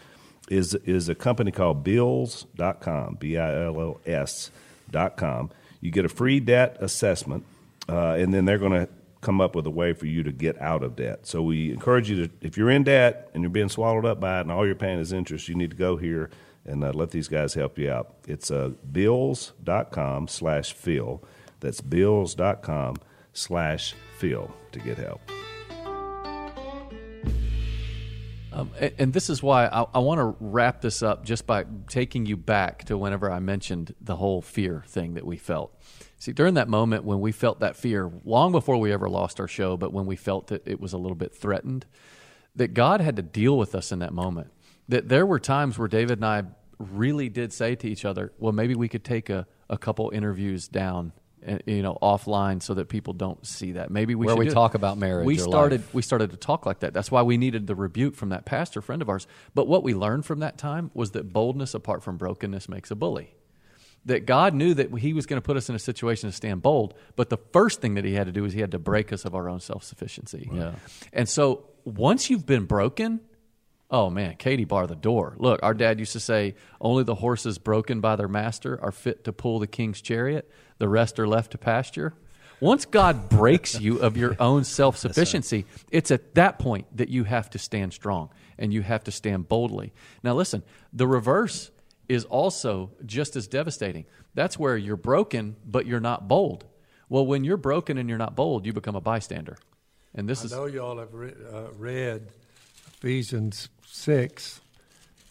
Is 0.50 0.74
is 0.74 1.08
a 1.08 1.14
company 1.14 1.52
called 1.52 1.84
Bills.com, 1.84 3.16
B 3.20 3.38
I 3.38 3.64
L 3.64 3.80
L 3.80 4.00
S 4.04 4.50
dot 4.90 5.16
com. 5.16 5.50
You 5.80 5.92
get 5.92 6.04
a 6.04 6.08
free 6.08 6.40
debt 6.40 6.76
assessment, 6.80 7.44
uh, 7.88 8.14
and 8.18 8.34
then 8.34 8.44
they're 8.44 8.58
going 8.58 8.72
to 8.72 8.88
come 9.20 9.40
up 9.40 9.54
with 9.54 9.66
a 9.66 9.70
way 9.70 9.92
for 9.92 10.06
you 10.06 10.24
to 10.24 10.32
get 10.32 10.60
out 10.60 10.82
of 10.82 10.96
debt. 10.96 11.26
So 11.26 11.42
we 11.42 11.72
encourage 11.72 12.10
you 12.10 12.26
to, 12.26 12.32
if 12.40 12.56
you're 12.56 12.70
in 12.70 12.82
debt 12.82 13.30
and 13.32 13.42
you're 13.42 13.50
being 13.50 13.68
swallowed 13.68 14.04
up 14.04 14.18
by 14.18 14.38
it, 14.38 14.42
and 14.42 14.50
all 14.50 14.66
you're 14.66 14.74
paying 14.74 14.98
is 14.98 15.12
interest, 15.12 15.48
you 15.48 15.54
need 15.54 15.70
to 15.70 15.76
go 15.76 15.96
here 15.96 16.28
and 16.66 16.82
uh, 16.82 16.90
let 16.92 17.10
these 17.12 17.28
guys 17.28 17.54
help 17.54 17.78
you 17.78 17.90
out. 17.90 18.14
It's 18.26 18.50
uh, 18.50 18.70
bills.com 18.90 20.26
slash 20.28 20.72
Phil. 20.72 21.22
That's 21.62 21.80
bills.com 21.80 22.96
slash 23.32 23.94
Phil 24.18 24.54
to 24.72 24.78
get 24.78 24.98
help. 24.98 25.22
Um, 28.52 28.70
and 28.98 29.14
this 29.14 29.30
is 29.30 29.42
why 29.42 29.66
I, 29.66 29.86
I 29.94 29.98
want 30.00 30.18
to 30.18 30.36
wrap 30.38 30.82
this 30.82 31.02
up 31.02 31.24
just 31.24 31.46
by 31.46 31.64
taking 31.88 32.26
you 32.26 32.36
back 32.36 32.84
to 32.84 32.98
whenever 32.98 33.30
I 33.30 33.38
mentioned 33.38 33.94
the 33.98 34.16
whole 34.16 34.42
fear 34.42 34.84
thing 34.86 35.14
that 35.14 35.24
we 35.24 35.38
felt. 35.38 35.74
See, 36.18 36.32
during 36.32 36.54
that 36.54 36.68
moment 36.68 37.04
when 37.04 37.20
we 37.20 37.32
felt 37.32 37.60
that 37.60 37.76
fear, 37.76 38.12
long 38.24 38.52
before 38.52 38.76
we 38.76 38.92
ever 38.92 39.08
lost 39.08 39.40
our 39.40 39.48
show, 39.48 39.78
but 39.78 39.92
when 39.92 40.04
we 40.04 40.16
felt 40.16 40.48
that 40.48 40.68
it 40.68 40.80
was 40.80 40.92
a 40.92 40.98
little 40.98 41.14
bit 41.14 41.34
threatened, 41.34 41.86
that 42.54 42.74
God 42.74 43.00
had 43.00 43.16
to 43.16 43.22
deal 43.22 43.56
with 43.56 43.74
us 43.74 43.90
in 43.90 44.00
that 44.00 44.12
moment. 44.12 44.52
That 44.88 45.08
there 45.08 45.24
were 45.24 45.38
times 45.38 45.78
where 45.78 45.88
David 45.88 46.18
and 46.18 46.26
I 46.26 46.42
really 46.78 47.30
did 47.30 47.54
say 47.54 47.74
to 47.76 47.88
each 47.88 48.04
other, 48.04 48.32
well, 48.38 48.52
maybe 48.52 48.74
we 48.74 48.88
could 48.88 49.04
take 49.04 49.30
a, 49.30 49.46
a 49.70 49.78
couple 49.78 50.10
interviews 50.10 50.68
down. 50.68 51.12
Uh, 51.46 51.58
You 51.66 51.82
know, 51.82 51.98
offline, 52.02 52.62
so 52.62 52.74
that 52.74 52.88
people 52.88 53.12
don't 53.12 53.44
see 53.46 53.72
that. 53.72 53.90
Maybe 53.90 54.14
we 54.14 54.26
Where 54.26 54.34
should 54.34 54.38
we 54.38 54.44
do 54.46 54.50
it. 54.50 54.54
talk 54.54 54.74
about 54.74 54.98
marriage 54.98 55.26
We 55.26 55.36
started 55.38 55.80
life. 55.82 55.94
we 55.94 56.02
started 56.02 56.30
to 56.30 56.36
talk 56.36 56.66
like 56.66 56.80
that. 56.80 56.92
That's 56.94 57.10
why 57.10 57.22
we 57.22 57.36
needed 57.36 57.66
the 57.66 57.74
rebuke 57.74 58.14
from 58.14 58.30
that 58.30 58.44
pastor 58.44 58.80
friend 58.80 59.02
of 59.02 59.08
ours. 59.08 59.26
But 59.54 59.66
what 59.68 59.82
we 59.82 59.94
learned 59.94 60.24
from 60.26 60.40
that 60.40 60.58
time 60.58 60.90
was 60.94 61.12
that 61.12 61.32
boldness 61.32 61.74
apart 61.74 62.02
from 62.02 62.16
brokenness 62.16 62.68
makes 62.68 62.90
a 62.90 62.94
bully. 62.94 63.34
That 64.04 64.26
God 64.26 64.52
knew 64.52 64.74
that 64.74 64.92
he 64.98 65.12
was 65.12 65.26
going 65.26 65.40
to 65.40 65.44
put 65.44 65.56
us 65.56 65.68
in 65.68 65.76
a 65.76 65.78
situation 65.78 66.28
to 66.28 66.34
stand 66.34 66.60
bold, 66.60 66.94
but 67.14 67.30
the 67.30 67.38
first 67.52 67.80
thing 67.80 67.94
that 67.94 68.04
he 68.04 68.14
had 68.14 68.26
to 68.26 68.32
do 68.32 68.44
is 68.44 68.52
he 68.52 68.60
had 68.60 68.72
to 68.72 68.78
break 68.80 69.12
us 69.12 69.24
of 69.24 69.34
our 69.34 69.48
own 69.48 69.60
self 69.60 69.84
sufficiency. 69.84 70.50
Yeah. 70.52 70.72
And 71.12 71.28
so 71.28 71.64
once 71.84 72.28
you've 72.28 72.44
been 72.46 72.64
broken, 72.64 73.20
oh 73.92 74.08
man, 74.10 74.36
Katie 74.36 74.64
bar 74.64 74.86
the 74.86 74.96
door. 74.96 75.36
Look, 75.38 75.60
our 75.62 75.74
dad 75.74 76.00
used 76.00 76.12
to 76.12 76.20
say, 76.20 76.54
only 76.80 77.04
the 77.04 77.14
horses 77.14 77.58
broken 77.58 78.00
by 78.00 78.16
their 78.16 78.26
master 78.26 78.80
are 78.82 78.90
fit 78.90 79.24
to 79.24 79.32
pull 79.32 79.58
the 79.58 79.66
king's 79.66 80.00
chariot, 80.00 80.50
the 80.78 80.88
rest 80.88 81.20
are 81.20 81.28
left 81.28 81.52
to 81.52 81.58
pasture. 81.58 82.14
Once 82.58 82.84
God 82.84 83.28
breaks 83.28 83.80
you 83.80 83.98
of 83.98 84.16
your 84.16 84.36
own 84.40 84.64
self 84.64 84.96
sufficiency, 84.96 85.66
it's 85.90 86.10
at 86.10 86.34
that 86.36 86.58
point 86.58 86.86
that 86.96 87.10
you 87.10 87.24
have 87.24 87.50
to 87.50 87.58
stand 87.58 87.92
strong 87.92 88.30
and 88.58 88.72
you 88.72 88.82
have 88.82 89.04
to 89.04 89.10
stand 89.10 89.48
boldly. 89.48 89.92
Now, 90.22 90.34
listen, 90.34 90.62
the 90.92 91.06
reverse 91.06 91.70
is 92.08 92.24
also 92.24 92.92
just 93.04 93.36
as 93.36 93.46
devastating. 93.46 94.06
That's 94.34 94.58
where 94.58 94.76
you're 94.76 94.96
broken, 94.96 95.56
but 95.66 95.86
you're 95.86 96.00
not 96.00 96.28
bold. 96.28 96.64
Well, 97.08 97.26
when 97.26 97.44
you're 97.44 97.56
broken 97.56 97.98
and 97.98 98.08
you're 98.08 98.16
not 98.16 98.36
bold, 98.36 98.64
you 98.64 98.72
become 98.72 98.96
a 98.96 99.00
bystander. 99.00 99.58
And 100.14 100.28
this 100.28 100.42
I 100.42 100.44
is 100.44 100.52
know 100.52 100.66
you 100.66 100.82
all 100.82 100.98
have 100.98 101.12
re- 101.12 101.34
uh, 101.52 101.72
read 101.76 102.28
Ephesians 103.02 103.68
6. 103.84 104.60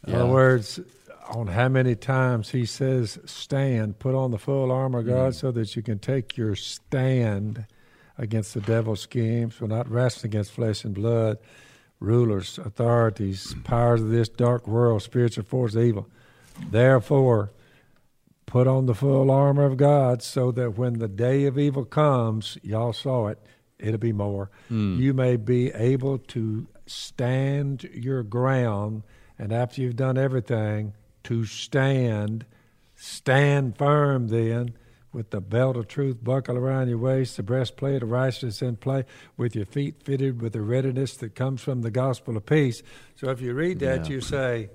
In 0.06 0.12
Yeah. 0.12 0.24
other 0.24 0.32
words, 0.34 0.82
on 1.30 1.48
how 1.48 1.70
many 1.70 1.96
times 1.96 2.50
he 2.50 2.66
says, 2.66 3.18
stand, 3.24 3.98
put 3.98 4.14
on 4.14 4.32
the 4.32 4.38
full 4.38 4.74
armor 4.74 5.00
of 5.00 5.06
God 5.06 5.32
mm. 5.32 5.36
so 5.36 5.52
that 5.52 5.74
you 5.74 5.82
can 5.82 5.98
take 5.98 6.36
your 6.36 6.54
stand 6.54 7.66
against 8.18 8.56
the 8.56 8.60
devil's 8.60 9.00
schemes. 9.00 9.62
We're 9.62 9.68
not 9.68 9.90
wrestling 9.90 10.32
against 10.32 10.52
flesh 10.52 10.84
and 10.84 10.94
blood, 10.94 11.38
rulers, 12.02 12.58
authorities, 12.58 13.56
powers 13.64 14.02
of 14.02 14.10
this 14.10 14.28
dark 14.28 14.68
world, 14.68 15.02
spiritual 15.02 15.46
force 15.46 15.78
evil. 15.78 16.10
Therefore, 16.72 17.52
put 18.48 18.68
on 18.68 18.86
the 18.86 18.96
full 18.96 19.32
armor 19.32 19.64
of 19.64 19.78
God 19.78 20.22
so 20.22 20.52
that 20.52 20.78
when 20.78 21.00
the 21.00 21.08
day 21.08 21.46
of 21.46 21.58
evil 21.58 21.86
comes, 21.86 22.58
y'all 22.64 22.92
saw 22.92 23.28
it, 23.28 23.40
it'll 23.80 23.98
be 23.98 24.12
more. 24.12 24.52
Mm. 24.70 24.98
You 24.98 25.14
may 25.14 25.38
be 25.38 25.72
able 25.72 26.18
to 26.18 26.68
stand 26.92 27.84
your 27.94 28.24
ground, 28.24 29.04
and 29.40 29.52
after 29.52 29.82
you've 29.82 29.96
done 29.96 30.18
everything, 30.18 30.94
to 31.24 31.46
stand, 31.46 32.46
stand 32.96 33.78
firm 33.78 34.28
then. 34.28 34.74
With 35.14 35.32
the 35.32 35.42
belt 35.42 35.76
of 35.76 35.90
truth 35.90 36.24
buckled 36.24 36.58
around 36.58 36.88
your 36.88 36.98
waist, 36.98 37.36
the 37.36 37.44
breastplate 37.44 38.02
of 38.02 38.10
righteousness 38.12 38.62
in 38.62 38.78
play, 38.78 39.04
with 39.36 39.58
your 39.58 39.66
feet 39.66 40.02
fitted 40.06 40.42
with 40.42 40.54
the 40.54 40.62
readiness 40.62 41.18
that 41.18 41.36
comes 41.36 41.60
from 41.62 41.82
the 41.82 41.92
gospel 41.92 42.38
of 42.38 42.46
peace. 42.46 42.82
So 43.18 43.30
if 43.30 43.42
you 43.42 43.54
read 43.54 43.80
that, 43.80 44.06
Yeah. 44.06 44.14
you 44.16 44.22
say, 44.22 44.70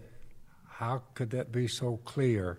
How 0.68 1.04
could 1.14 1.30
that 1.30 1.50
be 1.52 1.66
so 1.68 1.96
clear? 2.04 2.58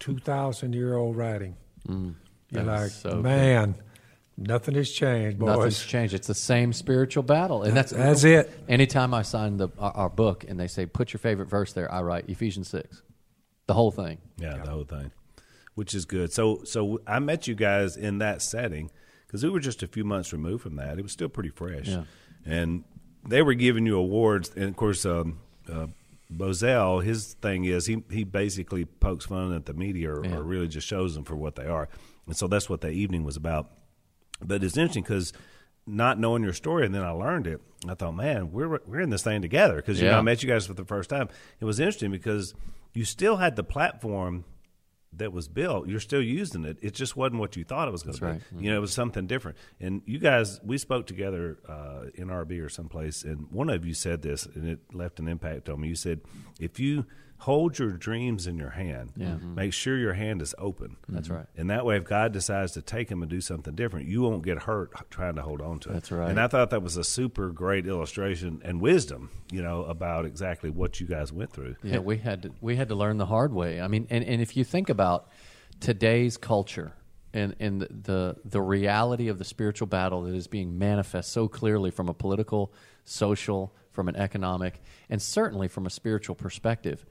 2,000 0.00 0.74
year 0.74 0.96
old 0.96 1.16
writing. 1.16 1.56
You're 1.88 1.96
Mm. 1.96 2.66
Like, 2.66 2.90
so 2.90 3.22
man, 3.22 3.74
nothing 4.36 4.74
has 4.74 4.90
changed, 4.90 5.38
boys. 5.38 5.56
Nothing's 5.56 5.84
changed. 5.84 6.14
It's 6.14 6.26
the 6.26 6.34
same 6.34 6.72
spiritual 6.72 7.22
battle, 7.22 7.62
and 7.62 7.76
that's 7.76 7.92
That's 7.92 8.24
it. 8.24 8.52
Anytime 8.68 9.14
I 9.14 9.22
sign 9.22 9.56
the 9.56 9.68
our, 9.78 9.92
our 9.92 10.08
book 10.10 10.44
and 10.48 10.58
they 10.58 10.66
say 10.68 10.86
put 10.86 11.12
your 11.12 11.18
favorite 11.18 11.46
verse 11.48 11.72
there, 11.72 11.90
I 11.92 12.02
write 12.02 12.28
Ephesians 12.28 12.68
six, 12.68 13.02
the 13.66 13.74
whole 13.74 13.90
thing. 13.90 14.18
Yeah, 14.38 14.58
the 14.58 14.70
whole 14.70 14.84
thing, 14.84 15.10
which 15.74 15.94
is 15.94 16.04
good. 16.04 16.32
So, 16.32 16.62
so 16.64 17.00
I 17.06 17.18
met 17.18 17.46
you 17.46 17.54
guys 17.54 17.96
in 17.96 18.18
that 18.18 18.42
setting 18.42 18.90
because 19.26 19.42
we 19.44 19.50
were 19.50 19.60
just 19.60 19.82
a 19.82 19.86
few 19.86 20.04
months 20.04 20.32
removed 20.32 20.62
from 20.62 20.76
that. 20.76 20.98
It 20.98 21.02
was 21.02 21.12
still 21.12 21.28
pretty 21.28 21.50
fresh, 21.50 21.88
Yeah. 21.88 22.04
and 22.44 22.84
they 23.28 23.42
were 23.42 23.54
giving 23.54 23.86
you 23.86 23.96
awards. 23.98 24.50
And 24.54 24.64
of 24.64 24.76
course, 24.76 25.04
um, 25.06 25.38
uh, 25.70 25.86
Bozell, 26.32 27.04
his 27.04 27.34
thing 27.34 27.64
is 27.64 27.86
he 27.86 28.02
he 28.10 28.24
basically 28.24 28.84
pokes 28.84 29.26
fun 29.26 29.52
at 29.54 29.66
the 29.66 29.74
media 29.74 30.10
or, 30.12 30.24
Yeah. 30.24 30.36
or 30.36 30.42
really 30.42 30.68
just 30.68 30.86
shows 30.86 31.14
them 31.14 31.24
for 31.24 31.36
what 31.36 31.54
they 31.54 31.66
are, 31.66 31.88
and 32.26 32.36
so 32.36 32.46
that's 32.48 32.68
what 32.68 32.80
the 32.80 32.90
evening 32.90 33.22
was 33.24 33.36
about. 33.36 33.70
But 34.44 34.62
it's 34.62 34.76
interesting 34.76 35.02
because 35.02 35.32
not 35.86 36.18
knowing 36.18 36.42
your 36.42 36.52
story, 36.52 36.86
and 36.86 36.94
then 36.94 37.02
I 37.02 37.10
learned 37.10 37.46
it. 37.46 37.60
I 37.88 37.94
thought, 37.94 38.14
man, 38.14 38.52
we're 38.52 38.80
we're 38.86 39.00
in 39.00 39.10
this 39.10 39.22
thing 39.22 39.42
together 39.42 39.76
because 39.76 40.00
you 40.00 40.06
know 40.06 40.18
I 40.18 40.22
met 40.22 40.42
you 40.42 40.48
guys 40.48 40.66
for 40.66 40.74
the 40.74 40.84
first 40.84 41.10
time. 41.10 41.28
It 41.60 41.64
was 41.64 41.80
interesting 41.80 42.10
because 42.10 42.54
you 42.94 43.04
still 43.04 43.36
had 43.36 43.56
the 43.56 43.64
platform 43.64 44.44
that 45.18 45.32
was 45.32 45.48
built, 45.48 45.88
you're 45.88 46.00
still 46.00 46.22
using 46.22 46.64
it. 46.64 46.78
It 46.82 46.94
just 46.94 47.16
wasn't 47.16 47.40
what 47.40 47.56
you 47.56 47.64
thought 47.64 47.88
it 47.88 47.92
was 47.92 48.02
going 48.02 48.16
to 48.16 48.20
be. 48.20 48.26
right. 48.26 48.40
You 48.58 48.70
know, 48.70 48.76
it 48.76 48.80
was 48.80 48.92
something 48.92 49.26
different. 49.26 49.56
And 49.80 50.02
you 50.06 50.18
guys, 50.18 50.60
we 50.64 50.78
spoke 50.78 51.06
together 51.06 51.58
uh, 51.68 52.06
in 52.14 52.28
RB 52.28 52.60
or 52.64 52.68
someplace, 52.68 53.22
and 53.22 53.46
one 53.50 53.70
of 53.70 53.84
you 53.86 53.94
said 53.94 54.22
this, 54.22 54.46
and 54.46 54.68
it 54.68 54.80
left 54.92 55.20
an 55.20 55.28
impact 55.28 55.68
on 55.68 55.80
me. 55.80 55.88
You 55.88 55.94
said, 55.94 56.20
if 56.58 56.80
you 56.80 57.06
hold 57.38 57.78
your 57.78 57.90
dreams 57.90 58.46
in 58.46 58.56
your 58.56 58.70
hand, 58.70 59.12
Yeah. 59.16 59.26
Mm-hmm. 59.26 59.54
make 59.54 59.72
sure 59.72 59.98
your 59.98 60.14
hand 60.14 60.40
is 60.40 60.54
open. 60.56 60.96
That's 61.08 61.28
mm-hmm. 61.28 61.36
right. 61.36 61.46
And 61.56 61.68
that 61.70 61.84
way, 61.84 61.96
if 61.96 62.04
God 62.04 62.32
decides 62.32 62.72
to 62.72 62.82
take 62.82 63.08
them 63.08 63.22
and 63.22 63.30
do 63.30 63.40
something 63.40 63.74
different, 63.74 64.08
you 64.08 64.22
won't 64.22 64.42
get 64.44 64.62
hurt 64.62 64.92
trying 65.10 65.34
to 65.34 65.42
hold 65.42 65.60
on 65.60 65.78
to 65.80 65.90
it. 65.90 65.92
That's 65.92 66.10
right. 66.10 66.30
And 66.30 66.40
I 66.40 66.48
thought 66.48 66.70
that 66.70 66.82
was 66.82 66.96
a 66.96 67.04
super 67.04 67.50
great 67.50 67.86
illustration 67.86 68.62
and 68.64 68.80
wisdom, 68.80 69.30
you 69.50 69.62
know, 69.62 69.84
about 69.84 70.24
exactly 70.24 70.70
what 70.70 71.00
you 71.00 71.06
guys 71.06 71.32
went 71.32 71.52
through. 71.52 71.76
Yeah, 71.82 71.98
we 71.98 72.16
had 72.18 72.42
to 72.42 72.52
we 72.60 72.76
had 72.76 72.88
to 72.88 72.94
learn 72.94 73.18
the 73.18 73.26
hard 73.26 73.52
way. 73.52 73.80
I 73.80 73.88
mean, 73.88 74.06
and, 74.10 74.24
and 74.24 74.40
if 74.40 74.56
you 74.56 74.64
think 74.64 74.88
about 74.88 75.28
today's 75.80 76.36
culture 76.36 76.94
and 77.34 77.54
and 77.60 77.82
the, 77.82 77.88
the 77.88 78.36
the 78.44 78.62
reality 78.62 79.28
of 79.28 79.38
the 79.38 79.44
spiritual 79.44 79.86
battle 79.86 80.22
that 80.22 80.34
is 80.34 80.46
being 80.46 80.78
manifest 80.78 81.32
so 81.32 81.48
clearly 81.48 81.90
from 81.90 82.08
a 82.08 82.14
political, 82.14 82.72
social, 83.04 83.74
from 83.90 84.08
an 84.08 84.16
economic, 84.16 84.80
and 85.10 85.20
certainly 85.20 85.68
from 85.68 85.86
a 85.86 85.90
spiritual 85.90 86.34
perspective. 86.34 87.04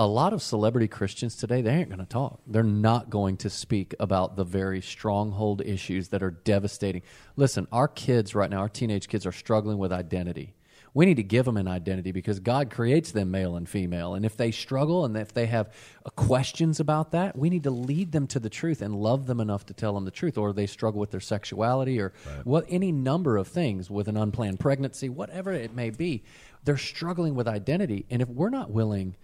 A 0.00 0.06
lot 0.06 0.32
of 0.32 0.40
celebrity 0.40 0.88
Christians 0.88 1.36
today, 1.36 1.60
they 1.60 1.72
ain't 1.72 1.90
going 1.90 1.98
to 1.98 2.06
talk. 2.06 2.40
They're 2.46 2.62
not 2.62 3.10
going 3.10 3.36
to 3.36 3.50
speak 3.50 3.94
about 4.00 4.34
the 4.34 4.44
very 4.44 4.80
stronghold 4.80 5.60
issues 5.60 6.08
that 6.08 6.22
are 6.22 6.30
devastating. 6.30 7.02
Listen, 7.36 7.68
our 7.70 7.86
kids 7.86 8.34
right 8.34 8.48
now, 8.48 8.60
our 8.60 8.68
teenage 8.70 9.08
kids 9.08 9.26
are 9.26 9.32
struggling 9.32 9.76
with 9.76 9.92
identity 9.92 10.54
we 10.94 11.06
need 11.06 11.16
to 11.16 11.22
give 11.22 11.44
them 11.44 11.56
an 11.56 11.68
identity 11.68 12.12
because 12.12 12.40
God 12.40 12.70
creates 12.70 13.12
them 13.12 13.30
male 13.30 13.56
and 13.56 13.68
female. 13.68 14.14
And 14.14 14.24
if 14.24 14.36
they 14.36 14.50
struggle 14.50 15.04
and 15.04 15.16
if 15.16 15.32
they 15.32 15.46
have 15.46 15.72
questions 16.16 16.80
about 16.80 17.12
that, 17.12 17.36
we 17.36 17.48
need 17.48 17.62
to 17.64 17.70
lead 17.70 18.12
them 18.12 18.26
to 18.28 18.40
the 18.40 18.50
truth 18.50 18.82
and 18.82 18.94
love 18.94 19.26
them 19.26 19.40
enough 19.40 19.66
to 19.66 19.74
tell 19.74 19.94
them 19.94 20.04
the 20.04 20.10
truth. 20.10 20.36
Or 20.36 20.52
they 20.52 20.66
struggle 20.66 21.00
with 21.00 21.10
their 21.10 21.20
sexuality 21.20 22.00
or 22.00 22.12
what 22.44 22.64
any 22.68 22.90
number 22.90 23.36
of 23.36 23.46
things 23.46 23.88
with 23.88 24.08
an 24.08 24.16
unplanned 24.16 24.58
pregnancy, 24.58 25.08
whatever 25.08 25.52
it 25.52 25.74
may 25.74 25.90
be. 25.90 26.24
They're 26.64 26.76
struggling 26.76 27.34
with 27.34 27.46
identity. 27.46 28.06
And 28.10 28.20
if 28.20 28.28
we're 28.28 28.50
not 28.50 28.70
willing 28.70 29.16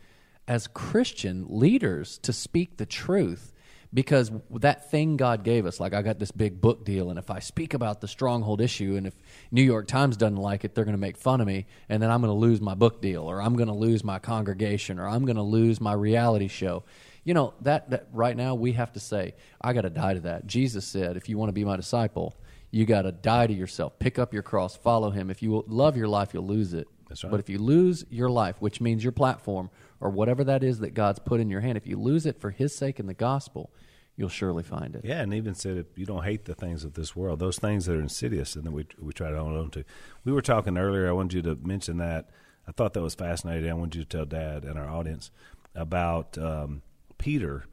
as 0.49 0.67
Christian 0.67 1.47
leaders 1.49 2.19
to 2.19 2.33
speak 2.33 2.77
the 2.77 2.87
truth, 2.87 3.53
because 3.95 4.31
that 4.51 4.91
thing 4.91 5.17
God 5.17 5.43
gave 5.43 5.65
us, 5.65 5.81
like 5.81 5.95
I 5.95 6.03
got 6.03 6.19
this 6.19 6.31
big 6.31 6.61
book 6.61 6.85
deal, 6.85 7.09
and 7.09 7.19
if 7.19 7.31
I 7.31 7.39
speak 7.39 7.73
about 7.73 8.01
the 8.01 8.09
stronghold 8.09 8.61
issue, 8.61 8.97
and 8.97 9.07
if 9.07 9.15
New 9.51 9.63
York 9.63 9.87
Times 9.87 10.17
doesn't 10.17 10.37
like 10.37 10.65
it, 10.65 10.75
they're 10.75 10.85
going 10.85 10.97
to 10.97 11.01
make 11.01 11.17
fun 11.17 11.41
of 11.41 11.47
me, 11.47 11.67
and 11.89 12.03
then 12.03 12.11
I'm 12.11 12.21
going 12.21 12.33
to 12.33 12.39
lose 12.39 12.61
my 12.61 12.75
book 12.75 13.01
deal, 13.01 13.23
or 13.23 13.41
I'm 13.41 13.55
going 13.55 13.69
to 13.69 13.75
lose 13.75 14.05
my 14.05 14.19
congregation, 14.19 14.99
or 14.99 15.09
I'm 15.09 15.25
going 15.25 15.37
to 15.37 15.43
lose 15.43 15.81
my 15.81 15.93
reality 15.93 16.49
show. 16.49 16.85
You 17.25 17.35
know 17.35 17.55
that, 17.63 17.91
that 17.91 18.09
right 18.13 18.37
now 18.37 18.55
we 18.55 18.73
have 18.73 18.93
to 18.93 19.01
say, 19.01 19.35
I 19.61 19.73
got 19.73 19.83
to 19.83 19.91
die 19.91 20.15
to 20.15 20.21
that. 20.21 20.47
Jesus 20.47 20.85
said, 20.85 21.17
if 21.17 21.29
you 21.29 21.39
want 21.39 21.49
to 21.49 21.55
be 21.55 21.65
my 21.65 21.77
disciple, 21.77 22.37
you 22.71 22.85
got 22.85 23.03
to 23.03 23.13
die 23.13 23.47
to 23.47 23.55
yourself, 23.55 23.99
pick 23.99 24.19
up 24.19 24.35
your 24.35 24.43
cross, 24.43 24.77
follow 24.77 25.11
Him. 25.11 25.31
If 25.31 25.43
you 25.43 25.65
love 25.67 25.97
your 25.97 26.09
life, 26.09 26.35
you'll 26.35 26.47
lose 26.47 26.75
it. 26.75 26.87
That's 27.09 27.25
right. 27.25 27.31
But 27.31 27.41
if 27.41 27.49
you 27.49 27.59
lose 27.59 28.05
your 28.11 28.29
life, 28.29 28.57
which 28.61 28.81
means 28.81 29.03
your 29.03 29.13
platform 29.13 29.71
or 30.01 30.11
whatever 30.11 30.45
that 30.45 30.63
is 30.63 30.79
that 30.81 30.95
God's 30.95 31.19
put 31.19 31.41
in 31.41 31.49
your 31.51 31.61
hand, 31.61 31.77
if 31.79 31.87
you 31.87 31.99
lose 31.99 32.27
it 32.27 32.41
for 32.41 32.51
His 32.51 32.75
sake 32.75 32.99
and 32.99 33.09
the 33.09 33.15
gospel, 33.15 33.71
you'll 34.17 34.29
surely 34.29 34.63
find 34.63 34.95
it. 34.97 35.05
Yeah, 35.05 35.21
and 35.21 35.33
even 35.35 35.55
said 35.55 35.77
if 35.77 35.87
you 35.99 36.07
don't 36.07 36.25
hate 36.25 36.45
the 36.47 36.55
things 36.55 36.85
of 36.85 36.95
this 36.95 37.15
world, 37.15 37.39
those 37.39 37.59
things 37.59 37.87
that 37.87 37.97
are 37.97 38.01
insidious, 38.01 38.57
and 38.57 38.65
that 38.65 38.73
we 38.73 38.87
we 39.01 39.13
try 39.13 39.31
to 39.31 39.39
hold 39.39 39.57
on 39.57 39.71
to. 39.71 39.85
We 40.25 40.33
were 40.33 40.43
talking 40.43 40.77
earlier. 40.79 41.09
I 41.09 41.13
wanted 41.13 41.35
you 41.35 41.43
to 41.43 41.55
mention 41.67 41.99
that. 41.99 42.31
I 42.69 42.73
thought 42.73 42.95
that 42.95 43.03
was 43.03 43.15
fascinating. 43.15 43.71
I 43.71 43.75
wanted 43.75 43.95
you 43.97 44.03
to 44.05 44.09
tell 44.09 44.25
Dad 44.27 44.65
and 44.65 44.79
our 44.79 44.89
audience 44.89 45.31
about 45.75 46.37
um, 46.39 46.83
Peter 47.19 47.65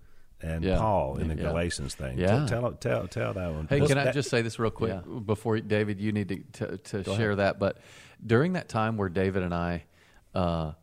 and 0.42 0.64
Yeah. 0.64 0.78
Paul 0.78 1.18
in 1.18 1.30
the 1.30 1.36
Yeah. 1.36 1.44
Galatians 1.50 1.96
thing. 1.96 2.20
Yeah. 2.20 2.46
Tell, 2.46 2.48
tell 2.48 2.72
tell 2.74 3.08
tell 3.08 3.34
that 3.34 3.54
one. 3.54 3.68
Hey, 3.68 3.80
What's 3.80 3.92
can 3.92 3.98
I 3.98 4.06
that- 4.06 4.14
just 4.14 4.30
say 4.30 4.42
this 4.42 4.60
real 4.60 4.72
quick 4.72 4.92
Yeah. 5.06 5.20
before 5.20 5.60
David? 5.60 6.00
You 6.00 6.12
need 6.12 6.30
to 6.58 6.78
to, 6.78 7.04
to 7.04 7.16
share 7.16 7.36
that. 7.38 7.60
But 7.60 7.78
during 8.26 8.54
that 8.54 8.68
time 8.70 8.98
where 8.98 9.10
David 9.10 9.44
and 9.44 9.54
I 9.54 9.84
uh, 10.36 10.74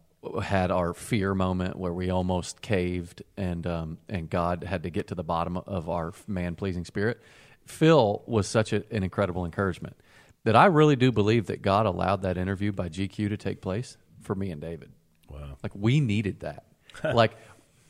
had 0.43 0.71
our 0.71 0.93
fear 0.93 1.35
moment, 1.35 1.77
where 1.77 1.93
we 1.93 2.11
almost 2.11 2.61
caved, 2.61 3.23
and 3.37 3.67
um, 3.67 3.99
and 4.09 4.29
God 4.29 4.65
had 4.65 4.83
to 4.83 4.91
get 4.91 5.09
to 5.09 5.15
the 5.15 5.25
bottom 5.25 5.57
of 5.57 5.89
our 5.89 6.13
man 6.27 6.57
pleasing 6.57 6.85
spirit, 6.85 7.21
Phil 7.65 8.23
was 8.27 8.47
such 8.47 8.73
a, 8.73 8.85
an 8.91 9.03
incredible 9.03 9.45
encouragement 9.45 9.97
that 10.45 10.57
I 10.57 10.67
really 10.67 10.97
do 10.97 11.13
believe 11.13 11.47
that 11.47 11.63
God 11.63 11.87
allowed 11.87 12.23
that 12.23 12.37
interview 12.39 12.73
by 12.73 12.89
GQ 12.89 13.29
to 13.29 13.37
take 13.37 13.61
place 13.61 13.97
for 14.23 14.35
me 14.35 14.51
and 14.51 14.61
David. 14.61 14.91
Wow. 15.29 15.57
Like 15.63 15.73
we 15.75 16.01
needed 16.01 16.41
that. 16.41 16.65
like, 17.15 17.37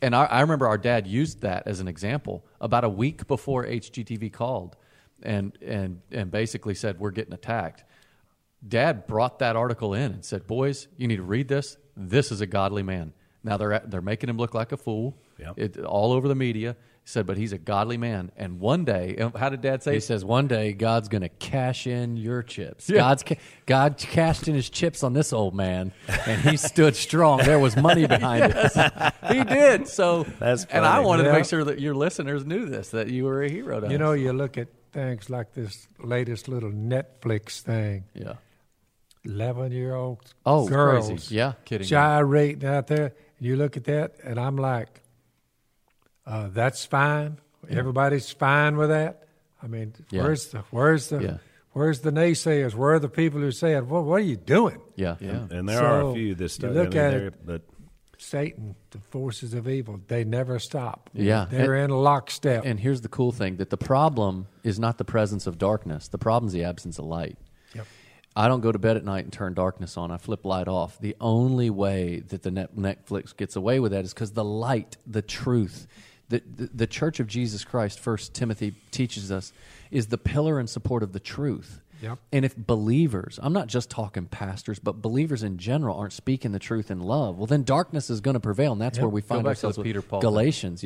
and 0.01 0.15
I, 0.15 0.25
I 0.25 0.41
remember 0.41 0.67
our 0.67 0.77
dad 0.77 1.07
used 1.07 1.41
that 1.41 1.63
as 1.65 1.79
an 1.79 1.87
example 1.87 2.45
about 2.59 2.83
a 2.83 2.89
week 2.89 3.27
before 3.27 3.65
HGTV 3.65 4.31
called, 4.31 4.75
and 5.23 5.57
and 5.61 6.01
and 6.11 6.31
basically 6.31 6.75
said 6.75 6.99
we're 6.99 7.11
getting 7.11 7.33
attacked. 7.33 7.83
Dad 8.67 9.07
brought 9.07 9.39
that 9.39 9.55
article 9.55 9.93
in 9.93 10.11
and 10.13 10.25
said, 10.25 10.45
"Boys, 10.47 10.87
you 10.97 11.07
need 11.07 11.17
to 11.17 11.23
read 11.23 11.47
this. 11.47 11.77
This 11.97 12.31
is 12.31 12.41
a 12.41 12.47
godly 12.47 12.83
man." 12.83 13.13
Now 13.43 13.57
they're 13.57 13.73
at, 13.73 13.89
they're 13.89 14.01
making 14.01 14.29
him 14.29 14.37
look 14.37 14.53
like 14.53 14.71
a 14.71 14.77
fool. 14.77 15.17
Yep. 15.39 15.53
It, 15.57 15.77
all 15.79 16.11
over 16.13 16.27
the 16.27 16.35
media. 16.35 16.75
He 17.03 17.07
said, 17.09 17.25
"But 17.25 17.37
he's 17.37 17.51
a 17.53 17.57
godly 17.57 17.97
man." 17.97 18.31
And 18.37 18.59
one 18.59 18.85
day, 18.85 19.17
how 19.35 19.49
did 19.49 19.61
Dad 19.61 19.81
say? 19.81 19.95
He 19.95 19.99
says 19.99 20.23
one 20.23 20.45
day 20.47 20.73
God's 20.73 21.09
going 21.09 21.23
to 21.23 21.29
cash 21.29 21.87
in 21.87 22.15
your 22.17 22.43
chips. 22.43 22.87
Yeah. 22.87 22.97
God's 22.97 23.23
ca- 23.23 23.37
God 23.65 23.97
cashed 23.97 24.47
in 24.47 24.53
his 24.53 24.69
chips 24.69 25.01
on 25.01 25.13
this 25.13 25.33
old 25.33 25.55
man, 25.55 25.91
and 26.27 26.39
he 26.41 26.57
stood 26.57 26.95
strong. 26.95 27.39
There 27.39 27.57
was 27.57 27.75
money 27.75 28.05
behind 28.05 28.53
it. 28.55 29.13
he 29.31 29.43
did. 29.43 29.87
So 29.87 30.23
That's 30.37 30.65
and 30.65 30.85
I 30.85 30.97
funny. 30.97 31.07
wanted 31.07 31.23
to 31.23 31.33
make 31.33 31.45
sure 31.45 31.63
that 31.63 31.79
your 31.79 31.95
listeners 31.95 32.45
knew 32.45 32.67
this 32.67 32.89
that 32.89 33.07
you 33.09 33.23
were 33.23 33.41
a 33.41 33.49
hero. 33.49 33.79
To 33.79 33.87
You 33.87 33.95
us. 33.95 33.99
know, 33.99 34.11
you 34.11 34.31
look 34.33 34.59
at 34.59 34.67
things 34.91 35.27
like 35.31 35.53
this 35.55 35.87
latest 35.99 36.47
little 36.47 36.69
Netflix 36.71 37.61
thing. 37.61 38.03
yeah. 38.13 38.33
Eleven 39.23 39.71
year 39.71 39.93
old 39.93 40.33
Oh, 40.45 40.67
girls 40.67 41.07
crazy. 41.07 41.35
Yeah. 41.35 41.53
Kidding. 41.65 41.87
gyrating 41.87 42.67
out 42.67 42.87
there. 42.87 43.13
You 43.39 43.55
look 43.55 43.77
at 43.77 43.83
that, 43.85 44.15
and 44.23 44.39
I'm 44.39 44.55
like, 44.55 45.01
uh, 46.25 46.49
"That's 46.49 46.85
fine. 46.85 47.37
Everybody's 47.69 48.31
fine 48.31 48.77
with 48.77 48.89
that." 48.89 49.27
I 49.61 49.67
mean, 49.67 49.93
Yeah. 50.09 50.23
where's 50.23 50.47
the 50.47 50.59
where's 50.71 51.07
the 51.09 51.21
Yeah. 51.21 51.37
where's 51.73 51.99
the 52.01 52.11
naysayers? 52.11 52.73
Where 52.73 52.93
are 52.93 52.99
the 52.99 53.09
people 53.09 53.39
who 53.39 53.51
say, 53.51 53.79
"Well, 53.79 54.03
what 54.03 54.15
are 54.15 54.25
you 54.25 54.37
doing?" 54.37 54.81
Yeah. 54.95 55.17
Yeah. 55.19 55.47
And 55.51 55.67
there 55.69 55.83
are 55.83 56.09
a 56.09 56.13
few 56.13 56.33
that 56.35 56.43
you 56.43 56.47
start. 56.47 56.73
look 56.73 56.87
I 56.87 56.89
mean, 56.89 56.97
at 56.97 57.13
it- 57.13 57.45
but 57.45 57.61
Satan, 58.17 58.75
the 58.91 58.99
forces 58.99 59.53
of 59.55 59.67
evil, 59.67 59.99
they 60.07 60.23
never 60.23 60.59
stop. 60.59 61.09
Yeah. 61.13 61.45
they're 61.49 61.75
in 61.75 61.89
lockstep. 61.89 62.63
And 62.65 62.79
here's 62.79 63.01
the 63.01 63.07
cool 63.09 63.31
thing 63.31 63.57
that 63.57 63.69
the 63.71 63.77
problem 63.77 64.47
is 64.63 64.79
not 64.79 64.97
the 64.99 65.05
presence 65.05 65.47
of 65.47 65.57
darkness. 65.57 66.07
The 66.07 66.19
problem 66.19 66.47
is 66.47 66.53
the 66.53 66.63
absence 66.63 66.99
of 66.99 67.05
light. 67.05 67.37
Yep. 68.35 68.45
I 68.45 68.47
don't 68.47 68.61
go 68.61 68.71
to 68.71 68.79
bed 68.79 68.97
at 68.97 69.03
night 69.03 69.23
and 69.23 69.33
turn 69.33 69.53
darkness 69.53 69.97
on. 69.97 70.11
I 70.11 70.17
flip 70.17 70.45
light 70.45 70.67
off. 70.67 70.99
The 70.99 71.15
only 71.19 71.69
way 71.69 72.21
that 72.29 72.43
the 72.43 72.51
net 72.51 72.75
Netflix 72.75 73.35
gets 73.35 73.55
away 73.55 73.79
with 73.79 73.91
that 73.91 74.05
is 74.05 74.13
because 74.13 74.31
the 74.31 74.43
light, 74.43 74.97
the 75.05 75.21
truth, 75.21 75.87
the, 76.29 76.41
the, 76.55 76.69
the 76.73 76.87
Church 76.87 77.19
of 77.19 77.27
Jesus 77.27 77.63
Christ, 77.63 77.99
First 77.99 78.33
Timothy 78.33 78.73
teaches 78.91 79.31
us, 79.31 79.51
is 79.91 80.07
the 80.07 80.17
pillar 80.17 80.59
and 80.59 80.69
support 80.69 81.03
of 81.03 81.13
the 81.13 81.19
truth. 81.19 81.81
Yep. 82.01 82.17
And 82.31 82.45
if 82.45 82.57
believers, 82.57 83.39
I'm 83.43 83.53
not 83.53 83.67
just 83.67 83.89
talking 83.89 84.25
pastors, 84.25 84.79
but 84.79 85.01
believers 85.01 85.43
in 85.43 85.57
general 85.57 85.97
aren't 85.97 86.13
speaking 86.13 86.51
the 86.51 86.59
truth 86.59 86.89
in 86.89 86.99
love, 86.99 87.37
well, 87.37 87.45
then 87.45 87.63
darkness 87.63 88.09
is 88.09 88.21
going 88.21 88.33
to 88.33 88.39
prevail. 88.39 88.71
And 88.71 88.81
that's 88.81 88.97
where 88.97 89.09
we 89.09 89.21
find 89.21 89.45
ourselves 89.45 89.77
Peter 89.77 90.01
Paul 90.01 90.19
thing. 90.19 90.29
Galatians. 90.29 90.83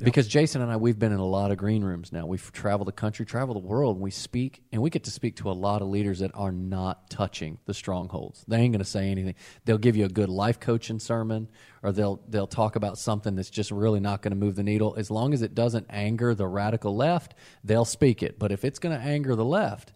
Because 0.00 0.28
Jason 0.28 0.62
and 0.62 0.70
I, 0.70 0.76
we've 0.76 0.98
been 0.98 1.12
in 1.12 1.18
a 1.18 1.26
lot 1.26 1.50
of 1.50 1.58
green 1.58 1.82
rooms 1.82 2.12
now. 2.12 2.26
We've 2.26 2.52
traveled 2.52 2.88
the 2.88 2.92
country, 2.92 3.26
traveled 3.26 3.56
the 3.56 3.66
world, 3.66 3.96
and 3.96 4.02
we 4.02 4.10
speak, 4.10 4.62
and 4.70 4.80
we 4.80 4.90
get 4.90 5.04
to 5.04 5.10
speak 5.10 5.36
to 5.36 5.50
a 5.50 5.52
lot 5.52 5.82
of 5.82 5.88
leaders 5.88 6.20
that 6.20 6.30
are 6.34 6.52
not 6.52 7.10
touching 7.10 7.58
the 7.66 7.74
strongholds. 7.74 8.44
They 8.46 8.58
ain't 8.58 8.72
going 8.72 8.78
to 8.78 8.84
say 8.84 9.10
anything. 9.10 9.34
They'll 9.64 9.78
give 9.78 9.96
you 9.96 10.04
a 10.04 10.08
good 10.08 10.28
life 10.28 10.60
coaching 10.60 11.00
sermon, 11.00 11.48
or 11.82 11.92
they'll 11.92 12.20
they'll 12.28 12.46
talk 12.46 12.76
about 12.76 12.98
something 12.98 13.34
that's 13.34 13.50
just 13.50 13.70
really 13.70 14.00
not 14.00 14.22
going 14.22 14.32
to 14.32 14.36
move 14.36 14.54
the 14.54 14.62
needle. 14.62 14.94
As 14.96 15.10
long 15.10 15.34
as 15.34 15.42
it 15.42 15.54
doesn't 15.54 15.86
anger 15.90 16.34
the 16.34 16.46
radical 16.46 16.94
left, 16.94 17.34
they'll 17.64 17.84
speak 17.84 18.22
it. 18.22 18.38
But 18.38 18.52
if 18.52 18.64
it's 18.64 18.78
going 18.78 18.96
to 18.96 19.02
anger 19.04 19.34
the 19.34 19.44
left, 19.44 19.92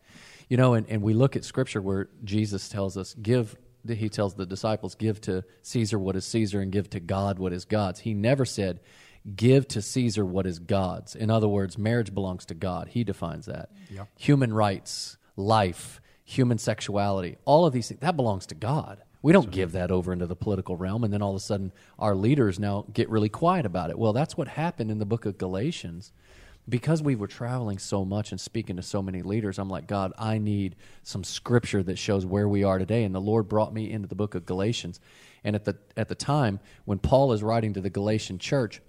you 0.49 0.57
know, 0.57 0.75
and, 0.75 0.88
and 0.88 1.03
we 1.03 1.15
look 1.15 1.37
at 1.37 1.45
scripture 1.45 1.81
where 1.81 2.09
Jesus 2.25 2.69
tells 2.69 2.97
us, 2.97 3.15
give 3.15 3.57
he 3.88 4.09
tells 4.09 4.35
the 4.35 4.47
disciples, 4.47 4.95
give 4.95 5.21
to 5.23 5.45
Caesar 5.62 5.99
what 5.99 6.15
is 6.15 6.25
Caesar 6.27 6.61
and 6.61 6.71
give 6.71 6.88
to 6.91 7.01
God 7.01 7.38
what 7.38 7.53
is 7.53 7.65
God's. 7.65 8.01
He 8.01 8.15
never 8.15 8.45
said, 8.45 8.81
give 9.37 9.69
to 9.69 9.83
Caesar 9.83 10.25
what 10.25 10.47
is 10.47 10.59
God's. 10.59 11.15
In 11.15 11.31
other 11.31 11.49
words, 11.49 11.79
marriage 11.79 12.13
belongs 12.13 12.45
to 12.47 12.55
God. 12.55 12.89
He 12.89 13.05
defines 13.05 13.47
that. 13.47 13.71
Human 14.19 14.53
rights, 14.53 15.17
life, 15.37 16.01
human 16.25 16.59
sexuality, 16.59 17.37
all 17.44 17.67
of 17.67 17.73
these 17.73 17.88
things, 17.88 18.01
that 18.01 18.17
belongs 18.17 18.46
to 18.46 18.55
God. 18.55 19.03
We 19.23 19.33
don't 19.33 19.53
give 19.53 19.73
that 19.73 19.92
over 19.92 20.13
into 20.13 20.27
the 20.27 20.35
political 20.35 20.77
realm, 20.77 21.05
and 21.05 21.13
then 21.13 21.23
all 21.23 21.31
of 21.31 21.37
a 21.37 21.40
sudden 21.40 21.73
our 21.99 22.17
leaders 22.17 22.59
now 22.59 22.87
get 22.92 23.09
really 23.09 23.29
quiet 23.29 23.65
about 23.65 23.90
it. 23.90 23.99
Well, 23.99 24.13
that's 24.13 24.37
what 24.37 24.49
happened 24.49 24.90
in 24.90 24.99
the 24.99 25.07
book 25.07 25.27
of 25.27 25.38
Galatians 25.38 26.13
because 26.69 27.03
we 27.03 27.17
were 27.17 27.27
traveling 27.27 27.79
so 27.79 28.05
much 28.05 28.31
and 28.31 28.40
speaking 28.40 28.77
to 28.77 28.83
so 28.83 29.03
many 29.03 29.23
leaders, 29.23 29.59
I'm 29.59 29.69
like, 29.69 29.87
God, 29.87 30.13
I 30.17 30.38
need 30.38 30.77
some 31.03 31.25
scripture 31.25 31.83
that 31.83 31.99
shows 31.99 32.25
where 32.25 32.49
we 32.49 32.63
are 32.63 32.79
today. 32.79 33.05
And 33.05 33.15
the 33.15 33.21
Lord 33.21 33.49
brought 33.49 33.75
me 33.75 33.90
into 33.90 34.07
the 34.07 34.15
book 34.15 34.35
of 34.35 34.46
Galatians. 34.46 35.01
And 35.44 35.57
at 35.57 35.65
the 35.65 35.77
at 35.96 36.09
the 36.09 36.15
time 36.15 36.61
when 36.85 36.99
Paul 36.99 37.33
is 37.33 37.42
writing 37.42 37.75
to 37.75 37.81
the 37.81 37.90
Galatian 37.90 38.38
church, 38.38 38.81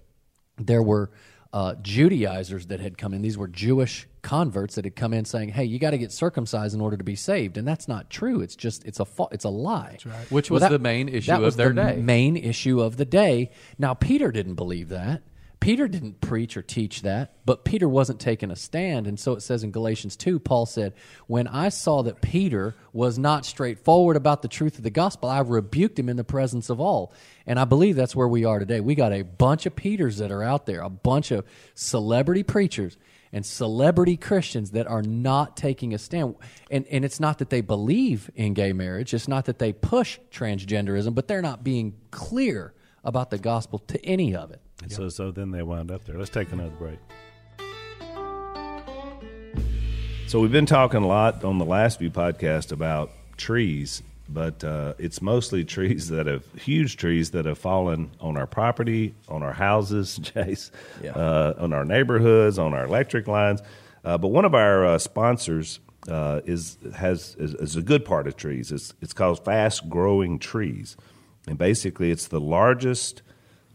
there 0.58 0.82
were 0.82 1.10
uh, 1.52 1.76
Judaizers 1.82 2.66
that 2.66 2.80
had 2.80 2.98
come 2.98 3.14
in. 3.14 3.22
These 3.22 3.38
were 3.38 3.46
Jewish 3.46 4.08
converts 4.22 4.74
that 4.74 4.84
had 4.84 4.96
come 4.96 5.14
in 5.14 5.24
saying, 5.24 5.50
"Hey, 5.50 5.64
you 5.64 5.78
got 5.78 5.90
to 5.90 5.98
get 5.98 6.10
circumcised 6.10 6.74
in 6.74 6.80
order 6.80 6.96
to 6.96 7.04
be 7.04 7.14
saved," 7.14 7.56
and 7.56 7.66
that's 7.66 7.86
not 7.86 8.10
true. 8.10 8.40
It's 8.40 8.56
just 8.56 8.84
it's 8.84 8.98
a 8.98 9.04
fa- 9.04 9.28
it's 9.30 9.44
a 9.44 9.50
lie. 9.50 9.98
Which 10.30 10.50
was 10.50 10.62
the 10.70 10.78
main 10.80 11.08
issue 11.08 11.28
that 11.28 11.36
of 11.36 11.42
was 11.42 11.56
their 11.56 11.68
the 11.68 11.74
day. 11.74 11.96
Main 11.96 12.36
issue 12.36 12.80
of 12.80 12.96
the 12.96 13.04
day. 13.04 13.50
Now 13.78 13.94
Peter 13.94 14.32
didn't 14.32 14.56
believe 14.56 14.88
that. 14.88 15.22
Peter 15.64 15.88
didn't 15.88 16.20
preach 16.20 16.58
or 16.58 16.62
teach 16.62 17.00
that, 17.00 17.38
but 17.46 17.64
Peter 17.64 17.88
wasn't 17.88 18.20
taking 18.20 18.50
a 18.50 18.54
stand. 18.56 19.06
And 19.06 19.18
so 19.18 19.32
it 19.32 19.40
says 19.40 19.64
in 19.64 19.70
Galatians 19.70 20.14
2, 20.14 20.38
Paul 20.38 20.66
said, 20.66 20.92
When 21.26 21.48
I 21.48 21.70
saw 21.70 22.02
that 22.02 22.20
Peter 22.20 22.74
was 22.92 23.18
not 23.18 23.46
straightforward 23.46 24.16
about 24.16 24.42
the 24.42 24.48
truth 24.48 24.76
of 24.76 24.84
the 24.84 24.90
gospel, 24.90 25.30
I 25.30 25.40
rebuked 25.40 25.98
him 25.98 26.10
in 26.10 26.18
the 26.18 26.22
presence 26.22 26.68
of 26.68 26.80
all. 26.80 27.14
And 27.46 27.58
I 27.58 27.64
believe 27.64 27.96
that's 27.96 28.14
where 28.14 28.28
we 28.28 28.44
are 28.44 28.58
today. 28.58 28.80
We 28.80 28.94
got 28.94 29.14
a 29.14 29.22
bunch 29.22 29.64
of 29.64 29.74
Peters 29.74 30.18
that 30.18 30.30
are 30.30 30.42
out 30.42 30.66
there, 30.66 30.82
a 30.82 30.90
bunch 30.90 31.30
of 31.30 31.46
celebrity 31.72 32.42
preachers 32.42 32.98
and 33.32 33.46
celebrity 33.46 34.18
Christians 34.18 34.72
that 34.72 34.86
are 34.86 35.00
not 35.00 35.56
taking 35.56 35.94
a 35.94 35.98
stand. 35.98 36.34
And, 36.70 36.86
and 36.88 37.06
it's 37.06 37.20
not 37.20 37.38
that 37.38 37.48
they 37.48 37.62
believe 37.62 38.30
in 38.34 38.52
gay 38.52 38.74
marriage, 38.74 39.14
it's 39.14 39.28
not 39.28 39.46
that 39.46 39.60
they 39.60 39.72
push 39.72 40.18
transgenderism, 40.30 41.14
but 41.14 41.26
they're 41.26 41.40
not 41.40 41.64
being 41.64 41.94
clear 42.10 42.74
about 43.02 43.30
the 43.30 43.38
gospel 43.38 43.78
to 43.78 44.04
any 44.04 44.36
of 44.36 44.50
it. 44.50 44.60
And 44.82 44.92
so, 44.92 45.08
so 45.08 45.30
then 45.30 45.50
they 45.50 45.62
wound 45.62 45.90
up 45.90 46.04
there. 46.04 46.18
Let's 46.18 46.30
take 46.30 46.52
another 46.52 46.70
break. 46.70 46.98
So 50.26 50.40
we've 50.40 50.52
been 50.52 50.66
talking 50.66 51.02
a 51.02 51.06
lot 51.06 51.44
on 51.44 51.58
the 51.58 51.64
last 51.64 51.98
few 51.98 52.10
podcasts 52.10 52.72
about 52.72 53.12
trees, 53.36 54.02
but 54.28 54.64
uh, 54.64 54.94
it's 54.98 55.22
mostly 55.22 55.64
trees 55.76 56.08
that 56.08 56.26
have 56.26 56.44
huge 56.54 56.96
trees 56.96 57.30
that 57.32 57.44
have 57.44 57.58
fallen 57.58 58.10
on 58.20 58.36
our 58.36 58.46
property, 58.46 59.14
on 59.28 59.42
our 59.42 59.52
houses, 59.52 60.16
Jase, 60.22 60.70
uh, 61.14 61.54
on 61.58 61.72
our 61.72 61.84
neighborhoods, 61.84 62.58
on 62.58 62.74
our 62.74 62.84
electric 62.84 63.28
lines. 63.28 63.62
Uh, 64.04 64.18
but 64.18 64.28
one 64.28 64.44
of 64.44 64.54
our 64.54 64.84
uh, 64.84 64.98
sponsors 64.98 65.80
uh, 66.08 66.40
is 66.44 66.78
has 66.96 67.36
is, 67.38 67.54
is 67.54 67.76
a 67.76 67.82
good 67.82 68.04
part 68.04 68.26
of 68.26 68.36
trees. 68.36 68.72
It's 68.72 68.92
it's 69.00 69.12
called 69.12 69.44
Fast 69.44 69.88
Growing 69.88 70.38
Trees, 70.38 70.96
and 71.46 71.56
basically 71.56 72.10
it's 72.10 72.28
the 72.28 72.40
largest 72.40 73.22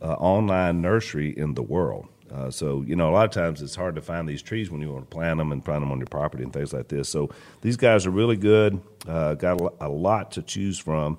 uh, 0.01 0.13
online 0.13 0.81
nursery 0.81 1.37
in 1.37 1.53
the 1.53 1.63
world. 1.63 2.07
Uh, 2.31 2.51
so 2.51 2.83
you 2.83 2.95
know, 2.95 3.09
a 3.09 3.13
lot 3.13 3.25
of 3.25 3.31
times 3.31 3.61
it's 3.61 3.75
hard 3.75 3.95
to 3.95 4.01
find 4.01 4.27
these 4.27 4.41
trees 4.41 4.69
when 4.69 4.81
you 4.81 4.91
want 4.91 5.09
to 5.09 5.15
plant 5.15 5.37
them 5.37 5.51
and 5.51 5.63
plant 5.65 5.81
them 5.81 5.91
on 5.91 5.97
your 5.97 6.07
property 6.07 6.43
and 6.43 6.53
things 6.53 6.73
like 6.73 6.87
this. 6.87 7.09
So 7.09 7.29
these 7.61 7.77
guys 7.77 8.05
are 8.05 8.11
really 8.11 8.37
good. 8.37 8.81
Uh, 9.07 9.33
got 9.33 9.59
a, 9.59 9.71
a 9.81 9.89
lot 9.89 10.31
to 10.33 10.41
choose 10.41 10.77
from. 10.77 11.17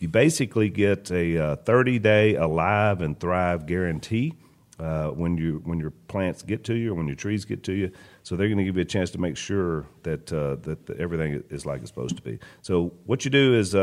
You 0.00 0.08
basically 0.08 0.68
get 0.68 1.10
a 1.10 1.38
uh, 1.38 1.56
30 1.56 1.98
day 1.98 2.36
alive 2.36 3.00
and 3.00 3.18
thrive 3.18 3.66
guarantee 3.66 4.34
uh, 4.78 5.08
when 5.08 5.36
you 5.36 5.60
when 5.64 5.80
your 5.80 5.90
plants 5.90 6.42
get 6.42 6.62
to 6.64 6.74
you 6.74 6.92
or 6.92 6.94
when 6.94 7.08
your 7.08 7.16
trees 7.16 7.44
get 7.44 7.64
to 7.64 7.72
you. 7.72 7.90
So 8.22 8.36
they're 8.36 8.48
going 8.48 8.58
to 8.58 8.64
give 8.64 8.76
you 8.76 8.82
a 8.82 8.86
chance 8.86 9.10
to 9.10 9.18
make 9.18 9.36
sure 9.36 9.86
that 10.04 10.32
uh, 10.32 10.56
that, 10.62 10.86
that 10.86 11.00
everything 11.00 11.42
is 11.50 11.66
like 11.66 11.80
it's 11.80 11.90
supposed 11.90 12.16
to 12.16 12.22
be. 12.22 12.38
So 12.62 12.92
what 13.06 13.24
you 13.24 13.30
do 13.30 13.54
is 13.54 13.74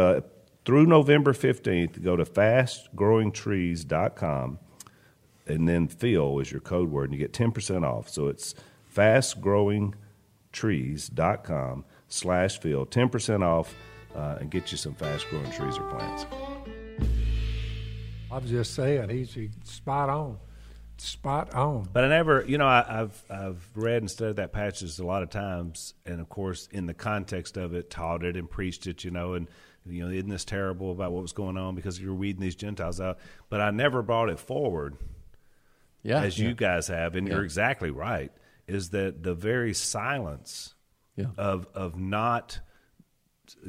through 0.66 0.88
November 0.88 1.34
15th, 1.34 2.04
go 2.04 2.16
to 2.16 2.26
fastgrowingtrees.com 2.26 4.60
and 5.48 5.68
then 5.68 5.88
Phil 5.88 6.40
is 6.40 6.52
your 6.52 6.62
code 6.62 6.92
word, 6.92 7.12
and 7.12 7.14
you 7.14 7.20
get 7.20 7.34
10% 7.34 7.84
off. 7.84 8.10
So 8.10 8.28
it's 8.28 8.56
fastgrowingtrees.com 8.94 11.86
slash 12.08 12.60
Phil, 12.60 12.86
10% 12.86 13.44
off, 13.44 13.76
uh, 14.16 14.38
and 14.40 14.50
get 14.50 14.72
you 14.72 14.78
some 14.78 14.96
fast 14.96 15.28
growing 15.30 15.52
trees 15.52 15.78
or 15.78 15.84
plants. 15.90 16.26
I 18.32 18.38
was 18.40 18.50
just 18.50 18.74
saying, 18.74 19.10
he's 19.10 19.34
he's 19.34 19.52
spot 19.64 20.10
on. 20.10 20.38
Spot 20.98 21.54
on. 21.54 21.90
But 21.92 22.06
I 22.06 22.08
never, 22.08 22.46
you 22.48 22.58
know, 22.58 22.68
I, 22.68 23.02
I've 23.02 23.22
I've 23.30 23.70
read 23.76 24.02
and 24.02 24.10
studied 24.10 24.38
that 24.38 24.54
passage 24.54 24.98
a 24.98 25.06
lot 25.06 25.24
of 25.24 25.30
times, 25.30 25.94
and 26.06 26.22
of 26.22 26.30
course, 26.30 26.70
in 26.72 26.86
the 26.86 26.94
context 26.94 27.58
of 27.58 27.74
it, 27.74 27.90
taught 27.90 28.24
it 28.24 28.38
and 28.38 28.50
preached 28.50 28.88
it, 28.88 29.04
you 29.04 29.12
know, 29.12 29.34
and 29.34 29.50
you 29.86 30.04
know, 30.06 30.12
isn't 30.12 30.30
this 30.30 30.46
terrible 30.46 30.92
about 30.92 31.12
what 31.12 31.22
was 31.22 31.34
going 31.34 31.58
on 31.58 31.76
because 31.76 32.00
you're 32.00 32.14
weeding 32.16 32.42
these 32.42 32.56
Gentiles 32.56 33.00
out? 33.00 33.18
But 33.50 33.62
I 33.62 33.72
never 33.72 34.02
brought 34.02 34.30
it 34.30 34.40
forward 34.40 34.98
Yeah. 36.04 36.22
as 36.22 36.38
you 36.40 36.54
guys 36.54 36.88
have, 36.88 37.16
and 37.16 37.28
you're 37.28 37.44
exactly 37.44 37.92
right. 37.92 38.32
Is 38.68 38.90
that 38.92 39.22
the 39.24 39.34
very 39.36 39.74
silence 39.74 40.74
Yeah. 41.16 41.28
of 41.38 41.68
of 41.76 41.98
not 41.98 42.60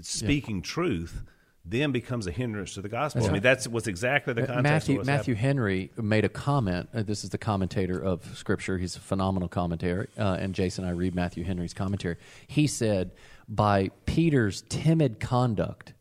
speaking 0.01 0.63
truth 0.63 1.23
then 1.69 1.91
becomes 1.91 2.29
a 2.29 2.31
hindrance 2.31 2.75
to 2.75 2.81
the 2.81 2.89
gospel. 2.89 3.27
I 3.27 3.33
mean, 3.33 3.43
that's 3.43 3.67
what's 3.67 3.89
exactly 3.89 4.33
the 4.33 4.43
context. 4.43 4.59
of 4.59 4.63
Matthew 4.63 5.03
Matthew 5.05 5.35
happening. 5.35 5.37
Henry 5.37 5.91
made 5.97 6.25
a 6.25 6.29
comment. 6.29 6.89
Uh, 6.95 7.03
this 7.03 7.25
is 7.25 7.31
the 7.31 7.39
commentator 7.39 8.01
of 8.01 8.25
Scripture. 8.39 8.79
He's 8.79 8.95
a 8.97 9.01
phenomenal 9.01 9.49
commentator. 9.49 10.09
Uh, 10.17 10.37
and 10.41 10.55
Jason 10.55 10.85
I 10.85 10.91
read 10.91 11.15
Matthew 11.17 11.43
Henry's 11.43 11.75
commentary. 11.75 12.17
He 12.47 12.69
said, 12.69 13.11
by 13.49 13.91
Peter's 14.07 14.63
timid 14.69 15.19
conduct 15.19 15.93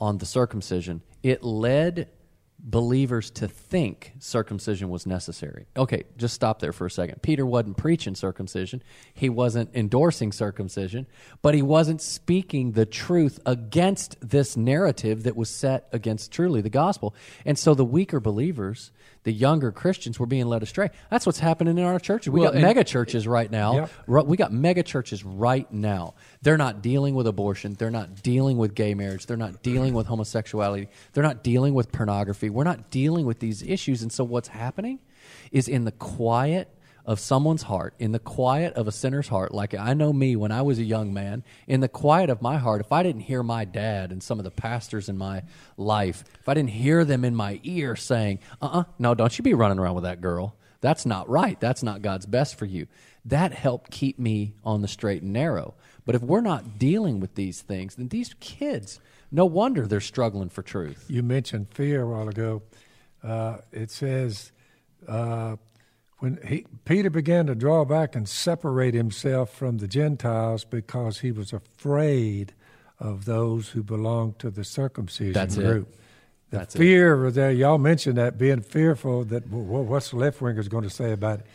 on 0.00 0.18
the 0.18 0.26
circumcision, 0.26 1.02
it 1.22 1.42
led 1.42 2.08
believers 2.62 3.30
to 3.30 3.48
think 3.48 4.12
circumcision 4.18 4.90
was 4.90 5.06
necessary. 5.06 5.66
Okay, 5.76 6.04
just 6.16 6.34
stop 6.34 6.60
there 6.60 6.72
for 6.72 6.86
a 6.86 6.90
second. 6.90 7.22
Peter 7.22 7.46
wasn't 7.46 7.76
preaching 7.76 8.14
circumcision, 8.14 8.82
he 9.14 9.28
wasn't 9.28 9.70
endorsing 9.74 10.32
circumcision, 10.32 11.06
but 11.42 11.54
he 11.54 11.62
wasn't 11.62 12.02
speaking 12.02 12.72
the 12.72 12.86
truth 12.86 13.40
against 13.46 14.16
this 14.20 14.56
narrative 14.56 15.22
that 15.22 15.36
was 15.36 15.48
set 15.48 15.88
against 15.92 16.32
truly 16.32 16.60
the 16.60 16.70
gospel. 16.70 17.14
And 17.44 17.58
so 17.58 17.74
the 17.74 17.84
weaker 17.84 18.20
believers, 18.20 18.92
the 19.22 19.32
younger 19.32 19.70
Christians 19.70 20.18
were 20.18 20.26
being 20.26 20.46
led 20.46 20.62
astray. 20.62 20.90
That's 21.10 21.26
what's 21.26 21.38
happening 21.40 21.76
in 21.76 21.84
our 21.84 21.98
churches. 21.98 22.30
We 22.30 22.40
Well, 22.40 22.48
got 22.50 22.54
and- 22.54 22.62
mega 22.62 22.84
churches 22.84 23.26
right 23.26 23.50
now. 23.50 23.88
We 24.06 24.36
got 24.36 24.52
mega 24.52 24.82
churches 24.82 25.24
right 25.24 25.70
now. 25.72 26.14
They're 26.42 26.56
not 26.56 26.80
dealing 26.82 27.14
with 27.14 27.26
abortion. 27.26 27.74
They're 27.74 27.90
not 27.90 28.22
dealing 28.22 28.56
with 28.56 28.74
gay 28.74 28.94
marriage. 28.94 29.26
They're 29.26 29.36
not 29.36 29.62
dealing 29.62 29.92
with 29.94 30.06
homosexuality. 30.06 30.88
They're 31.12 31.22
not 31.24 31.42
dealing 31.44 31.74
with 31.74 31.92
pornography. 31.92 32.48
We're 32.48 32.64
not 32.64 32.90
dealing 32.90 33.26
with 33.26 33.40
these 33.40 33.62
issues. 33.62 34.00
And 34.02 34.10
so 34.10 34.24
what's 34.24 34.48
happening 34.48 35.00
is 35.52 35.68
in 35.68 35.84
the 35.84 35.92
quiet 35.92 36.74
of 37.04 37.18
someone's 37.18 37.62
heart, 37.62 37.94
in 37.98 38.12
the 38.12 38.18
quiet 38.18 38.74
of 38.74 38.86
a 38.86 38.92
sinner's 38.92 39.28
heart, 39.28 39.52
like 39.52 39.74
I 39.74 39.94
know 39.94 40.12
me 40.12 40.36
when 40.36 40.52
I 40.52 40.62
was 40.62 40.78
a 40.78 40.84
young 40.84 41.12
man, 41.12 41.42
in 41.66 41.80
the 41.80 41.88
quiet 41.88 42.30
of 42.30 42.42
my 42.42 42.58
heart, 42.58 42.80
if 42.80 42.92
I 42.92 43.02
didn't 43.02 43.22
hear 43.22 43.42
my 43.42 43.64
dad 43.64 44.12
and 44.12 44.22
some 44.22 44.38
of 44.38 44.44
the 44.44 44.50
pastors 44.50 45.08
in 45.08 45.18
my 45.18 45.42
life, 45.76 46.24
if 46.40 46.48
I 46.48 46.54
didn't 46.54 46.70
hear 46.70 47.04
them 47.04 47.24
in 47.24 47.34
my 47.34 47.60
ear 47.62 47.96
saying, 47.96 48.40
uh 48.60 48.66
uh 48.66 48.84
no, 48.98 49.14
don't 49.14 49.36
you 49.36 49.42
be 49.42 49.54
running 49.54 49.78
around 49.78 49.94
with 49.94 50.04
that 50.04 50.20
girl. 50.20 50.56
That's 50.80 51.04
not 51.04 51.28
right. 51.28 51.60
That's 51.60 51.82
not 51.82 52.02
God's 52.02 52.26
best 52.26 52.58
for 52.58 52.64
you. 52.64 52.86
That 53.26 53.52
helped 53.52 53.90
keep 53.90 54.18
me 54.18 54.54
on 54.64 54.80
the 54.80 54.88
straight 54.88 55.22
and 55.22 55.32
narrow. 55.32 55.74
But 56.06 56.14
if 56.14 56.22
we're 56.22 56.40
not 56.40 56.78
dealing 56.78 57.20
with 57.20 57.34
these 57.34 57.60
things, 57.60 57.96
then 57.96 58.08
these 58.08 58.34
kids, 58.40 58.98
no 59.30 59.44
wonder 59.44 59.86
they're 59.86 60.00
struggling 60.00 60.48
for 60.48 60.62
truth. 60.62 61.04
You 61.08 61.22
mentioned 61.22 61.68
fear 61.74 62.02
a 62.02 62.08
while 62.08 62.28
ago. 62.28 62.62
Uh, 63.22 63.58
it 63.72 63.90
says 63.90 64.52
uh, 65.06 65.56
when 66.20 66.38
he, 66.46 66.64
Peter 66.84 67.10
began 67.10 67.46
to 67.46 67.54
draw 67.54 67.84
back 67.84 68.14
and 68.14 68.28
separate 68.28 68.94
himself 68.94 69.52
from 69.52 69.78
the 69.78 69.88
Gentiles 69.88 70.64
because 70.64 71.20
he 71.20 71.32
was 71.32 71.52
afraid 71.52 72.54
of 72.98 73.24
those 73.24 73.70
who 73.70 73.82
belonged 73.82 74.38
to 74.38 74.50
the 74.50 74.62
circumcision 74.64 75.32
That's 75.32 75.56
it. 75.56 75.62
group. 75.64 75.96
The 76.50 76.58
That's 76.58 76.74
it. 76.74 76.78
fear 76.78 77.16
was 77.16 77.34
there. 77.34 77.50
Y'all 77.50 77.78
mentioned 77.78 78.16
that 78.18 78.36
being 78.38 78.60
fearful 78.60 79.24
that 79.24 79.48
well, 79.50 79.84
what's 79.84 80.10
the 80.10 80.16
left 80.16 80.40
wingers 80.40 80.68
going 80.68 80.84
to 80.84 80.90
say 80.90 81.12
about 81.12 81.40
it? 81.40 81.46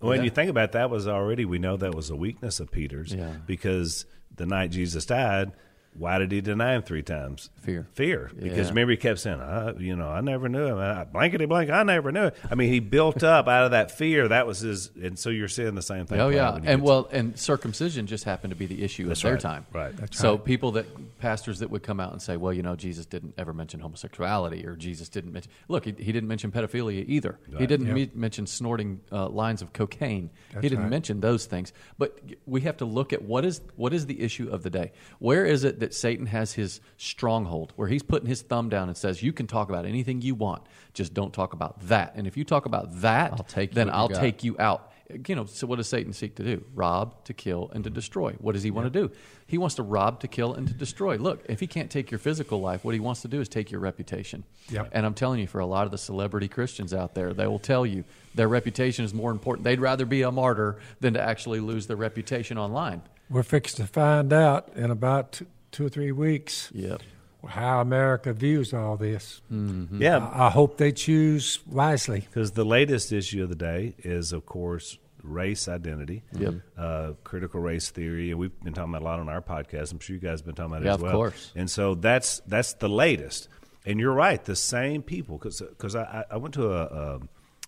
When 0.00 0.24
you 0.24 0.30
think 0.30 0.50
about 0.50 0.64
it, 0.70 0.72
that 0.72 0.90
was 0.90 1.06
already 1.06 1.44
we 1.44 1.58
know 1.58 1.76
that 1.76 1.94
was 1.94 2.08
a 2.10 2.16
weakness 2.16 2.58
of 2.60 2.70
Peter's 2.70 3.12
Yeah. 3.12 3.34
because 3.46 4.06
the 4.34 4.46
night 4.46 4.70
Jesus 4.70 5.04
died, 5.06 5.52
why 5.96 6.18
did 6.18 6.32
he 6.32 6.40
deny 6.40 6.74
him 6.74 6.82
three 6.82 7.02
times? 7.02 7.50
Fear. 7.62 7.86
Fear. 7.94 8.30
Because 8.34 8.58
Yeah. 8.58 8.68
remember 8.68 8.90
he 8.92 8.96
kept 8.96 9.20
saying, 9.20 9.40
I, 9.40 9.72
you 9.74 9.94
know, 9.96 10.08
I 10.08 10.20
never 10.20 10.48
knew 10.48 10.66
him. 10.66 10.78
I, 10.78 11.04
blankety 11.04 11.46
blank, 11.46 11.70
I 11.70 11.82
never 11.82 12.10
knew 12.10 12.26
it. 12.26 12.36
I 12.50 12.54
mean, 12.54 12.72
he 12.72 12.80
built 12.80 13.22
up 13.22 13.48
out 13.48 13.66
of 13.66 13.70
that 13.70 13.90
fear. 13.90 14.28
That 14.28 14.46
was 14.46 14.60
his, 14.60 14.90
and 15.00 15.18
so 15.18 15.30
you're 15.30 15.48
seeing 15.48 15.74
the 15.74 15.82
same 15.82 16.06
thing. 16.06 16.20
Oh 16.20 16.28
yeah, 16.28 16.58
and 16.62 16.82
well, 16.82 17.08
and 17.12 17.38
circumcision 17.38 18.06
just 18.06 18.24
happened 18.24 18.50
to 18.50 18.56
be 18.56 18.66
the 18.66 18.82
issue 18.82 19.06
That's 19.06 19.20
of 19.20 19.30
their 19.30 19.38
time. 19.38 19.66
Right. 19.72 19.96
That's 19.96 20.18
so 20.18 20.36
people 20.36 20.72
that 20.72 20.86
pastors 21.20 21.60
that 21.60 21.70
would 21.70 21.82
come 21.82 22.00
out 22.00 22.12
and 22.12 22.20
say, 22.20 22.36
well, 22.36 22.52
you 22.52 22.62
know, 22.62 22.76
Jesus 22.76 23.06
didn't 23.06 23.34
ever 23.38 23.52
mention 23.52 23.80
homosexuality, 23.80 24.66
or 24.66 24.76
Jesus 24.76 25.08
didn't 25.08 25.32
mention. 25.32 25.50
Look, 25.68 25.84
he, 25.84 25.92
he 25.92 26.12
didn't 26.12 26.28
mention 26.28 26.50
pedophilia 26.50 27.04
either. 27.06 27.38
He 27.56 27.66
didn't 27.66 27.92
me- 27.92 28.10
mention 28.14 28.46
snorting 28.46 29.00
uh, 29.12 29.28
lines 29.28 29.62
of 29.62 29.72
cocaine. 29.72 30.30
he 30.60 30.68
didn't 30.68 30.80
right. 30.80 30.90
mention 30.90 31.20
those 31.20 31.46
things. 31.46 31.72
But 31.98 32.18
we 32.46 32.62
have 32.62 32.78
to 32.78 32.84
look 32.84 33.12
at 33.12 33.22
what 33.22 33.44
is 33.44 33.60
what 33.76 33.94
is 33.94 34.06
the 34.06 34.20
issue 34.20 34.48
of 34.50 34.62
the 34.62 34.70
day. 34.70 34.92
Where 35.18 35.44
is 35.44 35.64
it 35.64 35.78
that 35.84 35.92
Satan 35.92 36.24
has 36.24 36.54
his 36.54 36.80
stronghold, 36.96 37.74
where 37.76 37.88
he's 37.88 38.02
putting 38.02 38.26
his 38.26 38.40
thumb 38.40 38.70
down 38.70 38.88
and 38.88 38.96
says, 38.96 39.22
"You 39.22 39.34
can 39.34 39.46
talk 39.46 39.68
about 39.68 39.84
anything 39.84 40.22
you 40.22 40.34
want, 40.34 40.62
just 40.94 41.12
don't 41.12 41.32
talk 41.32 41.52
about 41.52 41.78
that." 41.88 42.14
And 42.16 42.26
if 42.26 42.38
you 42.38 42.44
talk 42.44 42.64
about 42.64 43.02
that, 43.02 43.32
I'll 43.32 43.44
take 43.44 43.74
then 43.74 43.90
I'll 43.90 44.08
got. 44.08 44.18
take 44.18 44.42
you 44.42 44.56
out. 44.58 44.90
You 45.28 45.36
know, 45.36 45.44
so 45.44 45.66
what 45.66 45.76
does 45.76 45.86
Satan 45.86 46.14
seek 46.14 46.36
to 46.36 46.42
do? 46.42 46.64
Rob, 46.74 47.22
to 47.24 47.34
kill, 47.34 47.70
and 47.74 47.84
to 47.84 47.90
destroy. 47.90 48.32
What 48.40 48.52
does 48.52 48.62
he 48.62 48.70
want 48.70 48.90
to 48.90 49.00
do? 49.02 49.12
He 49.46 49.58
wants 49.58 49.74
to 49.74 49.82
rob, 49.82 50.20
to 50.20 50.28
kill, 50.28 50.54
and 50.54 50.66
to 50.66 50.72
destroy. 50.72 51.18
Look, 51.18 51.44
if 51.46 51.60
he 51.60 51.66
can't 51.66 51.90
take 51.90 52.10
your 52.10 52.18
physical 52.18 52.62
life, 52.62 52.82
what 52.82 52.94
he 52.94 53.00
wants 53.00 53.20
to 53.20 53.28
do 53.28 53.42
is 53.42 53.50
take 53.50 53.70
your 53.70 53.80
reputation. 53.80 54.44
Yep. 54.70 54.88
And 54.92 55.04
I'm 55.04 55.12
telling 55.12 55.40
you, 55.40 55.46
for 55.46 55.58
a 55.58 55.66
lot 55.66 55.84
of 55.84 55.90
the 55.90 55.98
celebrity 55.98 56.48
Christians 56.48 56.94
out 56.94 57.14
there, 57.14 57.34
they 57.34 57.46
will 57.46 57.58
tell 57.58 57.84
you 57.84 58.04
their 58.34 58.48
reputation 58.48 59.04
is 59.04 59.12
more 59.12 59.30
important. 59.30 59.64
They'd 59.64 59.78
rather 59.78 60.06
be 60.06 60.22
a 60.22 60.32
martyr 60.32 60.78
than 61.00 61.12
to 61.12 61.20
actually 61.20 61.60
lose 61.60 61.86
their 61.86 61.98
reputation 61.98 62.56
online. 62.56 63.02
We're 63.28 63.42
fixed 63.42 63.76
to 63.78 63.86
find 63.86 64.32
out 64.32 64.70
in 64.74 64.90
about 64.90 65.40
two, 65.74 65.82
two 65.82 65.86
or 65.86 65.88
three 65.88 66.12
weeks 66.12 66.70
Yep. 66.74 67.02
how 67.48 67.80
America 67.80 68.32
views 68.32 68.72
all 68.72 68.96
this. 68.96 69.42
Yeah, 69.50 70.18
I, 70.18 70.46
I 70.46 70.50
hope 70.50 70.78
they 70.78 70.92
choose 70.92 71.58
wisely. 71.66 72.20
because 72.20 72.52
the 72.52 72.64
latest 72.64 73.12
issue 73.12 73.42
of 73.42 73.48
the 73.48 73.54
day 73.56 73.94
is, 73.98 74.32
of 74.32 74.46
course, 74.46 74.98
race 75.22 75.68
identity, 75.68 76.22
Yep. 76.38 76.54
uh, 76.76 77.12
critical 77.24 77.60
race 77.60 77.90
theory, 77.90 78.30
and 78.30 78.38
we've 78.38 78.58
been 78.62 78.74
talking 78.74 78.90
about 78.92 79.02
a 79.02 79.04
lot 79.04 79.20
on 79.20 79.28
our 79.28 79.40
podcast. 79.42 79.92
I'm 79.92 79.98
sure 79.98 80.14
you 80.14 80.20
guys 80.20 80.40
have 80.40 80.46
been 80.46 80.54
talking 80.54 80.72
about 80.72 80.82
it 80.82 80.86
Yeah, 80.86 80.92
as 80.92 80.96
of 80.96 81.02
well. 81.02 81.12
course. 81.12 81.52
And 81.56 81.70
so 81.70 81.94
that's 81.94 82.40
that's 82.46 82.74
the 82.74 82.88
latest. 82.88 83.48
And 83.86 84.00
you're 84.00 84.14
right, 84.14 84.42
the 84.44 84.56
same 84.56 85.02
people. 85.02 85.36
Because 85.38 85.94
I, 85.96 86.24
I 86.30 86.36
went 86.38 86.54
to 86.54 86.72
a, 86.72 86.82
a 86.84 87.20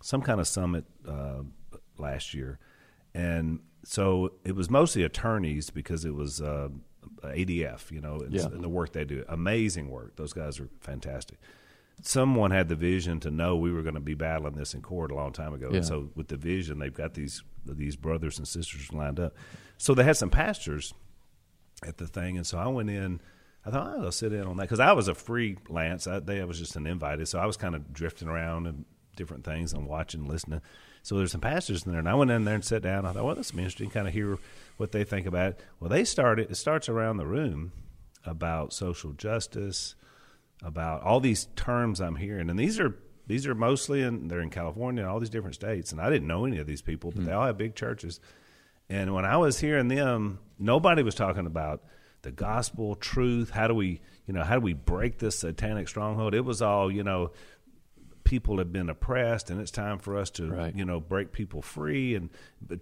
some 0.03 0.23
kind 0.23 0.41
of 0.41 0.47
summit 0.49 0.85
uh, 1.07 1.43
last 1.99 2.33
year, 2.35 2.59
and 3.15 3.61
so 3.85 4.33
it 4.45 4.55
was 4.55 4.69
mostly 4.71 5.03
attorneys 5.03 5.71
because 5.71 6.05
it 6.05 6.15
was 6.15 6.41
uh, 6.41 6.69
ADF, 7.23 7.91
you 7.91 8.01
know, 8.01 8.17
and, 8.21 8.33
Yeah. 8.33 8.47
and 8.47 8.63
the 8.63 8.69
work 8.69 8.93
they 8.93 9.05
do. 9.05 9.25
Amazing 9.29 9.91
work. 9.91 10.17
Those 10.17 10.33
guys 10.33 10.59
are 10.61 10.69
fantastic. 10.81 11.39
Someone 12.03 12.51
had 12.51 12.69
the 12.69 12.77
vision 12.77 13.21
to 13.21 13.31
know 13.31 13.57
we 13.57 13.73
were 13.73 13.83
going 13.83 13.95
to 13.95 14.01
be 14.01 14.15
battling 14.15 14.55
this 14.55 14.75
in 14.75 14.83
court 14.83 15.11
a 15.11 15.15
long 15.15 15.33
time 15.33 15.55
ago. 15.55 15.69
Yeah. 15.71 15.79
And 15.79 15.87
so 15.87 16.11
with 16.15 16.29
the 16.29 16.37
vision, 16.37 16.79
they've 16.79 16.93
got 16.93 17.15
these 17.15 17.43
these 17.65 17.97
brothers 17.97 18.39
and 18.39 18.47
sisters 18.47 18.93
lined 18.93 19.19
up. 19.19 19.35
So 19.79 19.93
they 19.95 20.05
had 20.05 20.17
some 20.17 20.31
pastors 20.31 20.95
at 21.85 21.97
the 21.99 22.07
thing, 22.07 22.37
and 22.37 22.47
so 22.47 22.59
I 22.59 22.67
went 22.69 22.91
in. 22.91 23.21
I 23.65 23.71
thought 23.71 23.99
I'll 23.99 24.13
sit 24.13 24.33
in 24.33 24.43
on 24.43 24.57
that 24.59 24.65
because 24.65 24.79
I 24.79 24.93
was 24.93 25.09
a 25.09 25.15
freelance. 25.15 26.07
I, 26.07 26.21
they 26.21 26.41
I 26.41 26.45
was 26.45 26.59
just 26.59 26.77
an 26.77 26.87
invited, 26.87 27.27
so 27.29 27.39
I 27.41 27.47
was 27.47 27.57
kind 27.57 27.75
of 27.75 27.93
drifting 27.93 28.29
around 28.29 28.67
and 28.67 28.85
different 29.17 29.45
things 29.45 29.73
and 29.73 29.87
watching, 29.89 30.27
listening. 30.27 30.61
So 31.07 31.17
there's 31.17 31.31
some 31.31 31.41
pastors 31.41 31.87
in 31.87 31.93
there, 31.93 32.01
and 32.01 32.09
I 32.09 32.15
went 32.17 32.33
in 32.33 32.45
there 32.45 32.57
and 32.57 32.65
sat 32.65 32.83
down. 32.83 33.07
I 33.07 33.13
thought, 33.13 33.25
well, 33.25 33.37
this 33.37 33.53
will 33.53 33.59
be 33.59 33.63
interesting, 33.63 33.91
kind 33.91 34.09
of 34.09 34.13
hear 34.13 34.41
what 34.77 34.91
they 34.91 35.05
think 35.05 35.25
about 35.25 35.51
it. 35.51 35.61
Well, 35.79 35.89
they 35.89 36.03
started. 36.03 36.51
It 36.51 36.57
starts 36.57 36.89
around 36.89 37.19
the 37.19 37.29
room 37.29 37.71
about 38.25 38.73
social 38.73 39.13
justice, 39.13 39.95
about 40.65 41.03
all 41.03 41.21
these 41.21 41.47
terms 41.55 42.01
I'm 42.01 42.17
hearing, 42.17 42.51
and 42.51 42.59
these 42.59 42.81
are 42.81 42.97
these 43.25 43.47
are 43.47 43.55
mostly 43.55 44.03
in 44.03 44.27
they're 44.27 44.41
in 44.41 44.51
California, 44.51 45.05
and 45.05 45.09
all 45.09 45.21
these 45.21 45.31
different 45.31 45.55
states, 45.55 45.93
and 45.93 46.01
I 46.01 46.11
didn't 46.11 46.27
know 46.27 46.45
any 46.45 46.59
of 46.59 46.67
these 46.67 46.83
people, 46.83 47.13
but 47.13 47.25
they 47.25 47.31
hmm. 47.31 47.39
all 47.39 47.47
have 47.47 47.57
big 47.57 47.77
churches. 47.77 48.19
And 48.89 49.15
when 49.15 49.25
I 49.25 49.37
was 49.37 49.61
hearing 49.61 49.87
them, 49.87 50.41
nobody 50.59 51.05
was 51.05 51.15
talking 51.15 51.47
about 51.47 51.85
the 52.23 52.33
gospel 52.33 52.97
truth. 52.97 53.51
How 53.51 53.69
do 53.69 53.75
we, 53.75 54.01
you 54.27 54.35
know, 54.35 54.43
how 54.43 54.57
do 54.57 54.61
we 54.61 54.73
break 54.73 55.19
this 55.19 55.39
satanic 55.39 55.87
stronghold? 55.87 56.35
It 56.35 56.45
was 56.45 56.63
all, 56.63 56.91
you 56.91 57.05
know, 57.05 57.31
people 58.27 58.59
have 58.59 58.73
been 58.73 58.91
oppressed, 58.91 59.49
and 59.49 59.61
it's 59.61 59.71
time 59.71 59.99
for 59.99 60.19
us 60.19 60.29
to, 60.33 60.51
Right. 60.51 60.75
you 60.75 60.85
know, 60.85 61.01
break 61.01 61.33
people 61.33 61.63
free, 61.63 62.15
and 62.15 62.29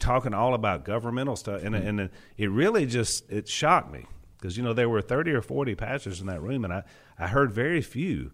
talking 0.00 0.34
all 0.34 0.54
about 0.54 0.84
governmental 0.84 1.36
stuff. 1.36 1.62
And 1.62 1.76
and 1.76 2.10
it 2.36 2.50
really 2.50 2.86
just 2.86 3.30
it 3.30 3.46
shocked 3.46 3.92
me 3.92 4.06
because 4.38 4.56
you 4.56 4.64
know 4.64 4.72
there 4.72 4.88
were 4.88 5.02
thirty 5.02 5.30
or 5.30 5.42
forty 5.42 5.76
pastors 5.76 6.20
in 6.20 6.26
that 6.26 6.42
room, 6.42 6.64
and 6.64 6.72
I 6.72 6.82
I 7.16 7.28
heard 7.28 7.52
very 7.52 7.82
few 7.82 8.32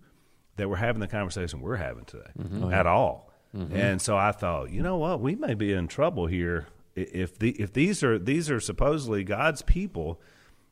that 0.56 0.68
were 0.68 0.76
having 0.76 1.00
the 1.00 1.08
conversation 1.08 1.60
we're 1.60 1.76
having 1.76 2.04
today 2.04 2.30
mm-hmm. 2.38 2.64
oh, 2.64 2.70
at 2.70 2.86
all. 2.86 3.32
Mm-hmm. 3.54 3.76
And 3.76 4.00
so 4.00 4.16
I 4.16 4.32
thought, 4.32 4.70
you 4.70 4.82
know 4.82 4.96
what, 4.96 5.20
we 5.20 5.34
may 5.34 5.54
be 5.54 5.72
in 5.72 5.88
trouble 5.88 6.26
here 6.26 6.68
if 6.94 7.38
the 7.38 7.50
if 7.60 7.72
these 7.72 8.02
are 8.04 8.18
these 8.18 8.50
are 8.50 8.60
supposedly 8.60 9.24
God's 9.24 9.62
people 9.62 10.20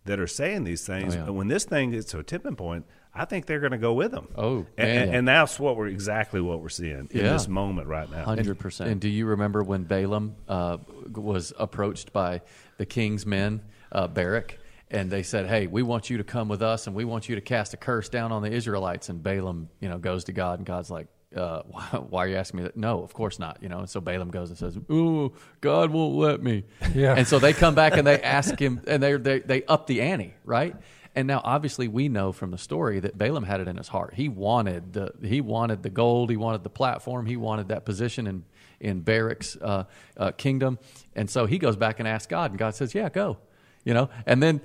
that 0.04 0.20
are 0.20 0.26
saying 0.26 0.64
these 0.64 0.86
things. 0.86 1.16
Oh, 1.16 1.18
yeah. 1.18 1.30
When 1.30 1.48
this 1.48 1.64
thing 1.64 1.90
gets 1.90 2.06
to 2.12 2.18
a 2.18 2.22
tipping 2.22 2.56
point, 2.56 2.86
I 3.14 3.24
think 3.24 3.46
they're 3.46 3.60
going 3.60 3.72
to 3.72 3.78
go 3.78 3.94
with 3.94 4.12
them. 4.12 4.28
Oh, 4.36 4.58
and, 4.76 4.88
man. 4.88 5.02
and, 5.02 5.14
and 5.16 5.28
that's 5.28 5.58
what 5.58 5.76
we're 5.76 5.88
exactly 5.88 6.40
what 6.40 6.60
we're 6.60 6.68
seeing 6.68 7.08
in 7.10 7.24
Yeah. 7.24 7.32
this 7.32 7.48
moment 7.48 7.88
right 7.88 8.08
now. 8.10 8.24
Hundred 8.24 8.58
percent. 8.58 8.90
And 8.90 9.00
do 9.00 9.08
you 9.08 9.26
remember 9.26 9.62
when 9.64 9.84
Balaam 9.84 10.36
uh, 10.48 10.78
was 11.14 11.52
approached 11.58 12.12
by 12.12 12.42
the 12.76 12.86
king's 12.86 13.26
men, 13.26 13.62
uh, 13.90 14.06
Barak, 14.06 14.58
and 14.90 15.10
they 15.10 15.22
said, 15.22 15.46
"Hey, 15.46 15.66
we 15.66 15.82
want 15.82 16.10
you 16.10 16.18
to 16.18 16.24
come 16.24 16.48
with 16.48 16.62
us, 16.62 16.86
and 16.86 16.94
we 16.94 17.04
want 17.04 17.28
you 17.28 17.34
to 17.34 17.40
cast 17.40 17.74
a 17.74 17.76
curse 17.76 18.08
down 18.08 18.30
on 18.30 18.42
the 18.42 18.50
Israelites." 18.52 19.08
And 19.08 19.22
Balaam, 19.22 19.68
you 19.80 19.88
know, 19.88 19.98
goes 19.98 20.24
to 20.24 20.32
God, 20.32 20.60
and 20.60 20.66
God's 20.66 20.90
like, 20.90 21.08
uh, 21.36 21.62
why, 21.66 21.82
"Why 22.10 22.24
are 22.24 22.28
you 22.28 22.36
asking 22.36 22.58
me 22.58 22.64
that?" 22.64 22.76
No, 22.76 23.02
of 23.02 23.12
course 23.14 23.38
not. 23.38 23.58
You 23.62 23.68
know, 23.68 23.80
and 23.80 23.90
so 23.90 24.00
Balaam 24.00 24.30
goes 24.30 24.48
and 24.50 24.58
says, 24.58 24.78
"Ooh, 24.90 25.32
God 25.60 25.90
won't 25.90 26.14
let 26.14 26.42
me." 26.42 26.64
Yeah. 26.94 27.14
And 27.16 27.26
so 27.26 27.38
they 27.38 27.52
come 27.52 27.74
back 27.74 27.96
and 27.96 28.06
they 28.06 28.20
ask 28.22 28.58
him, 28.58 28.80
and 28.86 29.02
they 29.02 29.16
they 29.16 29.40
they 29.40 29.64
up 29.64 29.86
the 29.88 30.00
ante, 30.02 30.34
right? 30.44 30.76
And 31.14 31.26
now, 31.26 31.40
obviously, 31.42 31.88
we 31.88 32.08
know 32.08 32.32
from 32.32 32.50
the 32.50 32.58
story 32.58 33.00
that 33.00 33.18
Balaam 33.18 33.44
had 33.44 33.60
it 33.60 33.68
in 33.68 33.76
his 33.76 33.88
heart. 33.88 34.14
He 34.14 34.28
wanted 34.28 34.92
the 34.92 35.12
he 35.22 35.40
wanted 35.40 35.82
the 35.82 35.90
gold. 35.90 36.30
He 36.30 36.36
wanted 36.36 36.62
the 36.62 36.70
platform. 36.70 37.26
He 37.26 37.36
wanted 37.36 37.68
that 37.68 37.84
position 37.84 38.26
in 38.26 38.44
in 38.80 39.02
Barak's 39.02 39.56
uh, 39.56 39.84
uh, 40.16 40.32
kingdom. 40.32 40.78
And 41.16 41.28
so 41.28 41.46
he 41.46 41.58
goes 41.58 41.76
back 41.76 41.98
and 41.98 42.06
asks 42.06 42.28
God, 42.28 42.52
and 42.52 42.58
God 42.58 42.74
says, 42.74 42.94
"Yeah, 42.94 43.08
go." 43.08 43.38
You 43.84 43.94
know, 43.94 44.10
and 44.26 44.42
then 44.42 44.60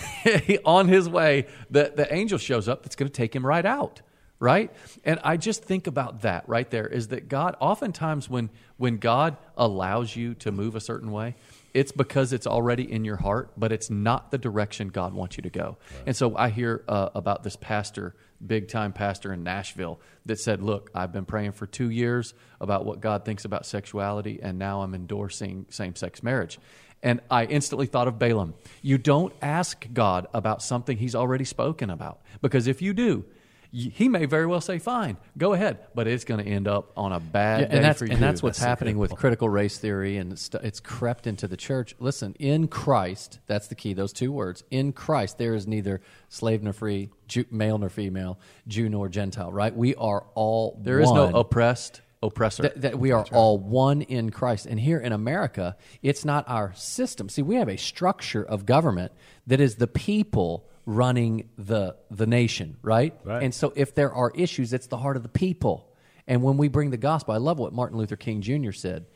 on 0.64 0.88
his 0.88 1.08
way, 1.08 1.46
the 1.70 1.92
the 1.94 2.12
angel 2.12 2.38
shows 2.38 2.68
up. 2.68 2.82
That's 2.82 2.96
going 2.96 3.08
to 3.08 3.12
take 3.12 3.34
him 3.34 3.44
right 3.46 3.66
out 3.66 4.02
right 4.42 4.72
and 5.04 5.20
i 5.22 5.36
just 5.36 5.62
think 5.62 5.86
about 5.86 6.22
that 6.22 6.42
right 6.48 6.68
there 6.72 6.88
is 6.88 7.08
that 7.08 7.28
god 7.28 7.54
oftentimes 7.60 8.28
when 8.28 8.50
when 8.76 8.96
god 8.96 9.36
allows 9.56 10.16
you 10.16 10.34
to 10.34 10.50
move 10.50 10.74
a 10.74 10.80
certain 10.80 11.12
way 11.12 11.36
it's 11.74 11.92
because 11.92 12.32
it's 12.32 12.46
already 12.46 12.90
in 12.90 13.04
your 13.04 13.16
heart 13.16 13.50
but 13.56 13.72
it's 13.72 13.90
not 13.90 14.30
the 14.30 14.38
direction 14.38 14.88
god 14.88 15.14
wants 15.14 15.36
you 15.36 15.42
to 15.42 15.50
go 15.50 15.76
and 16.06 16.16
so 16.16 16.36
i 16.36 16.48
hear 16.48 16.84
uh, 16.88 17.08
about 17.14 17.42
this 17.42 17.56
pastor 17.56 18.14
big 18.44 18.68
time 18.68 18.92
pastor 18.92 19.32
in 19.32 19.42
nashville 19.42 20.00
that 20.26 20.38
said 20.38 20.62
look 20.62 20.90
i've 20.94 21.12
been 21.12 21.24
praying 21.24 21.52
for 21.52 21.66
two 21.66 21.90
years 21.90 22.34
about 22.60 22.84
what 22.84 23.00
god 23.00 23.24
thinks 23.24 23.44
about 23.44 23.64
sexuality 23.66 24.40
and 24.42 24.58
now 24.58 24.82
i'm 24.82 24.94
endorsing 24.94 25.66
same-sex 25.70 26.22
marriage 26.22 26.58
and 27.02 27.20
I 27.30 27.46
instantly 27.46 27.86
thought 27.86 28.06
of 28.06 28.18
Balaam. 28.18 28.54
You 28.80 28.96
don't 28.96 29.34
ask 29.42 29.86
God 29.92 30.28
about 30.32 30.62
something 30.62 30.96
he's 30.96 31.16
already 31.16 31.44
spoken 31.44 31.90
about. 31.90 32.20
Because 32.40 32.68
if 32.68 32.80
you 32.80 32.94
do, 32.94 33.24
he 33.72 34.08
may 34.08 34.26
very 34.26 34.46
well 34.46 34.60
say, 34.60 34.78
fine, 34.78 35.16
go 35.38 35.54
ahead. 35.54 35.78
But 35.94 36.06
it's 36.06 36.24
going 36.24 36.44
to 36.44 36.50
end 36.50 36.68
up 36.68 36.92
on 36.94 37.12
a 37.12 37.18
bad 37.18 37.60
Yeah, 37.62 37.66
day 37.68 37.76
and 37.76 37.84
that's 37.84 37.98
for 37.98 38.04
you. 38.04 38.12
and 38.12 38.22
that's 38.22 38.42
what's 38.42 38.58
That's 38.58 38.68
happening 38.68 38.98
with 38.98 39.16
critical 39.16 39.48
race 39.48 39.78
theory, 39.78 40.18
and 40.18 40.32
it's, 40.32 40.50
it's 40.62 40.78
crept 40.78 41.26
into 41.26 41.48
the 41.48 41.56
church. 41.56 41.94
Listen, 41.98 42.34
in 42.38 42.68
Christ, 42.68 43.38
that's 43.46 43.68
the 43.68 43.74
key. 43.74 43.94
Those 43.94 44.12
two 44.12 44.30
words. 44.30 44.62
In 44.70 44.92
Christ, 44.92 45.38
there 45.38 45.54
is 45.54 45.66
neither 45.66 46.02
slave 46.28 46.62
nor 46.62 46.74
free, 46.74 47.08
Jew, 47.28 47.46
male 47.50 47.78
nor 47.78 47.88
female, 47.88 48.38
Jew 48.68 48.90
nor 48.90 49.08
Gentile. 49.08 49.50
Right? 49.50 49.74
We 49.74 49.94
are 49.94 50.26
all. 50.34 50.78
There 50.82 51.00
is 51.00 51.10
no 51.10 51.30
oppressed 51.30 52.02
oppressor. 52.22 52.64
That, 52.64 52.82
that 52.82 52.98
we 52.98 53.10
are 53.10 53.24
all 53.32 53.58
one 53.58 54.02
in 54.02 54.30
Christ. 54.30 54.66
And 54.66 54.78
here 54.78 54.98
in 54.98 55.12
America, 55.12 55.76
it's 56.02 56.24
not 56.24 56.48
our 56.48 56.74
system. 56.74 57.28
See, 57.28 57.42
we 57.42 57.56
have 57.56 57.68
a 57.68 57.78
structure 57.78 58.44
of 58.44 58.66
government 58.66 59.12
that 59.46 59.60
is 59.60 59.76
the 59.76 59.86
people 59.88 60.66
running 60.86 61.48
the 61.56 61.96
the 62.10 62.26
nation, 62.26 62.76
right? 62.82 63.14
Right. 63.24 63.42
And 63.42 63.54
so 63.54 63.72
if 63.76 63.94
there 63.94 64.12
are 64.12 64.32
issues, 64.34 64.72
it's 64.72 64.86
the 64.88 64.98
heart 64.98 65.16
of 65.16 65.22
the 65.22 65.28
people. 65.28 65.88
And 66.26 66.42
when 66.42 66.56
we 66.56 66.68
bring 66.68 66.90
the 66.90 66.96
gospel, 66.96 67.34
I 67.34 67.38
love 67.38 67.58
what 67.58 67.72
Martin 67.72 67.98
Luther 67.98 68.16
King 68.16 68.42
Jr. 68.42 68.72
said. 68.72 69.06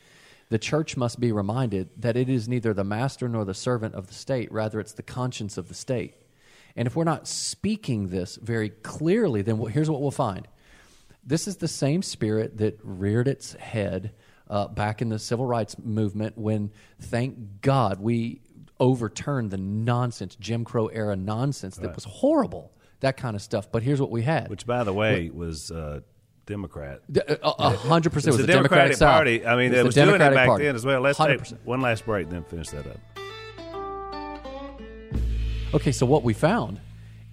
The 0.49 0.59
church 0.59 0.95
must 0.95 1.19
be 1.19 1.31
reminded 1.31 1.89
that 1.97 2.15
it 2.15 2.29
is 2.29 2.47
neither 2.47 2.73
the 2.73 2.83
master 2.83 3.27
nor 3.27 3.43
the 3.43 3.53
servant 3.53 3.95
of 3.95 4.07
the 4.07 4.13
state, 4.13 4.51
rather 4.51 4.79
it's 4.79 4.93
the 4.93 5.03
conscience 5.03 5.57
of 5.57 5.67
the 5.67 5.73
state. 5.73 6.15
And 6.75 6.87
if 6.87 6.95
we're 6.95 7.03
not 7.03 7.27
speaking 7.27 8.09
this 8.09 8.37
very 8.37 8.69
clearly, 8.69 9.41
then 9.41 9.59
here's 9.67 9.89
what 9.89 10.01
we'll 10.01 10.11
find. 10.11 10.47
This 11.25 11.47
is 11.47 11.57
the 11.57 11.67
same 11.67 12.01
spirit 12.01 12.57
that 12.59 12.79
reared 12.83 13.27
its 13.27 13.53
head 13.53 14.13
uh, 14.49 14.67
back 14.67 15.01
in 15.01 15.09
the 15.09 15.19
civil 15.19 15.45
rights 15.45 15.77
movement 15.77 16.37
when, 16.37 16.71
thank 16.99 17.61
God, 17.61 17.99
we 17.99 18.41
overturned 18.79 19.51
the 19.51 19.57
nonsense, 19.57 20.35
Jim 20.39 20.63
Crow 20.63 20.87
era 20.87 21.15
nonsense 21.15 21.77
that 21.77 21.95
was 21.95 22.03
horrible, 22.05 22.71
that 22.99 23.17
kind 23.17 23.35
of 23.35 23.41
stuff. 23.41 23.71
But 23.71 23.83
here's 23.83 23.99
what 24.01 24.11
we 24.11 24.21
had. 24.23 24.49
Which, 24.49 24.65
by 24.65 24.83
the 24.83 24.93
way, 24.93 25.29
was 25.29 25.71
uh, 25.71 26.01
Democrat. 26.45 27.01
D- 27.11 27.21
a- 27.27 27.51
hundred 27.77 28.11
percent 28.13 28.33
was 28.33 28.37
was 28.37 28.47
the 28.47 28.53
Democratic 28.53 28.95
South. 28.97 29.13
Party. 29.13 29.45
I 29.45 29.55
mean, 29.55 29.73
It 29.73 29.79
it 29.79 29.83
was 29.83 29.85
was 29.87 29.95
the 29.95 30.05
doing 30.05 30.15
it 30.21 30.33
back 30.33 30.47
Party. 30.47 30.65
then 30.65 30.75
as 30.75 30.85
well. 30.85 31.01
Let's 31.01 31.17
take 31.17 31.39
100%. 31.41 31.57
one 31.65 31.81
last 31.81 32.05
break, 32.05 32.29
then 32.29 32.43
finish 32.43 32.69
that 32.69 32.85
up. 32.87 32.97
Okay, 35.73 35.91
so 35.91 36.05
what 36.05 36.23
we 36.23 36.33
found 36.33 36.79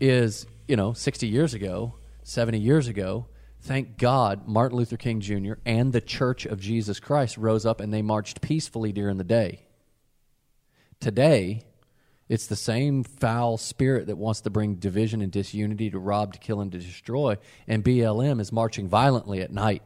is, 0.01 0.47
you 0.67 0.77
know, 0.77 0.93
60 0.93 1.27
years 1.29 1.55
ago, 1.55 1.95
70 2.25 2.59
years 2.59 2.89
ago, 2.89 3.27
thank 3.63 3.97
God 3.97 4.49
Martin 4.49 4.77
Luther 4.77 4.97
King 4.97 5.21
Jr. 5.21 5.55
and 5.65 5.93
the 5.93 6.01
Church 6.01 6.45
of 6.45 6.59
Jesus 6.61 6.99
Christ 6.99 7.39
rose 7.39 7.65
up 7.65 7.81
and 7.81 7.93
they 7.95 8.03
marched 8.03 8.41
peacefully 8.41 8.93
during 8.93 9.19
the 9.19 9.25
day. 9.25 9.64
Today, 11.05 11.61
it's 12.31 12.47
the 12.47 12.57
same 12.57 13.05
foul 13.05 13.59
spirit 13.59 14.07
that 14.07 14.17
wants 14.17 14.41
to 14.41 14.49
bring 14.49 14.77
division 14.77 15.21
and 15.21 15.31
disunity 15.31 15.91
to 15.91 15.99
rob, 15.99 16.33
to 16.33 16.39
kill, 16.39 16.63
and 16.63 16.73
to 16.73 16.79
destroy, 16.79 17.37
and 17.69 17.85
BLM 17.85 18.41
is 18.41 18.51
marching 18.51 18.89
violently 18.89 19.43
at 19.43 19.53
night. 19.53 19.83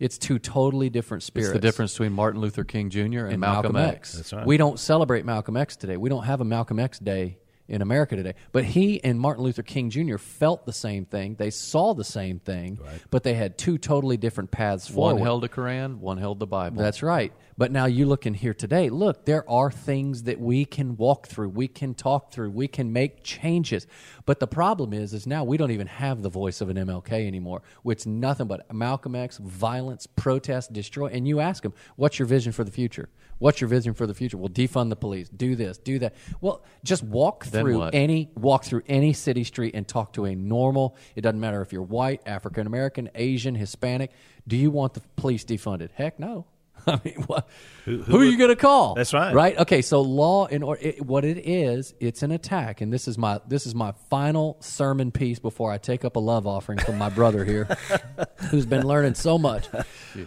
It's 0.00 0.18
two 0.18 0.40
totally 0.40 0.90
different 0.90 1.22
spirits. 1.22 1.50
It's 1.50 1.54
the 1.54 1.60
difference 1.60 1.92
between 1.92 2.14
Martin 2.14 2.40
Luther 2.40 2.64
King 2.64 2.90
Jr. 2.90 3.00
and, 3.00 3.14
and 3.34 3.38
Malcolm, 3.38 3.76
X. 3.76 4.14
That's 4.14 4.32
right. 4.32 4.44
We 4.44 4.56
don't 4.56 4.80
celebrate 4.80 5.24
Malcolm 5.24 5.56
X 5.56 5.76
today. 5.76 5.96
We 5.96 6.08
don't 6.08 6.24
have 6.24 6.40
a 6.40 6.44
Malcolm 6.44 6.80
X 6.80 6.98
Day 6.98 7.38
in 7.68 7.82
America 7.82 8.16
today. 8.16 8.34
But 8.52 8.64
he 8.64 9.02
and 9.04 9.20
Martin 9.20 9.44
Luther 9.44 9.62
King 9.62 9.90
Jr. 9.90 10.16
felt 10.16 10.64
the 10.66 10.72
same 10.72 11.04
thing. 11.04 11.34
They 11.34 11.50
saw 11.50 11.94
the 11.94 12.04
same 12.04 12.38
thing, 12.38 12.78
but 13.10 13.22
they 13.22 13.34
had 13.34 13.58
two 13.58 13.78
totally 13.78 14.16
different 14.16 14.50
paths 14.50 14.88
forward. 14.88 15.14
One 15.14 15.22
held 15.22 15.42
the 15.42 15.48
Quran, 15.48 15.98
one 15.98 16.18
held 16.18 16.38
the 16.38 16.46
Bible. 16.46 16.82
That's 16.82 17.02
right. 17.02 17.32
But 17.58 17.72
now 17.72 17.86
you 17.86 18.06
look 18.06 18.24
in 18.24 18.34
here 18.34 18.54
today, 18.54 18.88
look, 18.88 19.24
there 19.24 19.48
are 19.50 19.68
things 19.68 20.22
that 20.22 20.38
we 20.40 20.64
can 20.64 20.96
walk 20.96 21.26
through, 21.26 21.48
we 21.48 21.66
can 21.66 21.92
talk 21.92 22.30
through, 22.30 22.50
we 22.50 22.68
can 22.68 22.92
make 22.92 23.24
changes. 23.24 23.84
But 24.26 24.38
the 24.38 24.46
problem 24.46 24.92
is, 24.92 25.12
is 25.12 25.26
now 25.26 25.42
we 25.42 25.56
don't 25.56 25.72
even 25.72 25.88
have 25.88 26.22
the 26.22 26.28
voice 26.28 26.60
of 26.60 26.70
an 26.70 26.76
MLK 26.76 27.26
anymore, 27.26 27.62
which 27.82 28.06
nothing 28.06 28.46
but 28.46 28.72
Malcolm 28.72 29.16
X, 29.16 29.38
violence, 29.38 30.06
protest, 30.06 30.72
destroy. 30.72 31.06
And 31.06 31.26
you 31.26 31.40
ask 31.40 31.64
them, 31.64 31.74
what's 31.96 32.20
your 32.20 32.26
vision 32.26 32.52
for 32.52 32.62
the 32.62 32.70
future? 32.70 33.08
What's 33.38 33.60
your 33.60 33.68
vision 33.68 33.94
for 33.94 34.06
the 34.06 34.14
future? 34.14 34.36
Well, 34.36 34.48
defund 34.48 34.90
the 34.90 34.96
police, 34.96 35.28
do 35.28 35.54
this, 35.54 35.78
do 35.78 35.98
that. 36.00 36.14
Well, 36.40 36.62
just 36.84 37.02
walk 37.02 37.46
Then 37.46 37.64
through 37.64 37.78
what? 37.78 37.94
any 37.94 38.30
walk 38.34 38.64
through 38.64 38.82
any 38.88 39.12
city 39.12 39.44
street 39.44 39.74
and 39.74 39.86
talk 39.86 40.12
to 40.14 40.24
a 40.24 40.34
normal. 40.34 40.96
It 41.14 41.20
doesn't 41.20 41.40
matter 41.40 41.62
if 41.62 41.72
you're 41.72 41.82
white, 41.82 42.20
African 42.26 42.66
American, 42.66 43.10
Asian, 43.14 43.54
Hispanic. 43.54 44.10
Do 44.46 44.56
you 44.56 44.70
want 44.70 44.94
the 44.94 45.02
police 45.16 45.44
defunded? 45.44 45.90
Heck 45.92 46.18
no. 46.18 46.46
I 46.92 47.00
mean, 47.04 47.22
what, 47.26 47.48
who, 47.84 48.02
who 48.02 48.20
are 48.20 48.24
you 48.24 48.38
going 48.38 48.50
to 48.50 48.56
call? 48.56 48.94
That's 48.94 49.12
right. 49.12 49.34
Right. 49.34 49.58
Okay. 49.58 49.82
So 49.82 50.00
law 50.00 50.46
and 50.46 50.64
or 50.64 50.78
it, 50.80 51.04
what 51.04 51.24
it 51.24 51.46
is, 51.46 51.94
it's 52.00 52.22
an 52.22 52.30
attack, 52.30 52.80
and 52.80 52.92
this 52.92 53.06
is 53.08 53.18
my 53.18 53.40
this 53.46 53.66
is 53.66 53.74
my 53.74 53.92
final 54.10 54.56
sermon 54.60 55.10
piece 55.12 55.38
before 55.38 55.70
I 55.70 55.78
take 55.78 56.04
up 56.04 56.16
a 56.16 56.20
love 56.20 56.46
offering 56.46 56.78
from 56.78 56.98
my 56.98 57.10
brother 57.10 57.44
here, 57.44 57.64
who's 58.50 58.66
been 58.66 58.86
learning 58.86 59.14
so 59.14 59.38
much. 59.38 59.68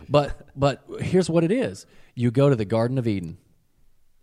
But 0.07 0.47
but 0.55 0.83
here's 0.99 1.29
what 1.29 1.43
it 1.43 1.51
is: 1.51 1.85
you 2.15 2.31
go 2.31 2.49
to 2.49 2.55
the 2.55 2.65
Garden 2.65 2.97
of 2.97 3.07
Eden. 3.07 3.37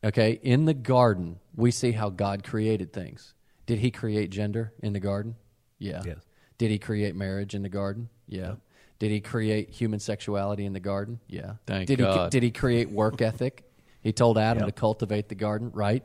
Okay, 0.04 0.38
in 0.42 0.64
the 0.64 0.74
garden, 0.74 1.40
we 1.56 1.72
see 1.72 1.90
how 1.90 2.08
God 2.10 2.44
created 2.44 2.92
things. 2.92 3.34
Did 3.66 3.80
He 3.80 3.90
create 3.90 4.30
gender 4.30 4.72
in 4.80 4.92
the 4.92 5.00
garden? 5.00 5.34
Yeah. 5.78 6.02
Yes. 6.04 6.18
Did 6.56 6.70
He 6.70 6.78
create 6.78 7.16
marriage 7.16 7.54
in 7.54 7.62
the 7.62 7.68
garden? 7.68 8.08
Yeah. 8.28 8.54
Did 8.98 9.10
He 9.10 9.20
create 9.20 9.70
human 9.70 10.00
sexuality 10.00 10.64
in 10.64 10.72
the 10.72 10.80
garden? 10.80 11.20
Yeah. 11.28 11.54
Thank 11.66 11.88
did 11.88 11.98
He 11.98 12.04
God. 12.04 12.30
did 12.30 12.42
He 12.42 12.50
create 12.50 12.90
work 12.90 13.20
ethic? 13.20 13.64
He 14.00 14.12
told 14.12 14.38
Adam 14.38 14.66
to 14.66 14.72
cultivate 14.72 15.28
the 15.28 15.34
garden, 15.34 15.70
right? 15.72 16.04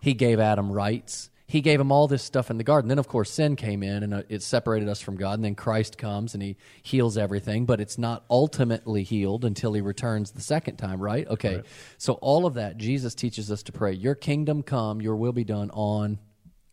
He 0.00 0.14
gave 0.14 0.40
Adam 0.40 0.70
rights. 0.70 1.30
He 1.46 1.60
gave 1.60 1.78
him 1.78 1.92
all 1.92 2.08
this 2.08 2.22
stuff 2.22 2.50
in 2.50 2.56
the 2.56 2.64
garden. 2.64 2.88
Then, 2.88 2.98
of 2.98 3.08
course, 3.08 3.30
sin 3.30 3.56
came 3.56 3.82
in 3.82 4.02
and 4.02 4.14
uh, 4.14 4.22
it 4.30 4.42
separated 4.42 4.88
us 4.88 5.02
from 5.02 5.16
God. 5.16 5.34
And 5.34 5.44
then 5.44 5.54
Christ 5.54 5.98
comes 5.98 6.32
and 6.32 6.42
he 6.42 6.56
heals 6.82 7.18
everything, 7.18 7.66
but 7.66 7.78
it's 7.78 7.98
not 7.98 8.24
ultimately 8.30 9.02
healed 9.02 9.44
until 9.44 9.74
he 9.74 9.82
returns 9.82 10.30
the 10.30 10.40
second 10.40 10.76
time, 10.76 10.98
right? 10.98 11.28
Okay. 11.28 11.62
So, 11.98 12.14
all 12.14 12.46
of 12.46 12.54
that, 12.54 12.78
Jesus 12.78 13.14
teaches 13.14 13.50
us 13.50 13.62
to 13.64 13.72
pray, 13.72 13.92
Your 13.92 14.14
kingdom 14.14 14.62
come, 14.62 15.02
your 15.02 15.16
will 15.16 15.32
be 15.32 15.44
done 15.44 15.70
on 15.72 16.18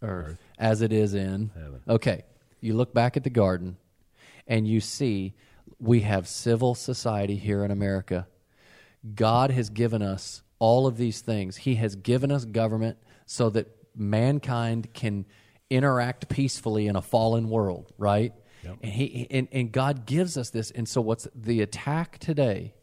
earth 0.01 0.39
as 0.57 0.81
it 0.81 0.93
is 0.93 1.13
in 1.13 1.51
heaven. 1.55 1.81
Okay. 1.87 2.23
You 2.61 2.73
look 2.73 2.93
back 2.93 3.17
at 3.17 3.25
the 3.25 3.29
garden 3.29 3.75
and 4.47 4.65
you 4.65 4.79
see 4.79 5.33
we 5.79 6.01
have 6.01 6.27
civil 6.27 6.75
society 6.75 7.35
here 7.35 7.63
in 7.63 7.71
America. 7.71 8.27
God 9.15 9.51
has 9.51 9.69
given 9.69 10.01
us 10.01 10.41
all 10.59 10.87
of 10.87 10.97
these 10.97 11.21
things. 11.21 11.57
He 11.57 11.75
has 11.75 11.95
given 11.95 12.31
us 12.31 12.45
government 12.45 12.97
so 13.25 13.49
that 13.51 13.67
mankind 13.95 14.93
can 14.93 15.25
interact 15.69 16.29
peacefully 16.29 16.87
in 16.87 16.95
a 16.95 17.01
fallen 17.01 17.49
world, 17.49 17.93
right? 17.97 18.33
And 18.81 18.91
he 18.91 19.27
and, 19.31 19.47
and 19.51 19.71
God 19.71 20.05
gives 20.05 20.37
us 20.37 20.49
this. 20.49 20.71
And 20.71 20.87
so 20.87 20.99
what's 20.99 21.27
the 21.33 21.61
attack 21.61 22.17
today 22.19 22.73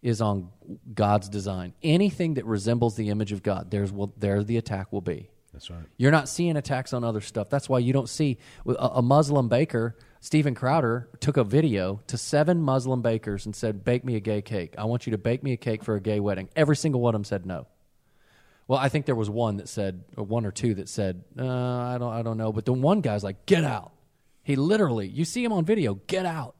is 0.00 0.20
on 0.20 0.50
God's 0.92 1.28
design. 1.28 1.72
Anything 1.82 2.34
that 2.34 2.44
resembles 2.44 2.94
the 2.94 3.08
image 3.08 3.32
of 3.32 3.42
God, 3.42 3.70
there's 3.70 3.90
will 3.90 4.12
there 4.16 4.44
the 4.44 4.58
attack 4.58 4.92
will 4.92 5.00
be. 5.00 5.30
That's 5.54 5.70
right. 5.70 5.84
You're 5.96 6.10
not 6.10 6.28
seeing 6.28 6.56
attacks 6.56 6.92
on 6.92 7.04
other 7.04 7.20
stuff. 7.20 7.48
That's 7.48 7.68
why 7.68 7.78
you 7.78 7.92
don't 7.92 8.08
see 8.08 8.38
a, 8.66 8.72
a 8.72 9.02
Muslim 9.02 9.48
baker. 9.48 9.96
Steven 10.20 10.54
Crowder 10.54 11.08
took 11.20 11.36
a 11.36 11.44
video 11.44 12.00
to 12.08 12.18
seven 12.18 12.60
Muslim 12.60 13.02
bakers 13.02 13.46
and 13.46 13.54
said, 13.54 13.84
"Bake 13.84 14.04
me 14.04 14.16
a 14.16 14.20
gay 14.20 14.42
cake. 14.42 14.74
I 14.76 14.84
want 14.86 15.06
you 15.06 15.12
to 15.12 15.18
bake 15.18 15.44
me 15.44 15.52
a 15.52 15.56
cake 15.56 15.84
for 15.84 15.94
a 15.94 16.00
gay 16.00 16.18
wedding." 16.18 16.48
Every 16.56 16.74
single 16.74 17.00
one 17.00 17.14
of 17.14 17.20
them 17.20 17.24
said 17.24 17.46
no. 17.46 17.68
Well, 18.66 18.80
I 18.80 18.88
think 18.88 19.06
there 19.06 19.14
was 19.14 19.30
one 19.30 19.58
that 19.58 19.68
said, 19.68 20.02
or 20.16 20.24
one 20.24 20.44
or 20.44 20.50
two 20.50 20.74
that 20.74 20.88
said, 20.88 21.22
uh, 21.38 21.46
"I 21.46 21.98
don't, 21.98 22.12
I 22.12 22.22
don't 22.22 22.36
know." 22.36 22.52
But 22.52 22.64
the 22.64 22.72
one 22.72 23.00
guy's 23.00 23.22
like, 23.22 23.46
"Get 23.46 23.62
out!" 23.62 23.92
He 24.42 24.56
literally, 24.56 25.06
you 25.06 25.24
see 25.24 25.44
him 25.44 25.52
on 25.52 25.64
video, 25.64 25.94
"Get 26.08 26.26
out!" 26.26 26.56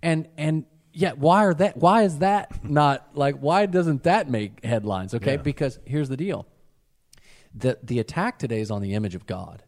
And 0.00 0.28
and 0.36 0.64
yet, 0.92 1.18
why 1.18 1.44
are 1.44 1.54
that? 1.54 1.76
Why 1.76 2.02
is 2.02 2.18
that 2.18 2.62
not 2.62 3.08
like? 3.14 3.34
Why 3.36 3.66
doesn't 3.66 4.04
that 4.04 4.30
make 4.30 4.64
headlines? 4.64 5.12
Okay, 5.12 5.38
because 5.38 5.80
here's 5.84 6.08
the 6.08 6.16
deal 6.16 6.46
the 7.58 7.78
the 7.82 7.98
attack 7.98 8.38
today 8.38 8.60
is 8.60 8.70
on 8.70 8.82
the 8.82 8.94
image 8.94 9.14
of 9.14 9.26
God. 9.26 9.62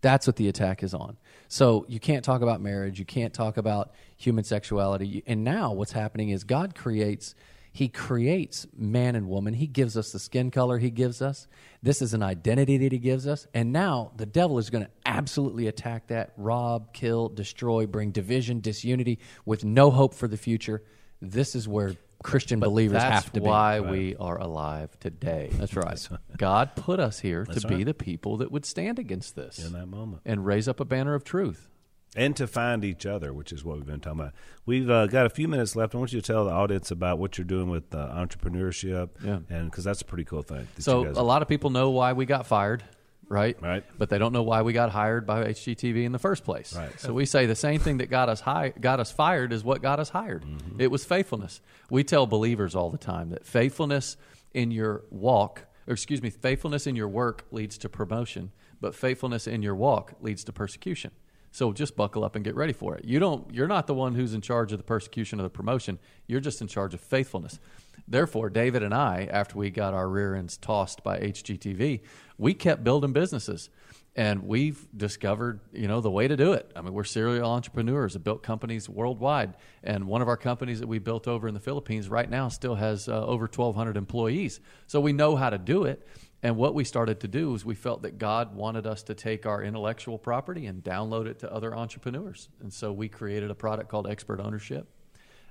That's 0.00 0.26
what 0.26 0.36
the 0.36 0.48
attack 0.48 0.82
is 0.82 0.92
on. 0.92 1.16
So 1.48 1.86
you 1.88 1.98
can't 1.98 2.24
talk 2.24 2.42
about 2.42 2.60
marriage. 2.60 2.98
You 2.98 3.06
can't 3.06 3.32
talk 3.32 3.56
about 3.56 3.94
human 4.16 4.44
sexuality. 4.44 5.22
And 5.26 5.44
now 5.44 5.72
what's 5.72 5.92
happening 5.92 6.28
is 6.28 6.44
God 6.44 6.74
creates. 6.74 7.34
He 7.72 7.88
creates 7.88 8.66
man 8.76 9.16
and 9.16 9.28
woman. 9.28 9.54
He 9.54 9.66
gives 9.66 9.96
us 9.96 10.12
the 10.12 10.18
skin 10.18 10.50
color 10.50 10.78
he 10.78 10.90
gives 10.90 11.22
us. 11.22 11.48
This 11.82 12.02
is 12.02 12.14
an 12.14 12.22
identity 12.22 12.76
that 12.76 12.92
he 12.92 12.98
gives 12.98 13.26
us. 13.26 13.46
And 13.54 13.72
now 13.72 14.12
the 14.16 14.26
devil 14.26 14.58
is 14.58 14.70
going 14.70 14.84
to 14.84 14.90
absolutely 15.06 15.66
attack 15.66 16.08
that, 16.08 16.34
rob, 16.36 16.92
kill, 16.92 17.30
destroy, 17.30 17.86
bring 17.86 18.10
division, 18.12 18.60
disunity 18.60 19.18
with 19.44 19.64
no 19.64 19.90
hope 19.90 20.14
for 20.14 20.28
the 20.28 20.36
future. 20.36 20.82
This 21.20 21.54
is 21.54 21.66
where 21.66 21.94
Christian 22.22 22.60
believers 22.60 23.02
have 23.02 23.32
to 23.32 23.40
why 23.40 23.78
be. 23.80 23.84
Why 23.84 23.90
we 23.90 24.16
are 24.16 24.38
alive 24.40 24.98
today. 25.00 25.50
That's 25.52 25.76
right. 25.76 26.08
God 26.36 26.74
put 26.76 27.00
us 27.00 27.20
here 27.20 27.44
That's 27.46 27.62
to 27.62 27.68
be 27.68 27.84
the 27.84 27.94
people 27.94 28.38
that 28.38 28.50
would 28.50 28.64
stand 28.64 28.98
against 28.98 29.36
this 29.36 29.58
In 29.64 29.72
that 29.72 29.86
moment. 29.86 30.22
and 30.24 30.46
raise 30.46 30.68
up 30.68 30.80
a 30.80 30.84
banner 30.84 31.14
of 31.14 31.24
truth. 31.24 31.68
and 32.16 32.36
to 32.36 32.46
find 32.46 32.84
each 32.84 33.04
other, 33.06 33.32
which 33.34 33.52
is 33.52 33.64
what 33.64 33.76
we've 33.76 33.86
been 33.86 33.98
talking 34.00 34.20
about. 34.20 34.32
We've 34.64 34.88
uh, 34.88 35.06
got 35.08 35.26
a 35.26 35.30
few 35.30 35.48
minutes 35.48 35.74
left. 35.74 35.94
I 35.94 35.98
want 35.98 36.12
you 36.12 36.20
to 36.20 36.26
tell 36.26 36.44
the 36.44 36.52
audience 36.52 36.90
about 36.92 37.18
what 37.18 37.36
you're 37.36 37.44
doing 37.44 37.68
with 37.68 37.92
uh, 37.94 38.06
entrepreneurship, 38.14 39.10
Yeah. 39.22 39.40
and 39.50 39.70
because 39.70 39.82
that's 39.84 40.00
a 40.02 40.04
pretty 40.04 40.24
cool 40.24 40.42
thing. 40.42 40.68
that 40.76 40.82
So 40.82 41.00
you 41.00 41.06
guys 41.08 41.16
a 41.16 41.22
lot 41.22 41.42
of 41.42 41.48
people 41.48 41.70
know 41.70 41.90
why 41.90 42.12
we 42.12 42.24
got 42.24 42.46
fired, 42.46 42.84
right? 43.28 43.60
Right. 43.60 43.84
But 43.98 44.10
they 44.10 44.18
don't 44.18 44.32
know 44.32 44.42
why 44.42 44.62
we 44.62 44.72
got 44.72 44.90
hired 44.90 45.26
by 45.26 45.44
HGTV 45.44 46.04
in 46.04 46.12
the 46.12 46.18
first 46.18 46.44
place. 46.44 46.74
Right. 46.74 46.98
So 47.00 47.12
we 47.12 47.26
say 47.26 47.46
the 47.46 47.54
same 47.54 47.80
thing 47.80 47.98
that 47.98 48.10
got 48.10 48.28
us 48.28 48.40
hi- 48.40 48.72
got 48.78 49.00
us 49.00 49.10
fired 49.10 49.52
is 49.52 49.64
what 49.64 49.82
got 49.82 50.00
us 50.00 50.08
hired. 50.10 50.44
Mm-hmm. 50.44 50.80
It 50.80 50.90
was 50.90 51.04
faithfulness. 51.04 51.60
We 51.90 52.04
tell 52.04 52.26
believers 52.26 52.74
all 52.74 52.90
the 52.90 52.98
time 52.98 53.30
that 53.30 53.44
faithfulness 53.46 54.16
in 54.52 54.70
your 54.70 55.04
walk, 55.10 55.66
or 55.86 55.92
excuse 55.92 56.22
me, 56.22 56.30
faithfulness 56.30 56.86
in 56.86 56.96
your 56.96 57.08
work 57.08 57.44
leads 57.50 57.78
to 57.78 57.88
promotion, 57.88 58.52
but 58.80 58.94
faithfulness 58.94 59.46
in 59.46 59.62
your 59.62 59.74
walk 59.74 60.14
leads 60.20 60.44
to 60.44 60.52
persecution. 60.52 61.10
So 61.54 61.72
just 61.72 61.94
buckle 61.94 62.24
up 62.24 62.34
and 62.34 62.44
get 62.44 62.56
ready 62.56 62.72
for 62.72 62.96
it. 62.96 63.04
You 63.04 63.20
don't 63.20 63.54
you're 63.54 63.68
not 63.68 63.86
the 63.86 63.94
one 63.94 64.16
who's 64.16 64.34
in 64.34 64.40
charge 64.40 64.72
of 64.72 64.78
the 64.78 64.84
persecution 64.84 65.38
or 65.38 65.44
the 65.44 65.50
promotion. 65.50 66.00
You're 66.26 66.40
just 66.40 66.60
in 66.60 66.66
charge 66.66 66.94
of 66.94 67.00
faithfulness. 67.00 67.60
Therefore, 68.08 68.50
David 68.50 68.82
and 68.82 68.92
I, 68.92 69.28
after 69.30 69.56
we 69.56 69.70
got 69.70 69.94
our 69.94 70.08
rear 70.08 70.34
ends 70.34 70.56
tossed 70.56 71.04
by 71.04 71.18
HGTV, 71.20 72.00
we 72.38 72.54
kept 72.54 72.84
building 72.84 73.12
businesses. 73.12 73.70
And 74.16 74.46
we've 74.46 74.86
discovered, 74.96 75.58
you 75.72 75.88
know, 75.88 76.00
the 76.00 76.10
way 76.10 76.28
to 76.28 76.36
do 76.36 76.52
it. 76.52 76.70
I 76.76 76.82
mean, 76.82 76.92
we're 76.92 77.02
serial 77.02 77.50
entrepreneurs 77.50 78.12
have 78.12 78.22
built 78.22 78.44
companies 78.44 78.88
worldwide. 78.88 79.54
And 79.82 80.06
one 80.06 80.22
of 80.22 80.28
our 80.28 80.36
companies 80.36 80.78
that 80.78 80.86
we 80.86 81.00
built 81.00 81.26
over 81.26 81.48
in 81.48 81.54
the 81.54 81.58
Philippines 81.60 82.08
right 82.08 82.30
now 82.30 82.48
still 82.48 82.76
has 82.76 83.08
uh, 83.08 83.26
over 83.26 83.46
1,200 83.46 83.96
employees. 83.96 84.60
So 84.86 85.00
we 85.00 85.12
know 85.12 85.34
how 85.34 85.50
to 85.50 85.58
do 85.58 85.82
it. 85.84 86.06
And 86.44 86.56
what 86.56 86.74
we 86.74 86.84
started 86.84 87.20
to 87.20 87.28
do 87.28 87.54
is 87.54 87.64
we 87.64 87.74
felt 87.74 88.02
that 88.02 88.18
God 88.18 88.54
wanted 88.54 88.86
us 88.86 89.02
to 89.04 89.14
take 89.14 89.46
our 89.46 89.64
intellectual 89.64 90.18
property 90.18 90.66
and 90.66 90.84
download 90.84 91.26
it 91.26 91.40
to 91.40 91.52
other 91.52 91.74
entrepreneurs. 91.74 92.50
And 92.60 92.72
so 92.72 92.92
we 92.92 93.08
created 93.08 93.50
a 93.50 93.54
product 93.54 93.88
called 93.88 94.06
Expert 94.06 94.40
Ownership. 94.40 94.86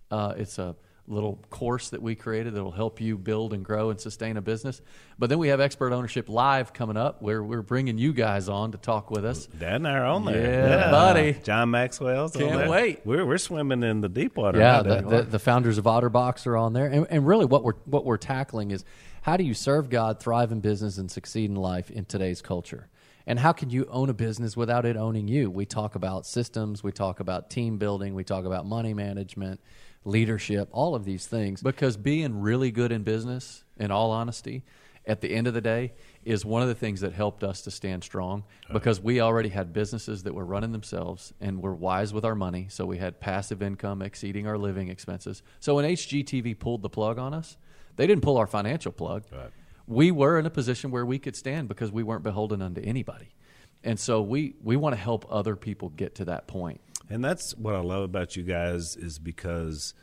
Uh, 0.09 0.36
it's 0.38 0.57
a 0.59 0.75
little 1.08 1.38
course 1.49 1.89
that 1.89 2.01
we 2.01 2.16
created 2.16 2.54
that 2.54 2.64
will 2.64 2.72
help 2.72 3.01
you 3.01 3.18
build 3.18 3.54
and 3.54 3.66
grow 3.66 3.89
and 3.89 3.99
sustain 3.99 4.38
a 4.38 4.41
business. 4.41 4.82
But 5.20 5.30
then 5.30 5.38
we 5.38 5.49
have 5.49 5.60
Expert 5.60 5.91
Ownership 5.91 6.30
Live 6.30 6.72
coming 6.72 6.95
up 6.95 7.22
where 7.22 7.43
we're 7.43 7.62
bringing 7.62 7.97
you 7.97 8.14
guys 8.14 8.47
on 8.47 8.72
to 8.72 8.78
talk 8.78 9.12
with 9.12 9.26
us. 9.26 9.45
Dad 9.47 9.76
and 9.76 9.88
I 9.88 9.97
are 9.97 10.06
on 10.06 10.26
there. 10.26 10.70
Yeah, 10.70 10.91
buddy. 10.91 11.34
John 11.43 11.72
Maxwell's 11.72 12.36
on 12.36 12.41
Can't 12.41 12.70
wait. 12.70 13.01
We're 13.06 13.26
we're 13.26 13.38
swimming 13.38 13.84
in 13.84 14.01
the 14.01 14.10
deep 14.10 14.38
water. 14.38 14.60
Yeah, 14.60 14.82
the, 14.82 15.01
the, 15.01 15.22
the 15.24 15.39
founders 15.39 15.78
of 15.78 15.86
OtterBox 15.86 16.47
are 16.47 16.56
on 16.58 16.74
there, 16.74 16.88
and, 16.88 17.06
and 17.10 17.28
really, 17.28 17.45
what 17.45 17.64
we're 17.64 17.76
what 17.86 18.06
we're 18.06 18.18
tackling 18.18 18.72
is 18.72 18.86
how 19.24 19.38
do 19.38 19.43
you 19.43 19.54
serve 19.54 19.89
God, 19.89 20.20
thrive 20.20 20.51
in 20.51 20.62
business, 20.62 20.97
and 20.97 21.12
succeed 21.12 21.49
in 21.49 21.56
life 21.56 21.91
in 21.91 22.06
today's 22.06 22.41
culture, 22.41 22.88
and 23.28 23.39
how 23.39 23.51
can 23.51 23.70
you 23.70 23.86
own 23.89 24.10
a 24.10 24.14
business 24.14 24.56
without 24.56 24.86
it 24.86 24.95
owning 24.95 25.28
you? 25.28 25.51
We 25.51 25.66
talk 25.66 25.95
about 25.95 26.26
systems, 26.26 26.82
we 26.82 26.91
talk 26.93 27.20
about 27.20 27.49
team 27.49 27.78
building, 27.78 28.16
we 28.16 28.24
talk 28.24 28.45
about 28.45 28.66
money 28.66 28.93
management, 28.93 29.60
leadership, 30.06 30.70
all 30.72 30.95
of 30.95 31.06
these 31.06 31.26
things. 31.26 31.62
Because 31.62 31.97
being 31.97 32.41
really 32.41 32.72
good 32.72 32.91
in 32.91 33.04
business, 33.04 33.64
in 33.78 33.91
all 33.91 34.12
honesty, 34.12 34.64
at 35.06 35.22
the 35.22 35.34
end 35.34 35.47
of 35.47 35.54
the 35.54 35.62
day 35.62 35.93
is 36.24 36.45
one 36.45 36.62
of 36.62 36.68
the 36.70 36.76
things 36.76 37.01
that 37.01 37.12
helped 37.12 37.43
us 37.43 37.62
to 37.62 37.72
stand 37.72 38.04
strong 38.04 38.43
because 38.72 39.01
we 39.01 39.20
already 39.20 39.49
had 39.49 39.74
businesses 39.74 40.24
that 40.24 40.34
were 40.34 40.45
running 40.45 40.72
themselves 40.72 41.34
and 41.41 41.62
were 41.62 41.74
wise 41.74 42.14
with 42.14 42.24
our 42.24 42.36
money. 42.36 42.68
So 42.70 42.86
we 42.86 42.97
had 42.97 43.20
passive 43.20 43.62
income 43.62 44.01
exceeding 44.01 44.47
our 44.47 44.58
living 44.58 44.88
expenses. 44.88 45.43
So 45.60 45.76
when 45.76 45.86
HGTV 45.86 46.58
pulled 46.58 46.82
the 46.82 46.89
plug 46.89 47.20
on 47.20 47.34
us, 47.34 47.58
they 47.97 48.08
didn't 48.08 48.24
pull 48.24 48.38
our 48.38 48.47
financial 48.47 48.91
plug. 48.91 49.26
Right. 49.32 49.49
We 49.86 50.12
were 50.12 50.39
in 50.39 50.45
a 50.45 50.49
position 50.49 50.91
where 50.91 51.06
we 51.06 51.20
could 51.20 51.36
stand 51.36 51.68
because 51.68 51.91
we 51.91 52.04
weren't 52.04 52.24
beholden 52.24 52.62
unto 52.62 52.80
anybody. 52.80 53.36
And 53.84 53.99
so 53.99 54.22
we, 54.22 54.56
we 54.64 54.78
want 54.78 54.95
to 54.95 55.01
help 55.01 55.26
other 55.30 55.58
people 55.58 55.89
get 55.89 56.16
to 56.16 56.26
that 56.26 56.47
point. 56.47 56.80
And 57.10 57.24
that's 57.24 57.56
what 57.56 57.76
I 57.76 57.80
love 57.80 58.04
about 58.04 58.36
you 58.36 58.43
guys 58.43 58.95
is 58.95 59.20
because 59.20 59.93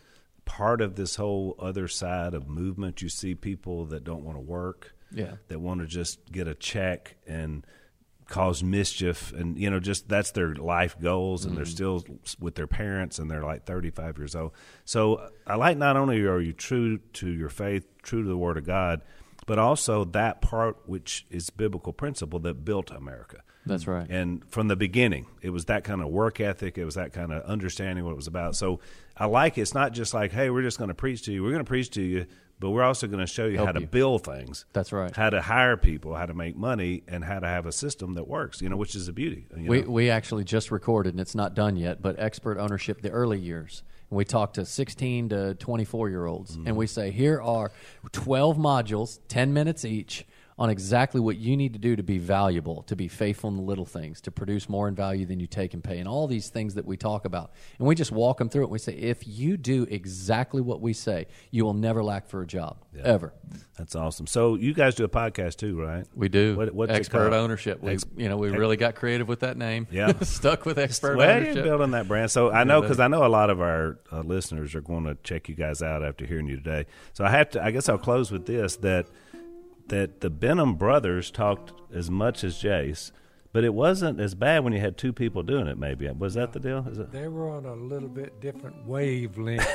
part 0.45 0.81
of 0.81 0.97
this 0.97 1.17
whole 1.17 1.55
other 1.59 1.89
side 1.89 2.35
of 2.35 2.49
movement, 2.49 3.03
you 3.03 3.09
see 3.09 3.35
people 3.35 3.87
that 3.87 4.05
don't 4.05 4.25
want 4.25 4.37
to 4.37 4.43
work, 4.43 4.95
Yeah. 5.11 5.37
that 5.49 5.61
want 5.61 5.81
to 5.81 5.87
just 5.87 6.31
get 6.31 6.47
a 6.47 6.55
check 6.55 7.17
and 7.27 7.67
cause 8.31 8.63
mischief, 8.63 9.33
and 9.33 9.59
you 9.59 9.69
know, 9.69 9.81
just 9.81 10.09
that's 10.09 10.31
their 10.31 10.55
life 10.55 10.97
goals, 11.01 11.45
and 11.45 11.57
they're 11.57 11.65
mm-hmm. 11.65 11.73
still 11.99 12.05
with 12.39 12.55
their 12.55 12.69
parents, 12.69 13.19
and 13.19 13.31
they're 13.31 13.43
like 13.43 13.67
thirty-five 13.67 14.17
years 14.17 14.35
old. 14.35 14.53
So 14.85 15.31
I 15.47 15.57
like 15.57 15.77
not 15.77 15.97
only 15.97 16.21
are 16.23 16.41
you 16.41 16.53
true 16.53 16.99
to 17.15 17.29
your 17.29 17.49
faith, 17.49 17.87
true 18.03 18.23
to 18.23 18.29
the 18.29 18.37
Word 18.37 18.57
of 18.57 18.65
God, 18.65 19.03
but 19.47 19.59
also 19.59 20.05
that 20.05 20.41
part 20.41 20.77
which 20.89 21.27
is 21.29 21.51
biblical 21.51 21.93
principle 21.93 22.39
that 22.41 22.65
built 22.65 22.91
America. 22.91 23.43
That's 23.67 23.87
right. 23.87 24.07
And 24.09 24.45
from 24.51 24.69
the 24.69 24.77
beginning, 24.77 25.27
it 25.43 25.51
was 25.51 25.67
that 25.67 25.85
kind 25.85 26.01
of 26.01 26.09
work 26.09 26.41
ethic. 26.41 26.79
It 26.79 26.85
was 26.85 26.95
that 26.95 27.13
kind 27.13 27.33
of 27.33 27.43
understanding 27.45 28.05
what 28.05 28.13
it 28.13 28.17
was 28.17 28.27
about. 28.27 28.57
So 28.57 28.81
I 29.17 29.27
like 29.27 29.59
it. 29.59 29.63
It's 29.63 29.75
not 29.75 29.93
just 29.93 30.15
like, 30.15 30.33
hey, 30.33 30.51
we're 30.51 30.63
just 30.63 30.79
going 30.79 30.89
to 30.89 30.95
preach 30.95 31.23
to 31.23 31.33
you. 31.33 31.43
We're 31.43 31.51
going 31.51 31.65
to 31.65 31.69
preach 31.69 31.91
to 31.91 32.03
you, 32.03 32.27
but 32.59 32.71
we're 32.71 32.83
also 32.83 33.07
going 33.07 33.21
to 33.21 33.27
show 33.27 33.47
you 33.47 33.57
Help 33.57 33.67
how 33.67 33.73
to 33.73 33.81
you. 33.81 33.87
build 33.87 34.25
things. 34.25 34.65
That's 34.73 34.93
right. 34.93 35.15
How 35.15 35.31
to 35.31 35.43
hire 35.43 35.77
people, 35.77 36.15
how 36.15 36.27
to 36.27 36.35
make 36.35 36.57
money, 36.57 37.03
and 37.07 37.23
how 37.23 37.39
to 37.39 37.47
have 37.47 37.67
a 37.67 37.73
system 37.73 38.15
that 38.15 38.27
works. 38.27 38.63
You 38.63 38.71
know, 38.71 38.77
which 38.77 38.95
is 38.95 39.09
a 39.09 39.13
beauty. 39.13 39.47
you 39.57 39.69
We, 39.71 39.83
know? 39.83 39.91
we 39.91 40.11
actually 40.11 40.45
just 40.45 40.71
recorded, 40.71 41.13
and 41.15 41.21
it's 41.21 41.35
not 41.35 41.55
done 41.55 41.77
yet, 41.77 42.01
but 42.01 42.19
expert 42.19 42.59
ownership, 42.59 43.03
the 43.03 43.11
early 43.11 43.39
years. 43.39 43.83
And 44.09 44.17
we 44.17 44.25
talk 44.25 44.55
to 44.55 44.65
16 44.65 45.29
to 45.31 45.55
24 45.55 46.09
year 46.09 46.27
olds, 46.27 46.55
and 46.57 46.67
mm-hmm. 46.67 46.77
we 46.77 46.87
say, 46.87 47.11
here 47.11 47.41
are 47.41 47.71
12 48.13 48.57
modules, 48.57 49.21
10 49.29 49.53
minutes 49.53 49.85
each, 49.85 50.25
on 50.61 50.69
exactly 50.69 51.21
what 51.23 51.39
you 51.39 51.57
need 51.57 51.73
to 51.73 51.79
do 51.79 51.97
to 51.97 52.03
be 52.03 52.19
valuable, 52.19 52.83
to 52.83 52.95
be 52.95 53.09
faithful 53.09 53.49
in 53.49 53.57
the 53.57 53.63
little 53.63 53.87
things, 53.87 54.21
to 54.21 54.31
produce 54.31 54.69
more 54.69 54.89
in 54.89 54.95
value 54.95 55.25
than 55.25 55.41
you 55.41 55.47
take 55.47 55.73
in 55.73 55.81
pay, 55.81 55.99
and 55.99 56.07
all 56.07 56.27
these 56.27 56.51
things 56.51 56.75
that 56.75 56.85
we 56.85 56.99
talk 56.99 57.25
about. 57.25 57.51
And 57.79 57.89
we 57.89 57.95
just 57.95 58.13
walk 58.13 58.37
them 58.37 58.51
through 58.51 58.65
it. 58.65 58.71
We 58.71 58.79
say, 58.79 58.93
if 58.93 59.27
you 59.27 59.57
do 59.57 59.87
exactly 59.91 60.61
what 60.61 60.83
we 60.83 60.93
say, 60.93 61.29
you 61.51 61.65
will 61.65 61.73
never 61.73 62.05
lack 62.05 62.29
for 62.29 62.43
a 62.43 62.47
job, 62.47 62.77
ever. 63.03 63.33
That's 63.79 63.97
awesome. 63.97 64.27
So 64.27 64.57
you 64.57 64.75
guys 64.75 64.95
do 64.95 65.05
a 65.05 65.09
podcast 65.09 65.57
too, 65.57 65.81
right? 65.81 66.05
We 66.15 66.29
do. 66.29 66.57
What- 66.57 66.75
what's 66.75 66.93
expert 66.93 67.33
ownership. 67.33 67.81
We, 67.83 67.93
Ex- 67.93 68.05
you 68.15 68.29
know, 68.29 68.37
we 68.37 68.49
ex- 68.51 68.59
really 68.59 68.77
got 68.77 68.95
creative 68.97 69.29
with 69.29 69.41
that 69.41 69.57
name. 69.57 69.87
Yeah. 69.91 70.13
Stuck 70.21 70.67
with 70.67 70.79
expert 70.79 71.17
well, 71.17 71.31
ownership. 71.31 71.55
you're 71.55 71.65
building 71.65 71.93
that 71.93 72.07
brand. 72.07 72.31
So 72.31 72.51
I 72.51 72.65
know 72.65 72.83
because 72.83 73.01
I 73.01 73.09
know 73.09 73.25
a 73.25 73.29
lot 73.29 73.49
of 73.49 73.63
our 73.63 73.99
uh, 74.13 74.21
listeners 74.21 74.75
are 74.75 74.83
going 74.83 75.05
to 75.05 75.17
check 75.25 75.49
you 75.49 75.55
guys 75.55 75.81
out 75.81 76.05
after 76.05 76.27
hearing 76.27 76.47
you 76.49 76.57
today. 76.57 76.85
So 77.15 77.25
I 77.25 77.31
have 77.31 77.49
to. 77.51 77.65
I 77.65 77.71
guess 77.71 77.89
I'll 77.89 77.97
close 77.97 78.31
with 78.31 78.45
this 78.45 78.77
that 78.77 79.07
that 79.91 80.21
the 80.21 80.31
Benham 80.31 80.75
brothers 80.75 81.31
talked 81.31 81.73
as 81.95 82.11
much 82.11 82.43
as 82.43 82.59
Jase, 82.59 83.13
but 83.53 83.65
it 83.65 83.75
wasn't 83.75 84.21
as 84.21 84.35
bad 84.35 84.65
when 84.65 84.73
you 84.73 84.81
had 84.81 84.97
two 84.97 85.13
people 85.13 85.43
doing 85.43 85.67
it. 85.67 85.77
Maybe 85.77 86.09
was 86.11 86.35
that 86.35 86.53
the 86.53 86.61
deal? 86.61 86.87
Is 86.91 86.99
it? 86.99 87.13
They 87.13 87.29
were 87.29 87.51
on 87.51 87.67
a 87.67 87.75
little 87.75 88.09
bit 88.09 88.41
different 88.41 88.87
wavelength 88.87 89.67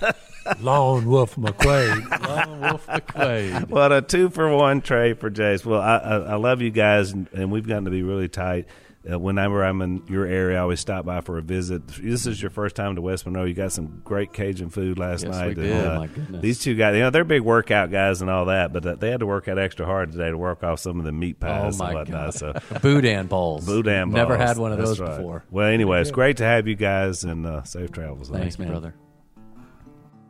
than 0.00 0.14
Lone 0.60 1.06
Wolf 1.06 1.36
McQuade. 1.36 2.26
Lone 2.26 2.60
Wolf 2.60 2.86
McQuaid. 2.86 3.68
What 3.68 3.92
a 3.92 4.02
two 4.02 4.30
for 4.30 4.54
one 4.56 4.80
trade 4.80 5.20
for 5.20 5.30
Jase. 5.30 5.64
Well, 5.64 5.80
I, 5.80 5.96
I, 5.98 6.16
I 6.16 6.34
love 6.36 6.62
you 6.62 6.70
guys, 6.70 7.12
and, 7.12 7.28
and 7.32 7.50
we've 7.52 7.66
gotten 7.66 7.84
to 7.84 7.90
be 7.90 8.02
really 8.02 8.28
tight. 8.28 8.66
Uh, 9.10 9.18
whenever 9.18 9.64
I'm 9.64 9.80
in 9.80 10.02
your 10.06 10.26
area, 10.26 10.58
I 10.58 10.60
always 10.60 10.80
stop 10.80 11.06
by 11.06 11.22
for 11.22 11.38
a 11.38 11.42
visit. 11.42 11.86
This 11.88 12.26
is 12.26 12.42
your 12.42 12.50
first 12.50 12.76
time 12.76 12.94
to 12.96 13.00
West 13.00 13.24
Monroe. 13.24 13.44
You 13.44 13.54
got 13.54 13.72
some 13.72 14.02
great 14.04 14.32
Cajun 14.34 14.68
food 14.68 14.98
last 14.98 15.24
Yes, 15.24 15.34
night. 15.34 15.56
we 15.56 15.62
and, 15.70 15.72
did. 15.72 15.86
uh, 15.86 15.98
My 16.00 16.06
goodness. 16.08 16.42
These 16.42 16.58
two 16.60 16.74
guys, 16.74 16.94
you 16.94 17.00
know, 17.00 17.08
they're 17.10 17.24
big 17.24 17.40
workout 17.42 17.90
guys 17.90 18.20
and 18.20 18.28
all 18.30 18.44
that, 18.46 18.72
but 18.72 18.84
uh, 18.84 18.96
they 18.96 19.10
had 19.10 19.20
to 19.20 19.26
work 19.26 19.48
out 19.48 19.58
extra 19.58 19.86
hard 19.86 20.12
today 20.12 20.28
to 20.30 20.36
work 20.36 20.62
off 20.62 20.80
some 20.80 20.98
of 20.98 21.06
the 21.06 21.12
meat 21.12 21.36
Oh 21.40 21.46
pies 21.46 21.78
my 21.78 21.86
and 21.86 21.94
whatnot. 21.94 22.24
God. 22.24 22.34
So, 22.34 22.78
Boudin 22.82 23.28
balls. 23.28 23.64
Boudin 23.64 24.10
Never 24.10 24.36
had 24.36 24.58
one 24.58 24.72
of 24.72 24.78
That's 24.78 24.90
those 24.90 25.00
right. 25.00 25.16
before. 25.16 25.44
Well, 25.50 25.66
anyway, 25.68 26.02
it's 26.02 26.10
great 26.10 26.36
to 26.38 26.44
have 26.44 26.68
you 26.68 26.74
guys 26.74 27.24
and 27.24 27.46
uh, 27.46 27.62
safe 27.62 27.90
travels. 27.92 28.28
Thanks, 28.28 28.58
man. 28.58 28.68
brother. 28.68 28.94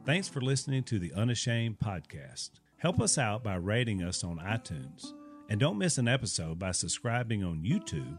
Thanks 0.04 0.28
for 0.28 0.40
listening 0.40 0.84
to 0.84 0.98
the 0.98 1.12
Unashamed 1.14 1.78
podcast. 1.80 2.50
Help 2.76 3.00
us 3.00 3.18
out 3.18 3.42
by 3.42 3.56
rating 3.56 4.02
us 4.02 4.22
on 4.22 4.38
iTunes. 4.38 5.12
And 5.50 5.58
don't 5.58 5.78
miss 5.78 5.98
an 5.98 6.06
episode 6.08 6.58
by 6.58 6.70
subscribing 6.72 7.42
on 7.42 7.62
YouTube 7.64 8.18